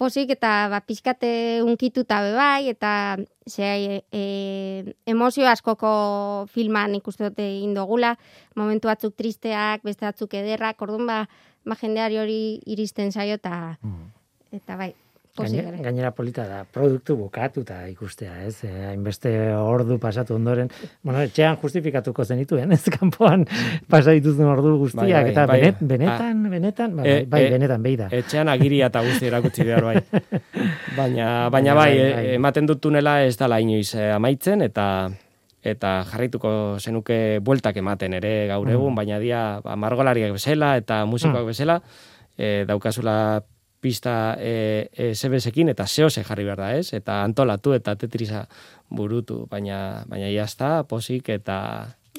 Posik, 0.00 0.32
eta 0.32 0.70
ba, 0.72 0.80
pixkate 0.86 1.60
unkituta 1.66 2.22
be 2.24 2.32
bai, 2.36 2.70
eta 2.72 2.92
ze, 3.44 4.00
e, 4.08 4.24
emozio 5.10 5.48
askoko 5.50 5.92
filman 6.54 6.96
ikuste 6.96 7.28
dute 7.28 7.46
indogula, 7.60 8.14
momentu 8.56 8.88
batzuk 8.88 9.16
tristeak, 9.20 9.84
beste 9.84 10.08
batzuk 10.08 10.34
ederrak, 10.40 10.80
orduan 10.80 11.06
ba, 11.10 11.20
ba 11.68 11.76
jendeari 11.76 12.18
hori 12.22 12.40
iristen 12.72 13.12
zaio, 13.12 13.36
eta, 13.36 13.76
mm. 13.84 14.10
eta 14.62 14.80
bai, 14.80 14.94
Gainera, 15.40 15.82
gainera 15.84 16.10
polita 16.14 16.44
da, 16.48 16.60
produktu 16.64 17.16
bukatuta 17.18 17.78
ikustea, 17.90 18.34
ez? 18.46 18.64
Eh, 18.68 18.72
hainbeste 18.90 19.32
ordu 19.56 19.98
pasatu 20.02 20.36
ondoren, 20.36 20.70
bueno, 21.02 21.22
etxean 21.24 21.56
justifikatuko 21.62 22.24
zenituen, 22.24 22.72
ez 22.76 22.82
kanpoan 22.92 23.46
pasa 23.90 24.14
dituzun 24.16 24.50
ordu 24.52 24.76
guztiak, 24.82 25.06
bai, 25.06 25.22
bai, 25.22 25.32
eta 25.32 25.46
bai, 25.50 25.60
benetan, 25.80 26.44
ah. 26.44 26.52
benetan, 26.56 26.98
bai, 26.98 27.06
e, 27.08 27.16
bai, 27.30 27.42
e, 27.46 27.54
benetan, 27.56 27.82
behi 27.86 27.96
da. 28.00 28.10
Etxean 28.20 28.52
agiria 28.52 28.90
eta 28.92 29.04
guzti 29.06 29.30
erakutsi 29.30 29.66
behar, 29.66 29.88
bai. 29.88 30.22
baina, 31.00 31.32
baina 31.52 31.74
bai, 31.78 31.90
bai, 31.96 32.12
bai, 32.14 32.28
ematen 32.36 32.70
dut 32.70 32.84
tunela 32.84 33.20
ez 33.24 33.36
da 33.40 33.50
inoiz 33.60 33.94
eh, 33.94 34.12
amaitzen, 34.14 34.62
eta 34.66 34.86
eta 35.60 36.00
jarrituko 36.08 36.50
zenuke 36.80 37.38
bueltak 37.44 37.76
ematen 37.76 38.14
ere 38.16 38.46
gaur 38.48 38.66
mm. 38.66 38.76
egun, 38.76 38.94
baina 38.96 39.18
dia 39.20 39.60
ba, 39.64 39.76
margolariak 39.76 40.32
bezala 40.32 40.76
eta 40.80 41.02
musikoak 41.04 41.44
mm. 41.44 41.50
bezala, 41.52 41.80
e, 42.36 42.64
daukazula 42.68 43.42
pista 43.80 44.36
e, 44.38 44.90
e, 44.92 45.14
zebezekin 45.14 45.72
eta 45.72 45.86
zeose 45.86 46.24
jarri 46.24 46.44
behar 46.44 46.60
da, 46.60 46.72
ez? 46.76 46.92
Eta 46.96 47.22
antolatu 47.24 47.74
eta 47.76 47.96
tetrisa 47.96 48.44
burutu, 48.90 49.46
baina 49.50 50.02
baina 50.10 50.28
jazta, 50.32 50.82
posik 50.88 51.32
eta... 51.36 51.56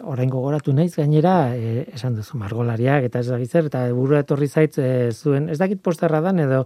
Orain 0.08 0.32
gogoratu 0.32 0.74
naiz 0.74 0.96
gainera, 0.96 1.54
e, 1.54 1.86
esan 1.94 2.16
duzu 2.18 2.40
margolariak 2.42 3.06
eta 3.10 3.22
ez 3.22 3.30
dakit 3.30 3.52
zer, 3.52 3.70
eta 3.70 3.86
burua 3.94 4.24
etorri 4.26 4.48
zaitz 4.48 4.78
e, 4.80 4.90
zuen, 5.12 5.50
ez 5.52 5.60
dakit 5.62 5.82
posterra 5.84 6.22
dan 6.24 6.40
edo 6.42 6.66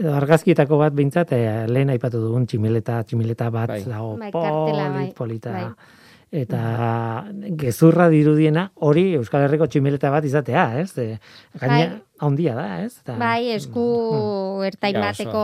edo 0.00 0.12
argazkietako 0.16 0.78
bat 0.80 0.94
behintzat, 0.96 1.34
e, 1.36 1.66
lehen 1.68 1.90
aipatu 1.92 2.22
dugun 2.22 2.46
tximileta, 2.48 3.02
tximileta 3.04 3.50
bat 3.52 3.74
Bai. 3.74 3.82
dago 3.84 4.14
Bai, 4.16 4.30
kartela, 4.32 4.86
bai. 4.88 4.92
polit, 4.92 5.16
polita. 5.18 5.52
Bai. 5.52 5.98
Eta 6.30 7.26
gezurra 7.58 8.06
dirudiena 8.08 8.68
hori 8.86 9.16
Euskal 9.18 9.42
Herriko 9.48 9.66
tximileta 9.66 10.12
bat 10.14 10.24
izatea, 10.24 10.66
ez? 10.78 10.92
E, 10.94 11.18
gaina, 11.58 11.74
Bai. 11.74 11.88
handia 12.22 12.54
da, 12.54 12.66
ez? 12.84 13.00
Eta, 13.02 13.16
Bai, 13.18 13.50
esku 13.56 14.62
ertain 14.66 14.94
Ja, 14.94 15.08
bateko 15.08 15.42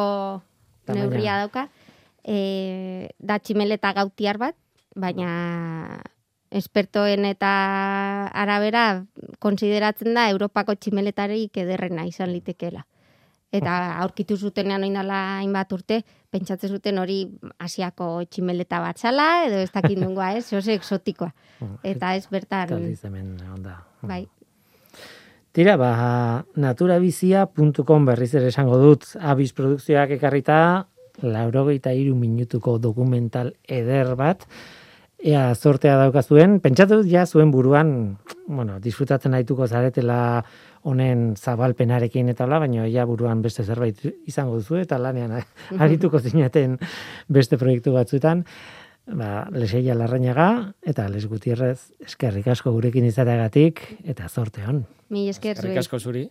Tamaina. 0.86 1.00
neurria 1.00 1.38
dauka. 1.42 1.66
E, 2.22 3.10
da 3.18 3.40
tximeleta 3.42 3.92
gautiar 3.98 4.38
bat, 4.38 4.54
baina 4.94 6.00
espertoen 6.54 7.24
eta 7.26 7.50
arabera 8.30 9.04
konsideratzen 9.42 10.14
da 10.14 10.28
Europako 10.30 10.76
tximeletarik 10.78 11.56
ederrena 11.58 12.06
izan 12.06 12.30
litekeela. 12.30 12.86
Eta 13.54 13.74
aurkitu 14.02 14.36
zutenean 14.36 14.82
oin 14.82 14.96
dela 14.98 15.38
hainbat 15.38 15.70
urte, 15.72 16.00
pentsatzen 16.34 16.72
zuten 16.74 16.98
hori 16.98 17.20
Asiako 17.62 18.24
tximeleta 18.28 18.80
bat 18.82 18.98
zala, 18.98 19.46
edo 19.46 19.60
ez 19.62 19.70
dakit 19.70 20.00
nungoa, 20.00 20.32
ez, 20.36 20.48
oso 20.52 20.74
exotikoa. 20.74 21.30
Eta 21.86 22.16
ez 22.18 22.26
bertan, 22.30 22.74
hemen 23.06 23.36
onda. 23.54 23.78
bai, 24.02 24.26
Tira, 25.56 25.78
ba, 25.80 26.44
naturabizia.com 26.60 28.04
berriz 28.04 28.34
ere 28.36 28.50
esango 28.52 28.76
dut, 28.76 29.06
abiz 29.16 29.54
produkzioak 29.56 30.10
ekarrita, 30.18 30.56
laurogeita 31.24 31.94
iru 31.96 32.12
minutuko 32.12 32.74
dokumental 32.76 33.54
eder 33.64 34.10
bat, 34.20 34.44
ea 35.16 35.46
zortea 35.54 35.96
daukazuen, 36.02 36.58
pentsatu 36.60 37.00
ja 37.08 37.24
zuen 37.24 37.54
buruan, 37.54 38.18
bueno, 38.44 38.76
disfrutatzen 38.84 39.32
haituko 39.32 39.64
zaretela 39.64 40.18
honen 40.86 41.34
zabalpenarekin 41.36 42.30
eta 42.32 42.46
hola, 42.46 42.60
baina 42.62 42.86
ja 42.90 43.06
buruan 43.08 43.42
beste 43.42 43.64
zerbait 43.66 44.00
izango 44.26 44.60
duzu 44.60 44.80
eta 44.82 44.98
lanean 45.02 45.34
arituko 45.82 46.20
zinaten 46.22 46.78
beste 47.28 47.58
proiektu 47.58 47.94
batzuetan, 47.96 48.44
ba, 49.06 49.46
leseia 49.54 49.96
larrainaga 49.98 50.48
eta 50.86 51.08
les 51.10 51.26
gutierrez 51.30 51.78
eskerrik 52.06 52.48
asko 52.54 52.72
gurekin 52.74 53.06
izateagatik 53.06 53.82
eta 54.04 54.28
zorte 54.28 54.64
hon. 54.66 54.84
mi 55.10 55.28
esker. 55.30 55.54
Eskerrik 55.54 55.78
asko 55.84 55.98
zuri. 55.98 56.28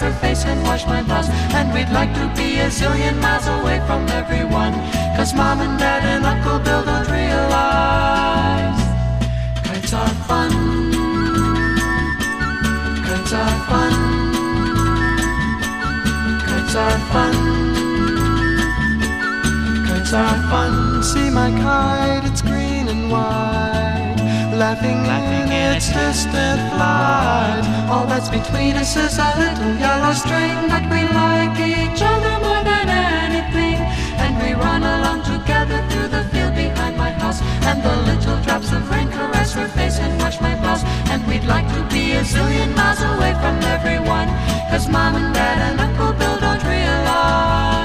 Her 0.00 0.12
face 0.20 0.44
and 0.44 0.62
wash 0.62 0.86
my 0.86 1.02
blouse. 1.02 1.28
And 1.54 1.72
we'd 1.74 1.90
like 1.90 2.12
to 2.14 2.26
be 2.36 2.58
a 2.60 2.68
zillion 2.68 3.20
miles 3.20 3.46
away 3.46 3.78
from 3.86 4.06
everyone. 4.08 4.74
Cause 5.16 5.34
mom 5.34 5.60
and 5.60 5.78
dad 5.78 6.04
and 6.04 6.24
Uncle 6.24 6.58
Bill 6.60 6.84
don't 6.84 7.08
realize. 7.10 8.80
Kites 9.64 9.92
are 9.92 10.14
fun. 10.28 10.50
Kites 13.06 13.32
are 13.32 13.58
fun. 13.68 13.94
Kites 16.46 16.74
are 16.84 16.98
fun. 17.12 17.34
Kites 19.86 20.12
are 20.12 20.38
fun. 20.50 21.02
See 21.02 21.30
my 21.30 21.50
kite, 21.62 22.24
it's 22.24 22.42
green 22.42 22.88
and 22.88 23.10
white. 23.10 24.07
Laughing, 24.58 25.04
laughing 25.06 25.52
in 25.52 25.76
its 25.76 25.86
distant 25.86 26.58
flight. 26.74 27.62
All 27.88 28.06
that's 28.08 28.28
between 28.28 28.74
us 28.74 28.96
is 28.96 29.16
a 29.16 29.30
little 29.38 29.72
yellow 29.78 30.12
string, 30.12 30.58
but 30.66 30.82
we 30.90 31.06
like 31.14 31.54
each 31.62 32.02
other 32.02 32.34
more 32.42 32.64
than 32.66 32.88
anything. 32.90 33.78
And 34.18 34.34
we 34.42 34.54
run 34.54 34.82
along 34.82 35.22
together 35.22 35.78
through 35.88 36.08
the 36.08 36.24
field 36.34 36.56
behind 36.56 36.96
my 36.96 37.12
house. 37.12 37.40
And 37.70 37.84
the 37.84 37.94
little 38.02 38.42
drops 38.42 38.72
of 38.72 38.90
rain 38.90 39.08
caress 39.12 39.54
her 39.54 39.68
face 39.68 40.00
and 40.00 40.18
wash 40.18 40.40
my 40.40 40.56
blouse. 40.56 40.82
And 41.06 41.24
we'd 41.28 41.44
like 41.44 41.68
to 41.74 41.80
be 41.94 42.18
a 42.18 42.22
zillion 42.22 42.74
miles 42.74 43.00
away 43.00 43.34
from 43.34 43.62
everyone. 43.62 44.26
Cause 44.70 44.88
mom 44.88 45.14
and 45.14 45.32
dad 45.32 45.70
and 45.70 45.80
Uncle 45.80 46.14
Bill 46.18 46.36
don't 46.40 46.64
realize. 46.64 47.77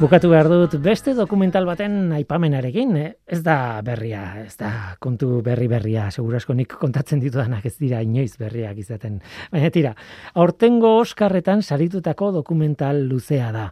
Bukatu 0.00 0.30
behar 0.32 0.48
dut 0.48 0.78
beste 0.80 1.12
dokumental 1.12 1.66
baten 1.68 2.14
aipamenarekin, 2.16 2.94
eh? 2.96 3.08
ez 3.28 3.42
da 3.44 3.82
berria, 3.84 4.22
ez 4.40 4.54
da 4.56 4.70
kontu 4.96 5.42
berri 5.44 5.66
berria, 5.68 6.06
segurasko 6.08 6.56
nik 6.56 6.72
kontatzen 6.80 7.20
ditudanak 7.20 7.66
ez 7.68 7.74
dira 7.76 8.00
inoiz 8.00 8.38
berriak 8.40 8.78
izaten. 8.80 9.18
Baina 9.52 9.68
tira, 9.74 9.90
aurtengo 10.32 10.94
Oskarretan 11.02 11.60
saritutako 11.60 12.30
dokumental 12.38 13.02
luzea 13.10 13.50
da. 13.52 13.66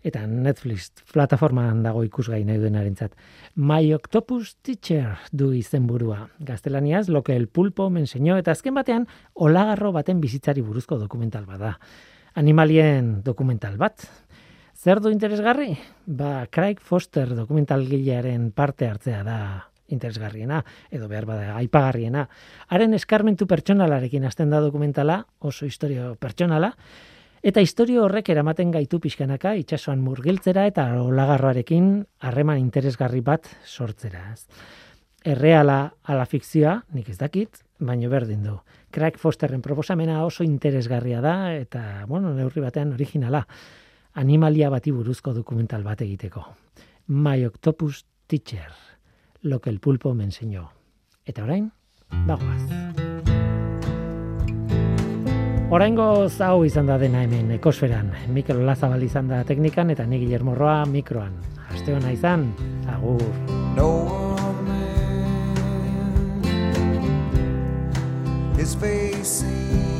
Eta 0.00 0.24
Netflix 0.24 0.88
plataformaan 1.12 1.84
dago 1.84 2.00
ikusgai 2.08 2.40
nahi 2.48 2.64
duenarentzat. 2.64 3.12
My 3.56 3.92
Octopus 3.92 4.54
Teacher 4.64 5.18
du 5.32 5.52
izenburua. 5.52 6.30
Gaztelaniaz, 6.40 7.10
lo 7.10 7.20
que 7.22 7.36
el 7.36 7.48
pulpo 7.48 7.90
me 7.90 8.00
enseñó, 8.00 8.40
eta 8.40 8.56
azken 8.56 8.80
batean, 8.80 9.04
olagarro 9.34 9.92
baten 9.92 10.24
bizitzari 10.24 10.64
buruzko 10.64 10.96
dokumental 10.96 11.44
bada. 11.44 11.76
Animalien 12.34 13.20
dokumental 13.22 13.76
bat, 13.78 14.08
Zer 14.84 15.00
du 15.00 15.08
interesgarri? 15.08 15.78
Ba, 16.04 16.44
Craig 16.52 16.76
Foster 16.84 17.30
dokumentalgilearen 17.32 18.50
parte 18.52 18.84
hartzea 18.84 19.22
da 19.24 19.36
interesgarriena, 19.88 20.58
edo 20.92 21.06
behar 21.08 21.24
bada 21.24 21.54
aipagarriena. 21.56 22.26
Haren 22.68 22.92
eskarmentu 22.92 23.46
pertsonalarekin 23.48 24.26
hasten 24.28 24.50
da 24.52 24.58
dokumentala, 24.60 25.22
oso 25.40 25.64
historio 25.64 26.10
pertsonala, 26.20 26.74
eta 27.40 27.64
historio 27.64 28.02
horrek 28.04 28.28
eramaten 28.34 28.74
gaitu 28.74 29.00
pixkanaka 29.00 29.54
itsasoan 29.62 30.02
murgiltzera 30.04 30.66
eta 30.68 30.84
olagarroarekin 31.00 31.86
harreman 32.20 32.60
interesgarri 32.60 33.22
bat 33.24 33.48
sortzera. 33.64 34.34
ez. 34.34 34.44
Erreala 35.24 35.94
ala 36.04 36.26
fikzioa, 36.28 36.82
nik 36.92 37.08
ez 37.08 37.16
dakit, 37.16 37.62
baino 37.78 38.10
berdin 38.12 38.44
du. 38.44 38.58
Craig 38.92 39.16
Fosterren 39.16 39.62
proposamena 39.62 40.26
oso 40.26 40.44
interesgarria 40.44 41.22
da 41.24 41.54
eta, 41.54 42.04
bueno, 42.06 42.34
neurri 42.34 42.60
batean 42.60 42.92
originala. 42.92 43.46
Animalia 44.14 44.70
bati 44.70 44.92
buruzko 44.94 45.34
dokumental 45.34 45.82
bat 45.82 46.00
egiteko. 46.00 46.44
My 47.08 47.44
Octopus 47.44 48.06
Teacher, 48.26 48.72
lo 49.42 49.60
que 49.60 49.70
el 49.70 49.80
pulpo 49.80 50.14
me 50.14 50.24
enseñó. 50.24 50.70
Eta 51.24 51.42
orain, 51.44 51.72
bagoaz. 52.26 52.62
Oraingo 55.70 56.28
hau 56.28 56.64
izan 56.64 56.86
da 56.86 56.98
dena 56.98 57.24
hemen 57.24 57.50
ekosferan. 57.56 58.12
Mikel 58.30 58.60
Olazabal 58.62 59.02
izan 59.02 59.28
da 59.28 59.42
teknikan 59.44 59.90
eta 59.90 60.06
ni 60.06 60.18
Guillermo 60.22 60.54
Roa 60.54 60.84
mikroan. 60.86 61.34
Aste 61.72 61.94
ona 61.94 62.12
izan, 62.12 62.54
agur. 62.86 63.22
No 63.74 64.36
man 64.62 64.84
is 68.58 68.74
facing 68.76 69.93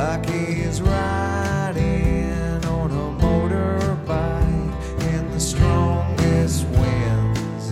like 0.00 0.24
he's 0.30 0.80
riding 0.80 2.64
on 2.64 2.90
a 2.90 3.06
motorbike 3.22 4.72
in 5.12 5.30
the 5.30 5.38
strongest 5.38 6.64
winds. 6.78 7.66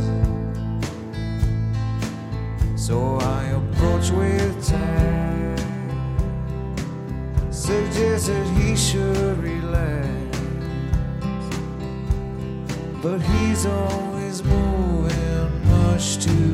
So 2.77 3.17
I 3.17 3.45
approach 3.61 4.11
with 4.11 4.55
tact 4.69 5.63
suggested 7.51 8.47
he 8.59 8.77
should 8.77 9.39
relax. 9.39 10.39
But 13.03 13.21
he's 13.31 13.65
always 13.65 14.43
moving 14.43 15.51
much 15.71 16.19
too 16.25 16.48